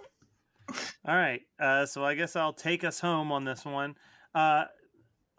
All 1.05 1.15
right. 1.15 1.41
Uh, 1.59 1.85
so 1.85 2.03
I 2.03 2.15
guess 2.15 2.35
I'll 2.35 2.53
take 2.53 2.83
us 2.83 2.99
home 2.99 3.31
on 3.31 3.45
this 3.45 3.63
one. 3.65 3.95
Uh, 4.33 4.65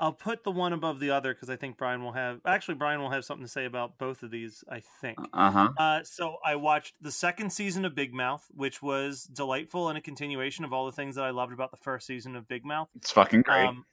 I'll 0.01 0.13
put 0.13 0.45
the 0.45 0.53
one 0.53 0.73
above 0.73 1.01
the 1.01 1.11
other 1.11 1.35
because 1.35 1.51
I 1.51 1.57
think 1.57 1.77
Brian 1.77 2.05
will 2.05 2.13
have. 2.13 2.41
Actually, 2.47 2.77
Brian 2.77 3.01
will 3.01 3.11
have 3.11 3.25
something 3.25 3.45
to 3.45 3.51
say 3.51 3.65
about 3.65 3.99
both 3.99 4.23
of 4.23 4.31
these. 4.31 4.63
I 4.71 4.83
think. 5.01 5.19
Uh 5.33 5.51
huh. 5.51 5.69
Uh, 5.77 6.01
so 6.05 6.37
I 6.45 6.57
watched 6.57 6.95
the 7.01 7.11
second 7.11 7.53
season 7.53 7.85
of 7.85 7.95
Big 7.95 8.15
Mouth, 8.15 8.47
which 8.55 8.81
was 8.81 9.25
delightful 9.25 9.89
and 9.89 9.99
a 9.99 10.01
continuation 10.01 10.65
of 10.65 10.73
all 10.73 10.87
the 10.87 10.93
things 10.93 11.17
that 11.17 11.25
I 11.25 11.31
loved 11.31 11.53
about 11.53 11.71
the 11.73 11.77
first 11.77 12.07
season 12.07 12.37
of 12.37 12.47
Big 12.47 12.65
Mouth. 12.65 12.89
It's 12.95 13.11
fucking 13.11 13.43
great. 13.43 13.67
Um, 13.67 13.87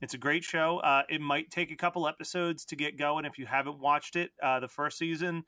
it's 0.00 0.14
a 0.14 0.18
great 0.18 0.42
show. 0.42 0.78
Uh, 0.78 1.02
it 1.08 1.20
might 1.20 1.50
take 1.50 1.70
a 1.70 1.76
couple 1.76 2.08
episodes 2.08 2.64
to 2.66 2.76
get 2.76 2.98
going 2.98 3.24
if 3.24 3.38
you 3.38 3.46
haven't 3.46 3.78
watched 3.78 4.16
it. 4.16 4.32
Uh, 4.42 4.58
the 4.58 4.66
first 4.66 4.98
season, 4.98 5.44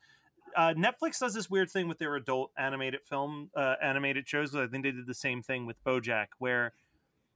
uh, 0.57 0.75
Netflix 0.75 1.19
does 1.19 1.35
this 1.35 1.51
weird 1.51 1.71
thing 1.71 1.89
with 1.89 1.99
their 1.99 2.15
adult 2.15 2.53
animated 2.57 3.01
film 3.09 3.51
uh, 3.57 3.75
animated 3.83 4.29
shows. 4.29 4.55
I 4.55 4.69
think 4.69 4.85
they 4.85 4.93
did 4.93 5.09
the 5.09 5.15
same 5.15 5.43
thing 5.43 5.67
with 5.67 5.83
BoJack, 5.85 6.27
where 6.39 6.73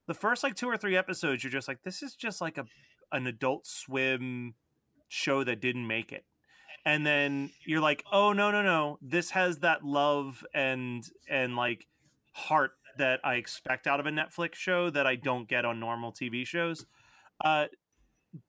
the 0.08 0.14
first 0.14 0.42
like 0.42 0.56
two 0.56 0.68
or 0.68 0.76
three 0.76 0.96
episodes, 0.96 1.44
you're 1.44 1.52
just 1.52 1.68
like, 1.68 1.82
this 1.84 2.02
is 2.02 2.16
just 2.16 2.40
like 2.40 2.58
a 2.58 2.64
an 3.12 3.26
Adult 3.26 3.66
Swim 3.66 4.54
show 5.08 5.44
that 5.44 5.60
didn't 5.60 5.86
make 5.86 6.12
it. 6.12 6.24
And 6.84 7.06
then 7.06 7.50
you're 7.64 7.80
like, 7.80 8.02
oh 8.10 8.32
no 8.32 8.50
no 8.50 8.62
no, 8.62 8.98
this 9.00 9.30
has 9.30 9.58
that 9.58 9.84
love 9.84 10.44
and 10.54 11.08
and 11.28 11.54
like 11.54 11.86
heart 12.32 12.72
that 12.96 13.20
I 13.22 13.34
expect 13.34 13.86
out 13.86 14.00
of 14.00 14.06
a 14.06 14.10
Netflix 14.10 14.54
show 14.54 14.90
that 14.90 15.06
I 15.06 15.14
don't 15.14 15.46
get 15.46 15.64
on 15.64 15.78
normal 15.78 16.12
TV 16.12 16.46
shows. 16.46 16.86
Uh, 17.44 17.66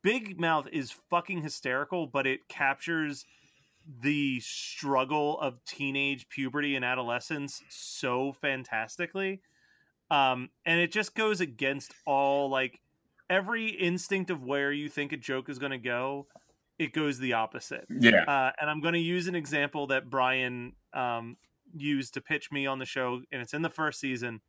Big 0.02 0.40
Mouth 0.40 0.68
is 0.72 0.92
fucking 1.10 1.42
hysterical, 1.42 2.08
but 2.08 2.26
it 2.26 2.48
captures 2.48 3.26
the 4.02 4.40
struggle 4.40 5.40
of 5.40 5.64
teenage 5.66 6.30
puberty 6.30 6.76
and 6.76 6.86
adolescence 6.86 7.62
so 7.70 8.32
fantastically. 8.32 9.42
Um, 10.12 10.50
and 10.66 10.80
it 10.80 10.92
just 10.92 11.16
goes 11.16 11.42
against 11.42 11.94
all 12.06 12.50
like 12.50 12.80
every 13.30 13.68
instinct 13.68 14.32
of 14.32 14.44
where 14.44 14.72
you 14.72 14.90
think 14.90 15.12
a 15.12 15.18
joke 15.18 15.50
is 15.50 15.60
going 15.60 15.72
to 15.72 15.78
go. 15.78 16.28
It 16.78 16.94
goes 16.94 17.20
the 17.20 17.34
opposite. 17.34 17.86
yeah. 17.90 18.24
Uh, 18.24 18.52
and 18.60 18.70
I'm 18.70 18.82
going 18.82 18.94
to 18.94 19.00
use 19.00 19.28
an 19.28 19.36
example 19.36 19.88
that 19.88 20.10
Brian 20.10 20.74
um, 20.94 21.38
used 21.76 22.14
to 22.14 22.22
pitch 22.22 22.52
me 22.52 22.66
on 22.66 22.80
the 22.80 22.86
show, 22.86 23.22
and 23.32 23.42
it's 23.42 23.54
in 23.54 23.62
the 23.62 23.70
first 23.70 24.00
season. 24.00 24.42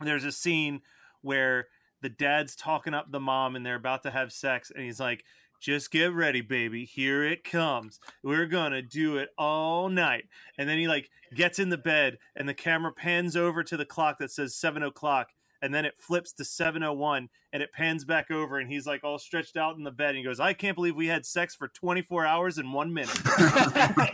There's 0.00 0.24
a 0.24 0.32
scene 0.32 0.80
where 1.20 1.66
the 2.00 2.08
dad's 2.08 2.56
talking 2.56 2.94
up 2.94 3.12
the 3.12 3.20
mom, 3.20 3.56
and 3.56 3.64
they're 3.64 3.74
about 3.74 4.02
to 4.04 4.10
have 4.10 4.32
sex, 4.32 4.72
and 4.74 4.82
he's 4.82 4.98
like, 4.98 5.22
"Just 5.60 5.90
get 5.90 6.12
ready, 6.12 6.40
baby. 6.40 6.84
Here 6.84 7.22
it 7.22 7.44
comes. 7.44 8.00
We're 8.22 8.46
gonna 8.46 8.82
do 8.82 9.16
it 9.16 9.30
all 9.38 9.88
night." 9.88 10.24
And 10.58 10.68
then 10.68 10.78
he 10.78 10.88
like 10.88 11.10
gets 11.34 11.58
in 11.58 11.68
the 11.68 11.78
bed, 11.78 12.18
and 12.34 12.48
the 12.48 12.54
camera 12.54 12.92
pans 12.92 13.36
over 13.36 13.62
to 13.64 13.76
the 13.76 13.84
clock 13.84 14.18
that 14.18 14.32
says 14.32 14.56
seven 14.56 14.82
o'clock, 14.82 15.28
and 15.62 15.74
then 15.74 15.84
it 15.84 15.94
flips 15.98 16.32
to 16.34 16.44
701 16.44 17.28
and 17.52 17.62
it 17.62 17.72
pans 17.72 18.04
back 18.04 18.30
over 18.30 18.58
and 18.58 18.70
he's 18.70 18.86
like 18.86 19.04
all 19.04 19.18
stretched 19.18 19.56
out 19.56 19.76
in 19.76 19.84
the 19.84 19.90
bed 19.90 20.10
and 20.10 20.18
he 20.18 20.24
goes 20.24 20.40
i 20.40 20.52
can't 20.52 20.74
believe 20.74 20.96
we 20.96 21.06
had 21.06 21.26
sex 21.26 21.54
for 21.54 21.68
24 21.68 22.26
hours 22.26 22.58
and 22.58 22.72
one 22.72 22.92
minute 22.92 23.18
Like, 23.26 24.10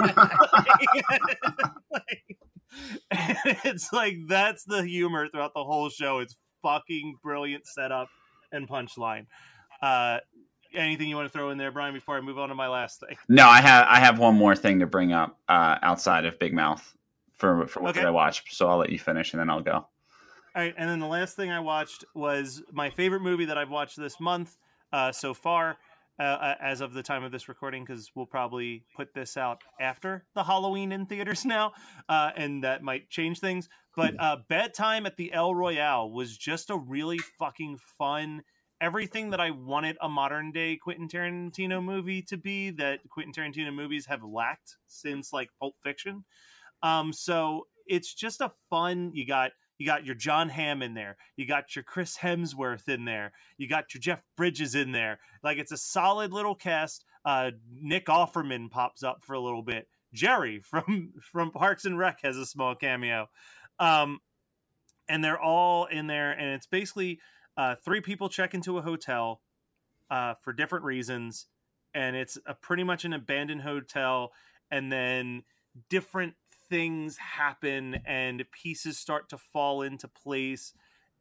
it's 3.65 3.93
like 3.93 4.17
that's 4.29 4.65
the 4.65 4.85
humor 4.85 5.29
throughout 5.29 5.55
the 5.55 5.65
whole 5.65 5.89
show 5.89 6.19
it's 6.19 6.37
fucking 6.63 7.17
brilliant 7.23 7.67
setup 7.67 8.09
and 8.53 8.69
punchline 8.69 9.27
uh 9.83 10.19
anything 10.77 11.09
you 11.09 11.17
want 11.17 11.27
to 11.31 11.33
throw 11.33 11.51
in 11.51 11.59
there 11.59 11.71
brian 11.73 11.95
before 11.95 12.17
i 12.17 12.21
move 12.21 12.39
on 12.39 12.49
to 12.49 12.55
my 12.55 12.69
last 12.69 13.01
thing 13.01 13.17
No, 13.29 13.47
I 13.49 13.61
have 13.61 13.87
I 13.89 13.99
have 13.99 14.19
one 14.19 14.35
more 14.37 14.55
thing 14.55 14.81
to 14.81 14.87
bring 14.87 15.13
up 15.13 15.39
uh, 15.49 15.79
outside 15.83 16.25
of 16.27 16.39
Big 16.39 16.53
Mouth 16.55 16.95
for 17.33 17.67
for 17.67 17.81
what 17.83 17.91
Okay. 17.91 18.01
did 18.01 18.07
I 18.07 18.11
watched. 18.11 18.55
So 18.55 18.69
I'll 18.69 18.79
let 18.79 18.91
you 18.91 18.99
finish 18.99 19.33
and 19.33 19.41
then 19.41 19.51
I'll 19.51 19.63
go. 19.63 19.73
All 19.75 19.89
right, 20.63 20.75
and 20.79 20.89
then 20.89 21.01
the 21.01 21.07
last 21.07 21.37
thing 21.37 21.51
I 21.51 21.61
watched 21.61 22.05
was 22.15 22.63
my 22.73 22.89
favorite 22.91 23.21
movie 23.21 23.45
that 23.47 23.59
I've 23.59 23.71
watched 23.71 23.99
this 23.99 24.19
month 24.21 24.57
uh, 24.93 25.13
so 25.13 25.35
far, 25.35 25.77
uh, 26.19 26.23
uh, 26.23 26.55
as 26.61 26.81
of 26.81 26.95
the 26.95 27.03
time 27.03 27.25
of 27.25 27.33
this 27.33 27.47
recording, 27.49 27.85
because 27.85 28.11
we'll 28.15 28.25
probably 28.27 28.85
put 28.97 29.13
this 29.13 29.37
out 29.37 29.61
after 29.79 30.25
the 30.35 30.45
Halloween 30.45 30.93
in 30.93 31.05
theaters 31.07 31.45
now, 31.57 31.73
uh, 32.09 32.31
and 32.37 32.65
that 32.65 32.83
might 32.83 33.11
change 33.11 33.39
things. 33.41 33.69
But 33.95 34.15
uh, 34.19 34.37
Bad 34.49 34.73
Times 34.73 35.07
at 35.07 35.17
the 35.19 35.31
El 35.33 35.55
Royale 35.55 36.11
was 36.11 36.37
just 36.39 36.71
a 36.71 36.77
really 36.77 37.19
fucking 37.19 37.79
fun. 37.99 38.43
Everything 38.81 39.31
that 39.31 39.41
I 39.41 39.51
wanted 39.51 39.97
a 40.03 40.09
modern 40.09 40.53
day 40.53 40.77
Quentin 40.77 41.09
Tarantino 41.09 41.83
movie 41.83 42.23
to 42.23 42.37
be 42.37 42.71
that 42.71 43.01
Quentin 43.09 43.33
Tarantino 43.33 43.75
movies 43.75 44.07
have 44.07 44.23
lacked 44.23 44.77
since 44.87 45.33
like 45.33 45.49
Pulp 45.59 45.75
Fiction. 45.83 46.25
Um, 46.83 47.13
so 47.13 47.67
it's 47.87 48.13
just 48.13 48.41
a 48.41 48.53
fun. 48.69 49.13
You 49.15 49.27
got 49.27 49.53
you 49.79 49.87
got 49.87 50.05
your 50.05 50.15
Jon 50.15 50.49
Hamm 50.49 50.83
in 50.83 50.95
there. 50.95 51.17
You 51.37 51.47
got 51.47 51.77
your 51.77 51.83
Chris 51.83 52.19
Hemsworth 52.19 52.89
in 52.89 53.05
there. 53.05 53.33
You 53.59 53.69
got 53.69 53.93
your 53.93 54.01
Jeff 54.01 54.23
Bridges 54.37 54.75
in 54.75 54.93
there. 54.93 55.19
Like 55.43 55.59
it's 55.59 55.73
a 55.73 55.77
solid 55.77 56.33
little 56.33 56.55
cast. 56.55 57.05
Uh, 57.25 57.53
Nick 57.81 58.07
Offerman 58.07 58.71
pops 58.71 59.03
up 59.03 59.23
for 59.23 59.35
a 59.35 59.41
little 59.41 59.63
bit. 59.63 59.89
Jerry 60.13 60.61
from 60.61 61.13
from 61.21 61.51
Parks 61.51 61.85
and 61.85 61.99
Rec 61.99 62.21
has 62.23 62.37
a 62.37 62.47
small 62.47 62.75
cameo. 62.75 63.29
Um, 63.79 64.21
and 65.09 65.23
they're 65.23 65.41
all 65.41 65.85
in 65.87 66.09
there, 66.09 66.33
and 66.33 66.51
it's 66.51 66.67
basically 66.67 67.21
uh, 67.57 67.75
three 67.85 68.01
people 68.01 68.29
check 68.29 68.55
into 68.55 68.79
a 68.79 68.83
hotel 68.83 69.41
uh, 70.11 70.35
for 70.35 70.53
different 70.53 70.85
reasons, 70.85 71.47
and 71.95 72.17
it's 72.17 72.39
a 72.47 72.55
pretty 72.55 72.85
much 72.85 73.05
an 73.05 73.13
abandoned 73.13 73.63
hotel, 73.63 74.33
and 74.71 74.93
then 74.93 75.43
different 75.89 76.35
things 76.69 77.17
happen 77.17 78.01
and 78.07 78.45
pieces 78.51 78.99
start 78.99 79.29
to 79.29 79.39
fall 79.39 79.83
into 79.83 80.09
place 80.09 80.73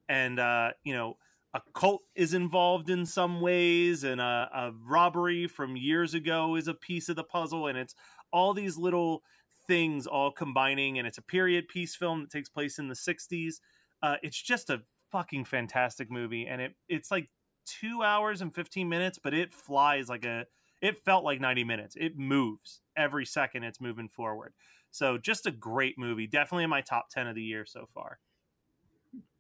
and 0.10 0.40
uh 0.40 0.72
you 0.84 0.94
know 0.94 1.18
a 1.54 1.62
cult 1.74 2.02
is 2.16 2.34
involved 2.34 2.90
in 2.90 3.06
some 3.06 3.40
ways 3.40 4.04
and 4.04 4.20
a, 4.20 4.50
a 4.54 4.72
robbery 4.88 5.48
from 5.48 5.78
years 5.78 6.14
ago 6.14 6.56
is 6.56 6.68
a 6.68 6.74
piece 6.74 7.10
of 7.10 7.16
the 7.16 7.24
puzzle 7.24 7.68
and 7.68 7.78
it's 7.78 7.96
all 8.34 8.54
these 8.54 8.78
little 8.78 9.24
things 9.68 10.06
all 10.06 10.32
combining 10.32 10.98
and 10.98 11.08
it's 11.08 11.18
a 11.18 11.24
period 11.24 11.68
piece 11.68 11.96
film 11.96 12.22
that 12.22 12.32
takes 12.32 12.50
place 12.50 12.80
in 12.80 12.88
the 12.88 12.96
60s 12.96 13.56
uh 14.04 14.16
it's 14.22 14.42
just 14.42 14.70
a 14.70 14.82
fucking 15.16 15.46
fantastic 15.46 16.12
movie 16.12 16.46
and 16.46 16.62
it 16.62 16.74
it's 16.90 17.10
like 17.10 17.30
two 17.66 18.04
hours 18.04 18.42
and 18.42 18.54
15 18.54 18.90
minutes 18.90 19.18
but 19.22 19.34
it 19.34 19.54
flies 19.54 20.10
like 20.10 20.26
a 20.26 20.46
it 20.82 20.98
felt 21.06 21.24
like 21.24 21.40
90 21.40 21.64
minutes 21.64 21.96
it 21.98 22.18
moves 22.18 22.82
every 22.98 23.26
second 23.26 23.64
it's 23.64 23.80
moving 23.80 24.10
forward 24.10 24.54
so 24.96 25.18
just 25.18 25.46
a 25.46 25.52
great 25.52 26.00
movie. 26.00 26.26
Definitely 26.26 26.64
in 26.64 26.70
my 26.70 26.80
top 26.80 27.10
10 27.10 27.28
of 27.28 27.36
the 27.36 27.44
year 27.44 27.66
so 27.66 27.86
far. 27.94 28.18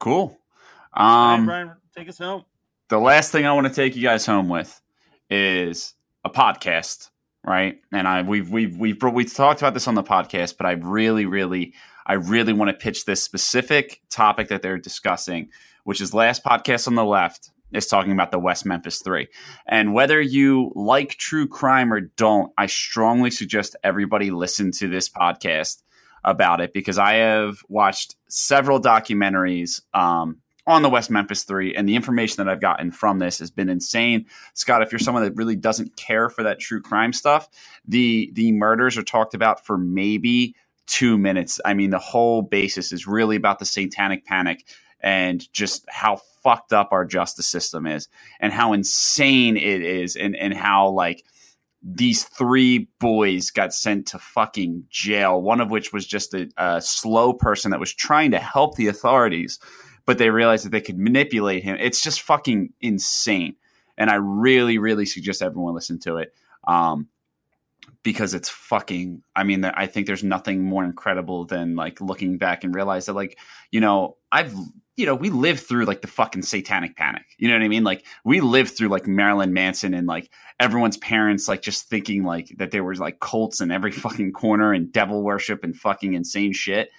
Cool. 0.01 0.37
Um, 0.93 1.45
Brian, 1.45 1.71
take 1.95 2.09
us 2.09 2.17
home. 2.17 2.43
the 2.89 2.99
last 2.99 3.31
thing 3.31 3.45
I 3.45 3.53
want 3.53 3.65
to 3.65 3.73
take 3.73 3.95
you 3.95 4.03
guys 4.03 4.25
home 4.25 4.49
with 4.49 4.81
is 5.29 5.93
a 6.25 6.29
podcast, 6.29 7.09
right? 7.45 7.79
And 7.91 8.07
I 8.07 8.23
we've 8.23 8.49
we've 8.49 8.75
we've 8.77 9.01
we've 9.01 9.33
talked 9.33 9.61
about 9.61 9.73
this 9.73 9.87
on 9.87 9.95
the 9.95 10.03
podcast, 10.03 10.57
but 10.57 10.65
I 10.65 10.71
really, 10.71 11.25
really, 11.25 11.73
I 12.05 12.13
really 12.13 12.53
want 12.53 12.69
to 12.69 12.73
pitch 12.73 13.05
this 13.05 13.23
specific 13.23 14.01
topic 14.09 14.49
that 14.49 14.61
they're 14.61 14.77
discussing, 14.77 15.49
which 15.83 16.01
is 16.01 16.13
last 16.13 16.43
podcast 16.43 16.87
on 16.87 16.95
the 16.95 17.05
left 17.05 17.51
is 17.71 17.87
talking 17.87 18.11
about 18.11 18.31
the 18.31 18.39
West 18.39 18.65
Memphis 18.65 18.99
Three, 18.99 19.27
and 19.67 19.93
whether 19.93 20.19
you 20.19 20.71
like 20.75 21.11
true 21.11 21.47
crime 21.47 21.93
or 21.93 22.01
don't, 22.01 22.51
I 22.57 22.65
strongly 22.65 23.31
suggest 23.31 23.75
everybody 23.83 24.31
listen 24.31 24.71
to 24.73 24.87
this 24.87 25.07
podcast 25.07 25.83
about 26.23 26.59
it 26.59 26.73
because 26.73 26.97
I 26.97 27.13
have 27.15 27.59
watched 27.69 28.15
several 28.27 28.81
documentaries 28.81 29.81
um, 29.93 30.41
on 30.67 30.81
the 30.81 30.89
West 30.89 31.09
Memphis 31.09 31.43
Three, 31.43 31.75
and 31.75 31.87
the 31.87 31.95
information 31.95 32.37
that 32.37 32.51
I've 32.51 32.61
gotten 32.61 32.91
from 32.91 33.19
this 33.19 33.39
has 33.39 33.51
been 33.51 33.69
insane. 33.69 34.25
Scott, 34.53 34.81
if 34.81 34.91
you're 34.91 34.99
someone 34.99 35.23
that 35.23 35.35
really 35.35 35.55
doesn't 35.55 35.95
care 35.95 36.29
for 36.29 36.43
that 36.43 36.59
true 36.59 36.81
crime 36.81 37.13
stuff, 37.13 37.47
the 37.87 38.31
the 38.33 38.51
murders 38.51 38.97
are 38.97 39.03
talked 39.03 39.33
about 39.33 39.65
for 39.65 39.77
maybe 39.77 40.55
two 40.87 41.17
minutes. 41.17 41.59
I 41.65 41.73
mean, 41.73 41.89
the 41.89 41.99
whole 41.99 42.41
basis 42.41 42.91
is 42.91 43.07
really 43.07 43.35
about 43.35 43.59
the 43.59 43.65
satanic 43.65 44.25
panic 44.25 44.65
and 45.01 45.51
just 45.53 45.85
how 45.89 46.19
fucked 46.43 46.73
up 46.73 46.89
our 46.91 47.05
justice 47.05 47.47
system 47.47 47.87
is 47.87 48.07
and 48.39 48.53
how 48.53 48.73
insane 48.73 49.57
it 49.57 49.81
is 49.81 50.15
and 50.15 50.35
and 50.35 50.53
how 50.53 50.89
like 50.89 51.23
these 51.81 52.23
three 52.23 52.87
boys 52.99 53.51
got 53.51 53.73
sent 53.73 54.07
to 54.07 54.17
fucking 54.17 54.83
jail 54.89 55.41
one 55.41 55.61
of 55.61 55.69
which 55.69 55.93
was 55.93 56.05
just 56.05 56.33
a, 56.33 56.49
a 56.57 56.81
slow 56.81 57.33
person 57.33 57.71
that 57.71 57.79
was 57.79 57.93
trying 57.93 58.31
to 58.31 58.39
help 58.39 58.75
the 58.75 58.87
authorities 58.87 59.59
but 60.05 60.17
they 60.17 60.29
realized 60.29 60.65
that 60.65 60.71
they 60.71 60.81
could 60.81 60.97
manipulate 60.97 61.63
him. 61.63 61.77
It's 61.79 62.01
just 62.01 62.21
fucking 62.21 62.73
insane. 62.81 63.55
And 63.97 64.09
i 64.09 64.15
really 64.15 64.77
really 64.77 65.05
suggest 65.05 65.41
everyone 65.41 65.73
listen 65.73 65.99
to 65.99 66.17
it 66.17 66.33
um, 66.67 67.07
because 68.03 68.33
it's 68.33 68.49
fucking 68.49 69.23
i 69.35 69.43
mean 69.43 69.63
i 69.63 69.85
think 69.85 70.05
there's 70.05 70.23
nothing 70.23 70.63
more 70.63 70.83
incredible 70.83 71.45
than 71.45 71.75
like 71.75 72.01
looking 72.01 72.37
back 72.37 72.63
and 72.63 72.75
realize 72.75 73.05
that 73.05 73.13
like 73.13 73.39
you 73.71 73.79
know 73.79 74.17
i've 74.31 74.53
you 74.95 75.05
know 75.05 75.15
we 75.15 75.29
lived 75.29 75.61
through 75.61 75.85
like 75.85 76.01
the 76.01 76.07
fucking 76.07 76.41
satanic 76.41 76.95
panic. 76.95 77.23
You 77.37 77.47
know 77.47 77.55
what 77.55 77.63
i 77.63 77.67
mean? 77.67 77.83
Like 77.83 78.05
we 78.23 78.41
lived 78.41 78.77
through 78.77 78.89
like 78.89 79.07
marilyn 79.07 79.53
manson 79.53 79.93
and 79.93 80.07
like 80.07 80.29
everyone's 80.59 80.97
parents 80.97 81.47
like 81.47 81.61
just 81.61 81.89
thinking 81.89 82.23
like 82.23 82.53
that 82.57 82.71
there 82.71 82.83
was 82.83 82.99
like 82.99 83.19
cults 83.19 83.61
in 83.61 83.71
every 83.71 83.91
fucking 84.05 84.31
corner 84.31 84.73
and 84.73 84.91
devil 84.91 85.23
worship 85.23 85.63
and 85.63 85.75
fucking 85.75 86.13
insane 86.13 86.53
shit 86.53 86.89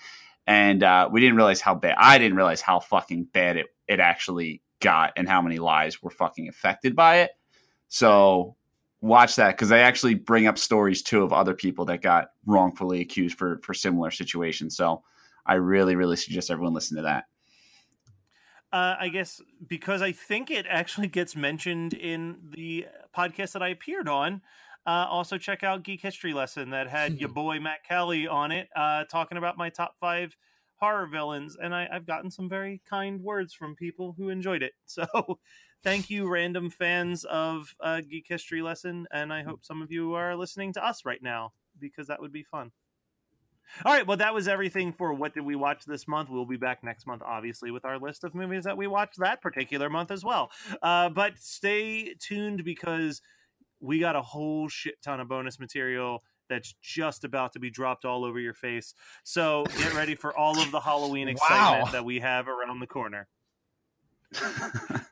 and 0.47 0.83
uh, 0.83 1.09
we 1.11 1.21
didn't 1.21 1.37
realize 1.37 1.61
how 1.61 1.75
bad 1.75 1.95
i 1.99 2.19
didn't 2.19 2.37
realize 2.37 2.61
how 2.61 2.81
fucking 2.81 3.25
bad 3.33 3.57
it, 3.57 3.67
it 3.89 4.01
actually 4.01 4.63
got 4.81 5.13
and 5.17 5.29
how 5.29 5.43
many 5.43 5.59
lives 5.59 6.03
were 6.03 6.11
fucking 6.11 6.49
affected 6.49 6.95
by 6.95 7.19
it. 7.19 7.31
So 7.89 8.57
watch 9.01 9.37
that 9.37 9.53
because 9.53 9.69
they 9.69 9.83
actually 9.83 10.15
bring 10.15 10.47
up 10.47 10.59
stories 10.59 11.03
too 11.03 11.23
of 11.23 11.33
other 11.33 11.55
people 11.55 11.87
that 11.87 12.03
got 12.03 12.29
wrongfully 12.45 13.01
accused 13.01 13.39
for 13.39 13.61
for 13.63 13.75
similar 13.75 14.11
situations. 14.11 14.77
So 14.77 15.03
I 15.45 15.55
really, 15.55 15.97
really 15.97 16.17
suggest 16.17 16.51
everyone 16.51 16.75
listen 16.75 16.97
to 16.97 17.03
that. 17.05 17.25
Uh, 18.73 18.97
I 18.99 19.09
guess 19.09 19.41
because 19.67 20.03
I 20.03 20.13
think 20.13 20.51
it 20.51 20.67
actually 20.69 21.07
gets 21.09 21.37
mentioned 21.37 21.95
in 21.95 22.37
the 22.51 22.87
podcast 23.17 23.53
that 23.53 23.63
I 23.63 23.69
appeared 23.69 24.09
on. 24.09 24.43
Uh, 24.87 25.07
also, 25.11 25.37
check 25.37 25.65
out 25.65 25.83
Geek 25.83 26.01
History 26.01 26.33
Lesson 26.33 26.71
that 26.71 26.89
had 26.89 27.19
your 27.21 27.29
boy 27.29 27.59
Matt 27.59 27.85
Kelly 27.85 28.29
on 28.29 28.53
it, 28.53 28.69
uh, 28.77 29.05
talking 29.05 29.37
about 29.37 29.57
my 29.57 29.69
top 29.69 29.97
five 29.99 30.37
horror 30.77 31.07
villains, 31.07 31.57
and 31.61 31.75
I, 31.75 31.89
I've 31.91 32.07
gotten 32.07 32.31
some 32.31 32.49
very 32.49 32.81
kind 32.89 33.21
words 33.21 33.53
from 33.53 33.75
people 33.75 34.15
who 34.17 34.29
enjoyed 34.29 34.63
it. 34.63 34.73
So, 34.87 35.39
thank 35.83 36.09
you, 36.09 36.29
random 36.29 36.71
fans 36.71 37.25
of 37.25 37.75
uh, 37.81 38.01
Geek 38.01 38.27
History 38.29 38.63
Lesson, 38.63 39.07
and 39.11 39.33
I 39.33 39.43
hope 39.43 39.65
some 39.65 39.83
of 39.83 39.91
you 39.91 40.15
are 40.15 40.37
listening 40.37 40.73
to 40.75 40.87
us 40.87 41.05
right 41.05 41.23
now 41.23 41.53
because 41.79 42.07
that 42.07 42.21
would 42.21 42.33
be 42.33 42.45
fun. 42.45 42.71
All 43.85 43.93
right, 43.93 44.07
well, 44.07 44.17
that 44.17 44.33
was 44.33 44.49
everything 44.49 44.93
for 44.93 45.13
what 45.13 45.35
did 45.35 45.45
we 45.45 45.57
watch 45.57 45.85
this 45.85 46.07
month. 46.09 46.31
We'll 46.31 46.47
be 46.47 46.57
back 46.57 46.83
next 46.83 47.07
month, 47.07 47.23
obviously, 47.25 47.71
with 47.71 47.85
our 47.85 47.99
list 47.99 48.25
of 48.25 48.35
movies 48.35 48.65
that 48.65 48.77
we 48.77 48.87
watched 48.87 49.19
that 49.19 49.43
particular 49.43 49.91
month 49.91 50.11
as 50.11 50.25
well. 50.25 50.51
Uh, 50.81 51.09
but 51.09 51.39
stay 51.39 52.15
tuned 52.15 52.65
because 52.65 53.21
we 53.81 53.99
got 53.99 54.17
a 54.17 54.23
whole 54.23 54.69
shit 54.69 55.01
ton 55.03 55.21
of 55.21 55.29
bonus 55.29 55.59
material 55.61 56.23
that's 56.49 56.75
just 56.81 57.25
about 57.25 57.53
to 57.55 57.59
be 57.59 57.71
dropped 57.71 58.05
all 58.05 58.25
over 58.25 58.39
your 58.39 58.55
face. 58.55 58.95
So 59.25 59.65
get 59.79 59.95
ready 59.95 60.15
for 60.15 60.37
all 60.37 60.61
of 60.61 60.71
the 60.71 60.81
Halloween 60.81 61.29
excitement 61.29 61.85
Wow. 61.87 61.91
that 61.93 62.05
we 62.05 62.21
have 62.21 62.47
around 62.49 62.79
the 62.81 62.87
corner. 62.87 63.27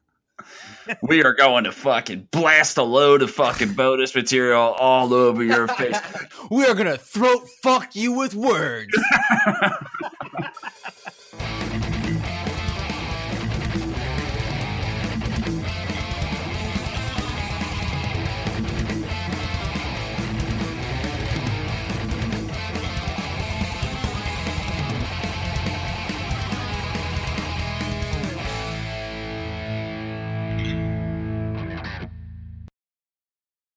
we 1.03 1.23
are 1.25 1.35
going 1.35 1.65
to 1.65 1.73
fucking 1.73 2.29
blast 2.31 2.77
a 2.77 2.83
load 2.83 3.23
of 3.23 3.31
fucking 3.31 3.73
bonus 3.75 4.15
material 4.15 4.61
all 4.61 5.13
over 5.15 5.43
your 5.43 5.69
face. 5.69 5.99
We 6.51 6.67
are 6.67 6.75
gonna 6.75 6.99
throat 6.99 7.49
fuck 7.63 7.97
you 7.97 8.13
with 8.13 8.35
words. 8.35 8.93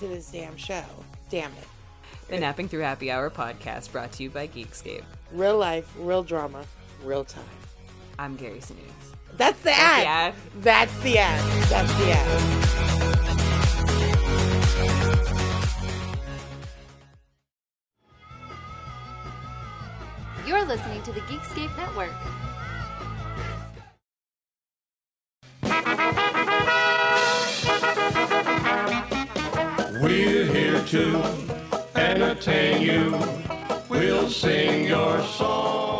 to 0.00 0.08
this 0.08 0.30
damn 0.30 0.56
show. 0.56 0.82
Damn 1.28 1.52
it. 1.52 1.68
The 2.28 2.38
Napping 2.38 2.68
Through 2.68 2.80
Happy 2.80 3.10
Hour 3.10 3.28
podcast 3.28 3.92
brought 3.92 4.12
to 4.12 4.22
you 4.22 4.30
by 4.30 4.48
Geekscape. 4.48 5.04
Real 5.30 5.58
life, 5.58 5.92
real 5.98 6.22
drama, 6.22 6.64
real 7.04 7.22
time. 7.22 7.44
I'm 8.18 8.36
Gary 8.36 8.60
Sinise. 8.60 9.14
That's 9.36 9.58
the 9.58 9.64
the 9.64 9.72
ad. 9.72 10.06
ad. 10.06 10.34
That's 10.60 11.00
the 11.00 11.18
ad. 11.18 11.62
That's 11.68 11.92
the 11.96 12.12
ad. 12.12 12.40
You're 20.46 20.64
listening 20.64 21.02
to 21.02 21.12
the 21.12 21.20
Geekscape 21.20 21.76
Network. 21.76 22.14
We're 30.02 30.46
here 30.46 30.82
to 30.82 31.22
entertain 31.94 32.80
you. 32.80 33.20
We'll 33.90 34.30
sing 34.30 34.86
your 34.86 35.22
song. 35.24 35.99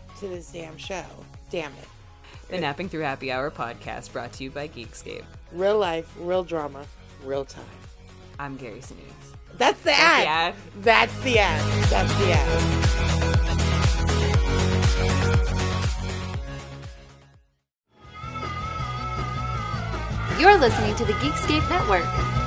to 0.21 0.27
this 0.27 0.51
damn 0.51 0.77
show. 0.77 1.03
Damn 1.49 1.71
it. 1.73 1.87
The 2.49 2.59
Napping 2.59 2.89
Through 2.89 3.01
Happy 3.01 3.31
Hour 3.31 3.49
podcast 3.49 4.13
brought 4.13 4.31
to 4.33 4.43
you 4.43 4.51
by 4.51 4.67
Geekscape. 4.67 5.23
Real 5.51 5.79
life, 5.79 6.13
real 6.19 6.43
drama, 6.43 6.85
real 7.23 7.43
time. 7.43 7.63
I'm 8.37 8.55
Gary 8.55 8.81
Sinise. 8.81 9.35
That's 9.57 9.79
the 9.79 9.85
the 9.85 9.93
ad. 9.93 10.27
ad. 10.27 10.53
That's 10.81 11.19
the 11.21 11.39
ad. 11.39 11.83
That's 11.89 12.13
the 12.19 12.33
ad. 12.33 12.89
You're 20.39 20.57
listening 20.59 20.95
to 20.97 21.05
the 21.05 21.13
Geekscape 21.13 21.67
Network. 21.67 22.40